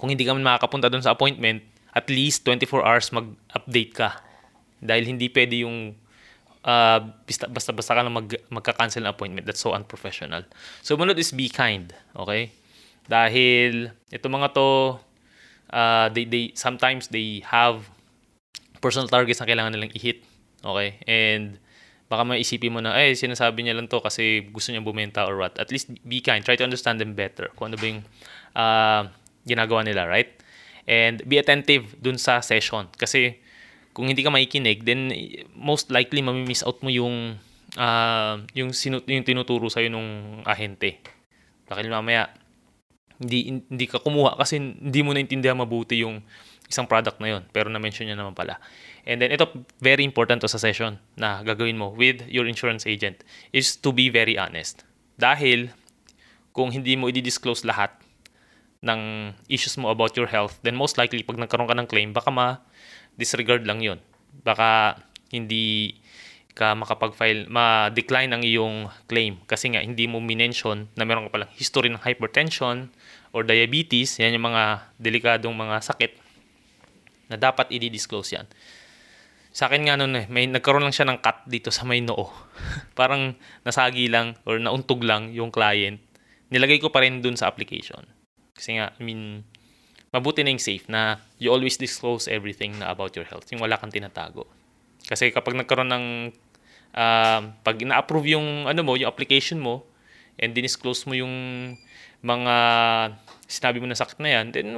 kung 0.00 0.08
hindi 0.08 0.24
ka 0.24 0.32
man 0.32 0.42
makakapunta 0.42 0.88
doon 0.88 1.04
sa 1.04 1.12
appointment, 1.12 1.60
at 1.92 2.08
least 2.08 2.48
24 2.48 2.80
hours 2.80 3.12
mag-update 3.12 3.92
ka. 3.92 4.16
Dahil 4.80 5.12
hindi 5.12 5.28
pwede 5.28 5.68
yung 5.68 5.92
uh, 6.64 7.00
basta-basta 7.26 7.92
ka 7.96 8.00
lang 8.02 8.12
mag, 8.12 8.28
magka-cancel 8.50 9.04
ng 9.04 9.12
appointment. 9.12 9.44
That's 9.46 9.60
so 9.60 9.72
unprofessional. 9.72 10.44
So, 10.84 10.96
munod 10.96 11.18
is 11.18 11.32
be 11.32 11.48
kind. 11.48 11.92
Okay? 12.16 12.52
Dahil, 13.08 13.90
ito 14.12 14.26
mga 14.28 14.54
to, 14.54 15.00
uh, 15.72 16.06
they, 16.12 16.24
they, 16.24 16.52
sometimes 16.54 17.08
they 17.08 17.42
have 17.48 17.88
personal 18.80 19.08
targets 19.08 19.40
na 19.40 19.46
kailangan 19.48 19.72
nilang 19.76 19.92
i-hit. 19.96 20.24
Okay? 20.60 21.00
And, 21.08 21.60
baka 22.10 22.26
maisipin 22.26 22.74
mo 22.74 22.82
na, 22.82 22.98
eh, 22.98 23.14
sinasabi 23.14 23.62
niya 23.62 23.78
lang 23.78 23.86
to 23.86 24.02
kasi 24.02 24.50
gusto 24.50 24.74
niya 24.74 24.82
bumenta 24.82 25.22
or 25.30 25.38
what. 25.38 25.54
At 25.62 25.70
least 25.70 25.94
be 26.02 26.18
kind. 26.18 26.42
Try 26.42 26.58
to 26.58 26.66
understand 26.66 26.98
them 26.98 27.14
better. 27.14 27.54
Kung 27.54 27.70
ano 27.70 27.78
ba 27.78 27.86
yung 27.86 28.02
uh, 28.58 29.06
ginagawa 29.46 29.86
nila, 29.86 30.10
right? 30.10 30.26
And 30.90 31.22
be 31.22 31.38
attentive 31.38 31.94
dun 32.02 32.18
sa 32.18 32.42
session. 32.42 32.90
Kasi 32.98 33.38
kung 34.00 34.08
hindi 34.08 34.24
ka 34.24 34.32
makikinig, 34.32 34.80
then 34.88 35.12
most 35.52 35.92
likely 35.92 36.24
mamimiss 36.24 36.64
out 36.64 36.80
mo 36.80 36.88
yung 36.88 37.36
uh, 37.76 38.40
yung, 38.56 38.72
sinu- 38.72 39.04
yung 39.04 39.28
tinuturo 39.28 39.68
sa'yo 39.68 39.92
nung 39.92 40.40
ahente. 40.48 41.04
Dahil 41.68 41.92
mamaya, 41.92 42.32
hindi, 43.20 43.60
hindi 43.60 43.84
ka 43.84 44.00
kumuha 44.00 44.40
kasi 44.40 44.56
hindi 44.56 45.04
mo 45.04 45.12
naintindihan 45.12 45.52
mabuti 45.52 46.00
yung 46.00 46.24
isang 46.64 46.88
product 46.88 47.20
na 47.20 47.36
yon 47.36 47.42
pero 47.52 47.68
na-mention 47.68 48.08
niya 48.08 48.16
naman 48.16 48.32
pala. 48.32 48.56
And 49.04 49.20
then 49.20 49.36
ito 49.36 49.44
very 49.84 50.00
important 50.00 50.40
to 50.40 50.48
sa 50.48 50.56
session 50.56 50.96
na 51.20 51.44
gagawin 51.44 51.76
mo 51.76 51.92
with 51.92 52.24
your 52.24 52.48
insurance 52.48 52.88
agent 52.88 53.20
is 53.52 53.76
to 53.84 53.92
be 53.92 54.08
very 54.08 54.40
honest. 54.40 54.88
Dahil 55.20 55.76
kung 56.56 56.72
hindi 56.72 56.96
mo 56.96 57.12
i-disclose 57.12 57.68
lahat, 57.68 57.92
ng 58.80 59.32
issues 59.48 59.76
mo 59.76 59.92
about 59.92 60.16
your 60.16 60.24
health, 60.24 60.56
then 60.64 60.72
most 60.72 60.96
likely 60.96 61.20
pag 61.20 61.36
nagkaroon 61.36 61.68
ka 61.68 61.76
ng 61.76 61.88
claim, 61.88 62.08
baka 62.16 62.32
ma-disregard 63.14 63.68
lang 63.68 63.84
yon 63.84 63.98
Baka 64.40 64.96
hindi 65.28 65.98
ka 66.56 66.74
makapag-file, 66.76 67.46
ma-decline 67.46 68.32
ang 68.32 68.42
iyong 68.42 68.90
claim 69.06 69.38
kasi 69.46 69.72
nga 69.72 69.80
hindi 69.80 70.04
mo 70.10 70.18
minention 70.18 70.90
na 70.96 71.04
meron 71.06 71.28
ka 71.28 71.36
palang 71.36 71.52
history 71.56 71.88
ng 71.88 72.02
hypertension 72.02 72.90
or 73.30 73.46
diabetes, 73.46 74.18
yan 74.18 74.34
yung 74.34 74.50
mga 74.50 74.92
delikadong 74.98 75.54
mga 75.54 75.80
sakit 75.84 76.12
na 77.30 77.38
dapat 77.38 77.70
i-disclose 77.70 78.34
yan. 78.34 78.46
Sa 79.50 79.66
akin 79.66 79.86
nga 79.86 79.98
noon 79.98 80.14
eh, 80.14 80.26
may 80.30 80.46
nagkaroon 80.46 80.82
lang 80.86 80.94
siya 80.94 81.10
ng 81.10 81.18
cut 81.22 81.46
dito 81.46 81.74
sa 81.74 81.82
may 81.82 82.02
noo. 82.02 82.30
Parang 82.98 83.34
nasagi 83.66 84.06
lang 84.06 84.38
or 84.46 84.58
nauntog 84.62 85.02
lang 85.02 85.34
yung 85.34 85.50
client. 85.50 85.98
Nilagay 86.50 86.82
ko 86.82 86.90
pa 86.90 87.02
rin 87.02 87.22
dun 87.22 87.38
sa 87.38 87.50
application. 87.50 88.02
Kasi 88.54 88.78
nga, 88.78 88.94
I 88.98 89.02
mean, 89.02 89.46
mabuti 90.10 90.42
na 90.42 90.50
yung 90.50 90.62
safe 90.62 90.86
na 90.90 91.22
you 91.38 91.50
always 91.50 91.78
disclose 91.78 92.26
everything 92.26 92.74
na 92.82 92.90
about 92.90 93.14
your 93.14 93.26
health. 93.26 93.46
Yung 93.54 93.62
wala 93.62 93.78
kang 93.78 93.94
tinatago. 93.94 94.46
Kasi 95.06 95.30
kapag 95.30 95.54
nagkaroon 95.54 95.90
ng, 95.90 96.06
uh, 96.94 97.40
pag 97.62 97.76
ina-approve 97.78 98.34
yung, 98.34 98.66
ano 98.66 98.80
mo, 98.82 98.98
yung 98.98 99.10
application 99.10 99.62
mo, 99.62 99.86
and 100.40 100.56
dinisclose 100.56 101.06
mo 101.06 101.14
yung 101.14 101.34
mga 102.24 102.54
sinabi 103.46 103.78
mo 103.78 103.86
na 103.86 103.96
sakit 103.98 104.18
na 104.18 104.30
yan, 104.40 104.46
then 104.50 104.74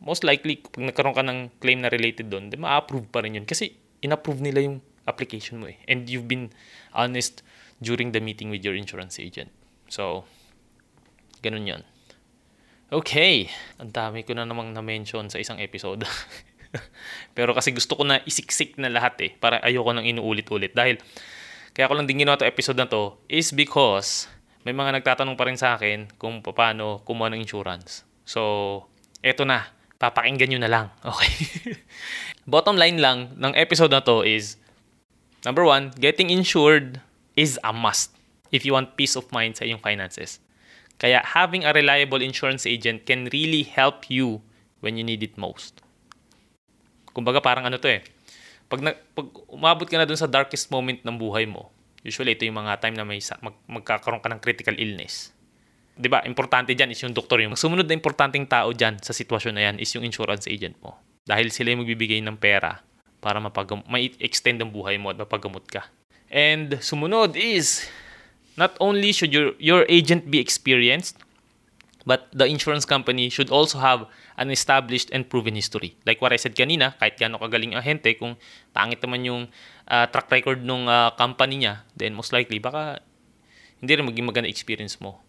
most 0.00 0.24
likely, 0.24 0.60
pag 0.64 0.84
nagkaroon 0.92 1.16
ka 1.16 1.24
ng 1.24 1.38
claim 1.60 1.84
na 1.84 1.92
related 1.92 2.32
doon, 2.32 2.48
then 2.48 2.64
ma-approve 2.64 3.08
pa 3.12 3.20
rin 3.20 3.36
yun. 3.36 3.46
Kasi 3.46 3.76
in-approve 4.00 4.40
nila 4.40 4.64
yung 4.64 4.80
application 5.04 5.60
mo 5.60 5.68
eh. 5.68 5.76
And 5.88 6.08
you've 6.08 6.28
been 6.28 6.52
honest 6.96 7.44
during 7.84 8.16
the 8.16 8.20
meeting 8.20 8.48
with 8.48 8.64
your 8.64 8.76
insurance 8.76 9.20
agent. 9.20 9.52
So, 9.88 10.24
ganun 11.42 11.68
yon 11.68 11.82
Okay, 12.88 13.52
ang 13.76 13.92
dami 13.92 14.24
ko 14.24 14.32
na 14.32 14.48
namang 14.48 14.72
na-mention 14.72 15.28
sa 15.28 15.36
isang 15.36 15.60
episode. 15.60 16.08
Pero 17.36 17.52
kasi 17.52 17.76
gusto 17.76 18.00
ko 18.00 18.08
na 18.08 18.24
isiksik 18.24 18.80
na 18.80 18.88
lahat 18.88 19.20
eh, 19.28 19.36
para 19.36 19.60
ayoko 19.60 19.92
nang 19.92 20.08
inuulit-ulit. 20.08 20.72
Dahil, 20.72 20.96
kaya 21.76 21.84
ko 21.84 21.92
lang 21.92 22.08
din 22.08 22.24
ginawa 22.24 22.40
to 22.40 22.48
episode 22.48 22.80
na 22.80 22.88
to, 22.88 23.20
is 23.28 23.52
because 23.52 24.24
may 24.64 24.72
mga 24.72 24.96
nagtatanong 24.96 25.36
pa 25.36 25.44
rin 25.44 25.60
sa 25.60 25.76
akin 25.76 26.08
kung 26.16 26.40
paano 26.40 27.04
kumuha 27.04 27.28
ng 27.36 27.44
insurance. 27.44 28.08
So, 28.24 28.88
eto 29.20 29.44
na, 29.44 29.68
papakinggan 30.00 30.48
nyo 30.56 30.60
na 30.64 30.72
lang. 30.72 30.86
Okay. 31.12 31.76
Bottom 32.48 32.80
line 32.80 33.04
lang 33.04 33.36
ng 33.36 33.52
episode 33.52 33.92
na 33.92 34.00
to 34.00 34.24
is, 34.24 34.56
number 35.44 35.60
one, 35.60 35.92
getting 36.00 36.32
insured 36.32 37.04
is 37.36 37.60
a 37.60 37.76
must 37.76 38.16
if 38.48 38.64
you 38.64 38.72
want 38.72 38.96
peace 38.96 39.12
of 39.12 39.28
mind 39.28 39.60
sa 39.60 39.68
iyong 39.68 39.84
finances. 39.84 40.40
Kaya 40.98 41.22
having 41.22 41.62
a 41.62 41.70
reliable 41.70 42.18
insurance 42.18 42.66
agent 42.66 43.06
can 43.06 43.30
really 43.30 43.62
help 43.62 44.10
you 44.10 44.42
when 44.82 44.98
you 44.98 45.06
need 45.06 45.22
it 45.22 45.38
most. 45.38 45.78
Kumbaga 47.14 47.38
parang 47.38 47.70
ano 47.70 47.78
to 47.78 47.86
eh. 47.86 48.02
Pag, 48.68 48.84
na, 48.84 48.92
pag 49.14 49.26
umabot 49.48 49.86
ka 49.86 49.96
na 49.96 50.04
dun 50.04 50.18
sa 50.18 50.28
darkest 50.28 50.68
moment 50.68 51.00
ng 51.00 51.16
buhay 51.16 51.48
mo, 51.48 51.70
usually 52.02 52.34
ito 52.34 52.44
yung 52.44 52.60
mga 52.60 52.82
time 52.82 52.98
na 52.98 53.06
may 53.06 53.22
mag, 53.40 53.56
magkakaroon 53.64 54.20
ka 54.20 54.28
ng 54.28 54.42
critical 54.42 54.76
illness. 54.76 55.32
'Di 55.98 56.06
ba? 56.06 56.22
Importante 56.22 56.74
diyan 56.78 56.94
is 56.94 57.00
yung 57.02 57.10
doktor 57.10 57.42
yung 57.42 57.58
sumunod 57.58 57.90
na 57.90 57.96
importanteng 57.98 58.46
tao 58.46 58.70
diyan 58.70 59.02
sa 59.02 59.10
sitwasyon 59.10 59.54
na 59.58 59.62
yan 59.66 59.76
is 59.82 59.90
yung 59.98 60.06
insurance 60.06 60.46
agent 60.46 60.78
mo. 60.78 60.94
Dahil 61.26 61.50
sila 61.50 61.74
yung 61.74 61.82
magbibigay 61.82 62.22
ng 62.22 62.38
pera 62.38 62.80
para 63.18 63.42
mapag 63.42 63.74
may 63.90 64.14
extend 64.22 64.62
ang 64.62 64.70
buhay 64.70 64.94
mo 64.94 65.10
at 65.10 65.18
mapagamot 65.18 65.66
ka. 65.66 65.90
And 66.30 66.78
sumunod 66.78 67.34
is 67.34 67.88
not 68.58 68.74
only 68.82 69.14
should 69.14 69.30
your, 69.30 69.54
your 69.62 69.86
agent 69.86 70.26
be 70.26 70.42
experienced, 70.42 71.22
but 72.02 72.26
the 72.34 72.50
insurance 72.50 72.82
company 72.82 73.30
should 73.30 73.54
also 73.54 73.78
have 73.78 74.10
an 74.34 74.50
established 74.50 75.14
and 75.14 75.30
proven 75.30 75.54
history. 75.54 75.94
Like 76.02 76.18
what 76.18 76.34
I 76.34 76.42
said 76.42 76.58
kanina, 76.58 76.98
kahit 76.98 77.22
gaano 77.22 77.38
kagaling 77.38 77.78
ahente, 77.78 78.18
kung 78.18 78.34
pangit 78.74 78.98
naman 78.98 79.22
yung 79.22 79.42
uh, 79.86 80.06
track 80.10 80.26
record 80.34 80.66
ng 80.66 80.90
uh, 80.90 81.14
company 81.14 81.62
niya, 81.62 81.86
then 81.94 82.18
most 82.18 82.34
likely, 82.34 82.58
baka 82.58 82.98
hindi 83.78 83.94
rin 83.94 84.08
maging 84.10 84.26
maganda 84.26 84.50
experience 84.50 84.98
mo 84.98 85.22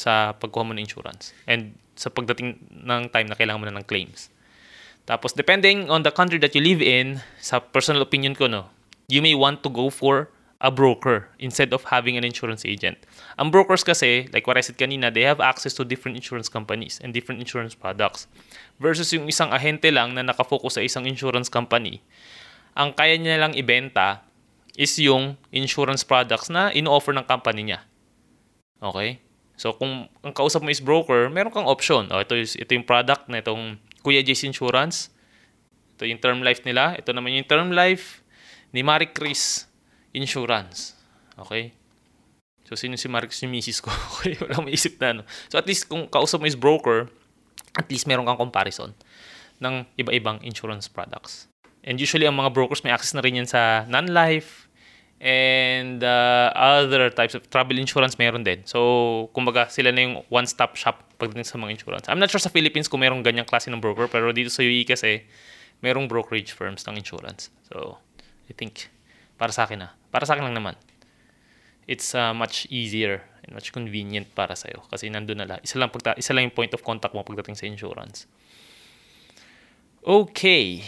sa 0.00 0.32
pagkuha 0.32 0.64
mo 0.64 0.72
ng 0.72 0.80
insurance. 0.80 1.36
And 1.44 1.76
sa 1.92 2.08
pagdating 2.08 2.56
ng 2.72 3.12
time 3.12 3.28
na 3.28 3.36
kailangan 3.36 3.60
mo 3.60 3.66
na 3.68 3.76
ng 3.76 3.88
claims. 3.88 4.32
Tapos, 5.04 5.36
depending 5.36 5.92
on 5.92 6.02
the 6.02 6.10
country 6.10 6.40
that 6.40 6.56
you 6.56 6.64
live 6.64 6.80
in, 6.80 7.20
sa 7.38 7.60
personal 7.60 8.00
opinion 8.00 8.32
ko, 8.32 8.48
no, 8.48 8.72
you 9.06 9.20
may 9.20 9.36
want 9.36 9.60
to 9.62 9.70
go 9.70 9.92
for 9.92 10.32
a 10.60 10.72
broker 10.72 11.28
instead 11.36 11.72
of 11.76 11.84
having 11.92 12.16
an 12.16 12.24
insurance 12.24 12.64
agent. 12.64 12.96
Ang 13.36 13.52
brokers 13.52 13.84
kasi, 13.84 14.28
like 14.32 14.48
what 14.48 14.56
I 14.56 14.64
said 14.64 14.80
kanina, 14.80 15.12
they 15.12 15.28
have 15.28 15.40
access 15.40 15.76
to 15.76 15.84
different 15.84 16.16
insurance 16.16 16.48
companies 16.48 16.96
and 17.04 17.12
different 17.12 17.44
insurance 17.44 17.76
products. 17.76 18.24
Versus 18.80 19.12
yung 19.12 19.28
isang 19.28 19.52
ahente 19.52 19.92
lang 19.92 20.16
na 20.16 20.24
nakafocus 20.24 20.80
sa 20.80 20.82
isang 20.82 21.04
insurance 21.04 21.52
company. 21.52 22.00
Ang 22.76 22.96
kaya 22.96 23.20
niya 23.20 23.40
lang 23.40 23.52
ibenta 23.52 24.24
is 24.76 24.96
yung 25.00 25.36
insurance 25.52 26.04
products 26.04 26.48
na 26.48 26.72
in-offer 26.72 27.12
ng 27.12 27.24
company 27.24 27.72
niya. 27.72 27.80
Okay? 28.80 29.20
So 29.56 29.72
kung 29.72 30.08
ang 30.20 30.32
kausap 30.36 30.60
mo 30.60 30.68
is 30.68 30.84
broker, 30.84 31.32
meron 31.32 31.52
kang 31.52 31.68
option. 31.68 32.08
Oh, 32.12 32.20
ito, 32.20 32.36
ito 32.36 32.70
yung 32.72 32.84
product 32.84 33.28
na 33.28 33.40
itong 33.40 33.80
Kuya 34.04 34.20
J's 34.20 34.44
Insurance. 34.44 35.08
Ito 35.96 36.04
yung 36.04 36.20
term 36.20 36.44
life 36.44 36.60
nila. 36.68 36.92
Ito 36.96 37.16
naman 37.16 37.32
yung 37.32 37.48
term 37.48 37.72
life 37.72 38.20
ni 38.76 38.84
Marie 38.84 39.08
Chris 39.08 39.64
insurance. 40.16 40.96
Okay? 41.36 41.76
So, 42.66 42.74
sino 42.74 42.98
si 42.98 43.06
Marcus 43.06 43.38
yung 43.44 43.54
misis 43.54 43.78
ko? 43.78 43.92
okay, 44.18 44.34
wala 44.42 44.64
maisip 44.64 44.98
na, 44.98 45.20
no? 45.20 45.22
So, 45.46 45.60
at 45.60 45.68
least 45.68 45.86
kung 45.86 46.10
kausap 46.10 46.42
mo 46.42 46.48
is 46.48 46.58
broker, 46.58 47.06
at 47.78 47.86
least 47.86 48.08
meron 48.10 48.26
kang 48.26 48.40
comparison 48.40 48.96
ng 49.62 49.86
iba-ibang 50.00 50.42
insurance 50.42 50.90
products. 50.90 51.46
And 51.86 52.02
usually, 52.02 52.26
ang 52.26 52.34
mga 52.34 52.50
brokers 52.50 52.82
may 52.82 52.90
access 52.90 53.14
na 53.14 53.22
rin 53.22 53.38
yan 53.38 53.46
sa 53.46 53.86
non-life 53.86 54.66
and 55.22 56.04
uh, 56.04 56.52
other 56.52 57.08
types 57.08 57.32
of 57.38 57.48
travel 57.48 57.78
insurance 57.78 58.18
meron 58.18 58.42
din. 58.42 58.66
So, 58.66 59.30
kumbaga, 59.30 59.70
sila 59.70 59.94
na 59.94 60.02
yung 60.02 60.14
one-stop 60.28 60.74
shop 60.74 61.06
pagdating 61.22 61.46
sa 61.46 61.56
mga 61.62 61.78
insurance. 61.78 62.04
I'm 62.10 62.18
not 62.18 62.28
sure 62.28 62.42
sa 62.42 62.50
Philippines 62.50 62.90
kung 62.90 63.00
merong 63.00 63.22
ganyang 63.22 63.46
klase 63.46 63.70
ng 63.70 63.78
broker, 63.78 64.10
pero 64.10 64.34
dito 64.34 64.50
sa 64.50 64.66
UAE 64.66 64.84
kasi, 64.90 65.22
merong 65.80 66.10
brokerage 66.10 66.50
firms 66.50 66.82
ng 66.90 66.98
insurance. 66.98 67.54
So, 67.70 68.02
I 68.50 68.52
think, 68.52 68.90
para 69.36 69.52
sa 69.52 69.68
akin 69.68 69.88
ah, 69.88 69.92
para 70.10 70.24
sa 70.24 70.34
akin 70.36 70.48
lang 70.48 70.56
naman. 70.56 70.74
It's 71.86 72.18
uh, 72.18 72.34
much 72.34 72.66
easier 72.66 73.22
and 73.46 73.54
much 73.54 73.70
convenient 73.70 74.34
para 74.34 74.58
sa'yo. 74.58 74.82
Kasi 74.90 75.06
nandun 75.06 75.38
na 75.38 75.46
lang. 75.46 75.62
Isa 75.62 75.78
lang, 75.78 75.94
pagta- 75.94 76.18
isa 76.18 76.34
lang 76.34 76.50
yung 76.50 76.56
point 76.58 76.74
of 76.74 76.82
contact 76.82 77.14
mo 77.14 77.22
pagdating 77.22 77.54
sa 77.54 77.62
insurance. 77.62 78.26
Okay. 80.02 80.82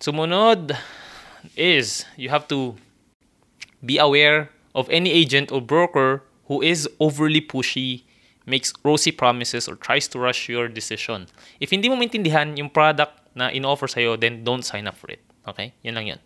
Sumunod 0.00 0.72
is 1.52 2.08
you 2.16 2.32
have 2.32 2.48
to 2.48 2.80
be 3.84 4.00
aware 4.00 4.48
of 4.72 4.88
any 4.88 5.12
agent 5.12 5.52
or 5.52 5.60
broker 5.60 6.24
who 6.48 6.64
is 6.64 6.88
overly 6.96 7.44
pushy, 7.44 8.08
makes 8.46 8.72
rosy 8.80 9.12
promises, 9.12 9.68
or 9.68 9.76
tries 9.76 10.08
to 10.08 10.16
rush 10.18 10.48
your 10.48 10.68
decision. 10.68 11.28
If 11.60 11.76
hindi 11.76 11.92
mo 11.92 11.96
maintindihan 11.96 12.56
yung 12.56 12.72
product 12.72 13.20
na 13.36 13.52
in-offer 13.52 13.84
sa'yo, 13.84 14.16
then 14.16 14.48
don't 14.48 14.64
sign 14.64 14.88
up 14.88 14.96
for 14.96 15.12
it. 15.12 15.20
Okay? 15.46 15.72
Yan 15.86 15.94
lang 15.94 16.06
yun. 16.10 16.20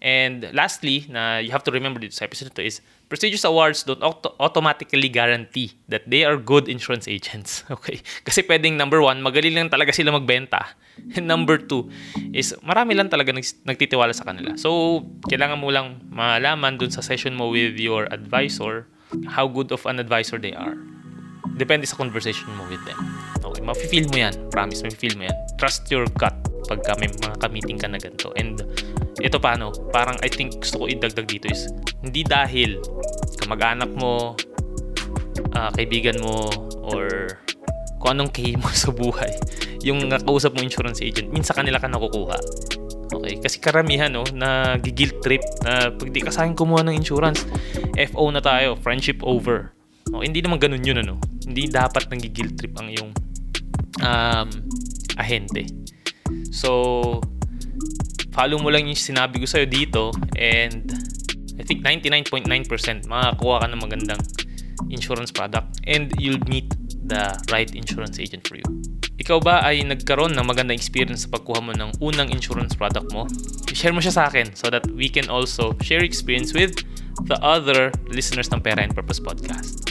And 0.00 0.48
lastly, 0.52 1.04
na 1.10 1.38
you 1.38 1.50
have 1.52 1.64
to 1.66 1.72
remember 1.72 2.00
dito 2.00 2.16
sa 2.16 2.24
episode 2.24 2.54
to 2.56 2.64
is 2.64 2.80
prestigious 3.10 3.42
awards 3.42 3.82
don't 3.82 4.00
auto- 4.00 4.38
automatically 4.38 5.10
guarantee 5.10 5.74
that 5.90 6.06
they 6.06 6.22
are 6.22 6.38
good 6.38 6.70
insurance 6.70 7.10
agents. 7.10 7.64
Okay? 7.80 8.00
Kasi 8.22 8.46
pwedeng 8.46 8.76
number 8.76 9.00
one, 9.02 9.20
magaling 9.24 9.56
lang 9.56 9.68
talaga 9.72 9.90
sila 9.90 10.14
magbenta. 10.14 10.76
And 11.16 11.26
number 11.26 11.56
two 11.56 11.88
is 12.36 12.52
marami 12.60 12.92
lang 12.94 13.08
talaga 13.08 13.32
nag- 13.32 13.64
nagtitiwala 13.64 14.12
sa 14.12 14.24
kanila. 14.28 14.54
So, 14.60 15.02
kailangan 15.26 15.58
mo 15.58 15.72
lang 15.72 16.04
malaman 16.12 16.76
dun 16.76 16.92
sa 16.92 17.00
session 17.00 17.34
mo 17.34 17.48
with 17.48 17.80
your 17.80 18.06
advisor 18.12 18.86
how 19.26 19.50
good 19.50 19.72
of 19.74 19.82
an 19.90 19.98
advisor 19.98 20.38
they 20.38 20.54
are. 20.54 20.78
Depende 21.58 21.88
sa 21.88 21.98
conversation 21.98 22.46
mo 22.54 22.68
with 22.70 22.80
them. 22.86 23.00
Okay, 23.42 23.64
mafe-feel 23.64 24.06
mo 24.12 24.22
yan. 24.22 24.32
Promise, 24.54 24.86
mafe-feel 24.86 25.18
mo 25.18 25.26
yan. 25.26 25.36
Trust 25.58 25.90
your 25.90 26.06
gut 26.14 26.49
pagka 26.66 26.96
may 27.00 27.08
mga 27.08 27.36
ka-meeting 27.40 27.78
ka 27.78 27.88
na 27.88 28.00
ganito. 28.00 28.32
And 28.36 28.60
ito 29.20 29.36
paano, 29.36 29.72
parang 29.92 30.16
I 30.24 30.28
think 30.32 30.60
gusto 30.60 30.82
ko 30.82 30.84
idagdag 30.88 31.28
dito 31.28 31.46
is, 31.48 31.68
hindi 32.00 32.24
dahil 32.24 32.80
kamag-anak 33.40 33.90
mo, 33.96 34.34
uh, 35.56 35.70
kaibigan 35.76 36.18
mo, 36.20 36.48
or 36.84 37.36
kung 38.00 38.16
anong 38.16 38.32
kay 38.32 38.56
mo 38.56 38.68
sa 38.76 38.90
buhay, 38.90 39.30
yung 39.84 40.08
nakausap 40.08 40.56
mo 40.56 40.64
insurance 40.64 41.00
agent, 41.04 41.28
minsan 41.32 41.56
kanila 41.56 41.80
ka 41.80 41.88
nakukuha. 41.88 42.38
Okay, 43.10 43.42
kasi 43.42 43.58
karamihan 43.58 44.06
no, 44.06 44.22
na 44.30 44.78
guilt 44.78 45.18
trip 45.18 45.42
na 45.66 45.90
pag 45.90 46.08
di 46.14 46.22
ka 46.22 46.30
sa 46.30 46.46
akin 46.46 46.54
kumuha 46.54 46.86
ng 46.86 46.94
insurance, 46.94 47.42
FO 48.14 48.30
na 48.30 48.38
tayo, 48.38 48.78
friendship 48.78 49.18
over. 49.26 49.74
Okay, 50.06 50.30
hindi 50.30 50.40
naman 50.40 50.62
ganun 50.62 50.86
yun 50.86 51.02
ano. 51.02 51.18
Hindi 51.42 51.66
dapat 51.66 52.06
nang 52.06 52.22
guilt 52.22 52.54
trip 52.54 52.70
ang 52.78 52.86
iyong 52.86 53.10
um, 53.98 54.48
ahente. 55.18 55.66
So, 56.50 57.20
follow 58.34 58.58
mo 58.58 58.70
lang 58.70 58.86
yung 58.86 58.98
sinabi 58.98 59.42
ko 59.42 59.46
sa'yo 59.46 59.66
dito 59.66 60.10
and 60.38 60.90
I 61.60 61.62
think 61.62 61.84
99.9% 61.84 62.46
makakuha 63.06 63.62
ka 63.62 63.66
ng 63.68 63.80
magandang 63.80 64.22
insurance 64.88 65.30
product 65.30 65.78
and 65.84 66.10
you'll 66.16 66.40
meet 66.48 66.72
the 67.04 67.36
right 67.52 67.70
insurance 67.74 68.18
agent 68.18 68.46
for 68.46 68.56
you. 68.56 68.66
Ikaw 69.20 69.38
ba 69.44 69.60
ay 69.60 69.84
nagkaroon 69.84 70.32
ng 70.32 70.46
magandang 70.48 70.80
experience 70.80 71.28
sa 71.28 71.36
pagkuha 71.36 71.60
mo 71.60 71.76
ng 71.76 71.92
unang 72.00 72.32
insurance 72.32 72.72
product 72.72 73.12
mo? 73.12 73.28
Share 73.68 73.92
mo 73.92 74.00
siya 74.00 74.16
sa 74.16 74.22
akin 74.32 74.56
so 74.56 74.72
that 74.72 74.88
we 74.96 75.12
can 75.12 75.28
also 75.28 75.76
share 75.84 76.00
experience 76.00 76.56
with 76.56 76.80
the 77.28 77.36
other 77.44 77.92
listeners 78.08 78.48
ng 78.48 78.64
Pera 78.64 78.80
and 78.80 78.96
Purpose 78.96 79.20
Podcast. 79.20 79.89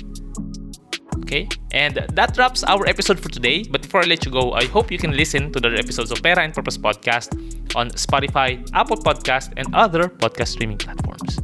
Okay? 1.30 1.46
And 1.78 2.10
that 2.18 2.34
wraps 2.42 2.66
our 2.66 2.90
episode 2.90 3.22
for 3.22 3.30
today. 3.30 3.62
But 3.62 3.86
before 3.86 4.02
I 4.02 4.10
let 4.10 4.26
you 4.26 4.34
go, 4.34 4.58
I 4.58 4.66
hope 4.66 4.90
you 4.90 4.98
can 4.98 5.14
listen 5.14 5.54
to 5.54 5.62
the 5.62 5.70
episodes 5.78 6.10
of 6.10 6.26
Pera 6.26 6.42
and 6.42 6.50
Purpose 6.58 6.74
Podcast 6.74 7.38
on 7.78 7.94
Spotify, 7.94 8.66
Apple 8.74 8.98
Podcast, 8.98 9.54
and 9.54 9.70
other 9.78 10.10
podcast 10.10 10.58
streaming 10.58 10.82
platforms. 10.82 11.38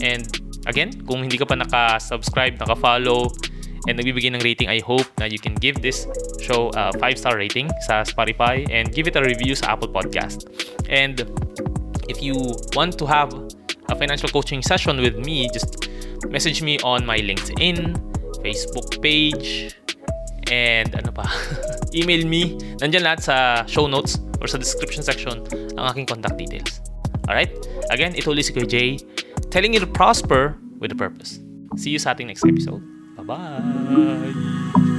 And 0.00 0.24
again, 0.64 1.04
kung 1.04 1.28
hindi 1.28 1.36
ka 1.36 1.44
pa 1.44 1.60
naka-subscribe, 1.60 2.56
naka-follow, 2.56 3.28
and 3.84 4.00
nagbibigay 4.00 4.32
ng 4.32 4.40
rating, 4.40 4.72
I 4.72 4.80
hope 4.80 5.04
na 5.20 5.28
you 5.28 5.36
can 5.36 5.52
give 5.60 5.84
this 5.84 6.08
show 6.40 6.72
a 6.72 6.96
5-star 6.96 7.36
rating 7.36 7.68
sa 7.84 8.08
Spotify 8.08 8.64
and 8.72 8.88
give 8.96 9.12
it 9.12 9.16
a 9.16 9.20
review 9.20 9.52
sa 9.52 9.76
Apple 9.76 9.92
Podcast. 9.92 10.48
And 10.88 11.28
if 12.08 12.24
you 12.24 12.56
want 12.72 12.96
to 12.96 13.04
have 13.04 13.28
a 13.92 13.94
financial 13.96 14.32
coaching 14.32 14.64
session 14.64 15.04
with 15.04 15.20
me, 15.20 15.52
just 15.52 15.92
message 16.32 16.64
me 16.64 16.80
on 16.80 17.04
my 17.04 17.20
LinkedIn, 17.20 17.92
Facebook 18.40 19.00
page, 19.02 19.74
and 20.48 20.90
ano 20.96 21.12
pa, 21.12 21.26
email 21.98 22.24
me. 22.24 22.56
Nandyan 22.80 23.04
lahat 23.04 23.20
sa 23.24 23.36
show 23.68 23.86
notes 23.86 24.18
or 24.40 24.46
sa 24.46 24.56
description 24.58 25.02
section 25.02 25.42
ang 25.76 25.84
aking 25.92 26.06
contact 26.06 26.38
details. 26.38 26.80
Alright? 27.28 27.52
Again, 27.92 28.16
ito 28.16 28.32
ulit 28.32 28.48
si 28.48 28.52
Kuya 28.56 28.68
Jay, 28.68 28.88
telling 29.52 29.76
you 29.76 29.80
to 29.80 29.88
prosper 29.88 30.56
with 30.80 30.92
a 30.92 30.98
purpose. 30.98 31.40
See 31.76 31.92
you 31.92 32.00
sa 32.00 32.16
ating 32.16 32.32
next 32.32 32.44
episode. 32.44 32.80
Bye-bye! 33.20 34.97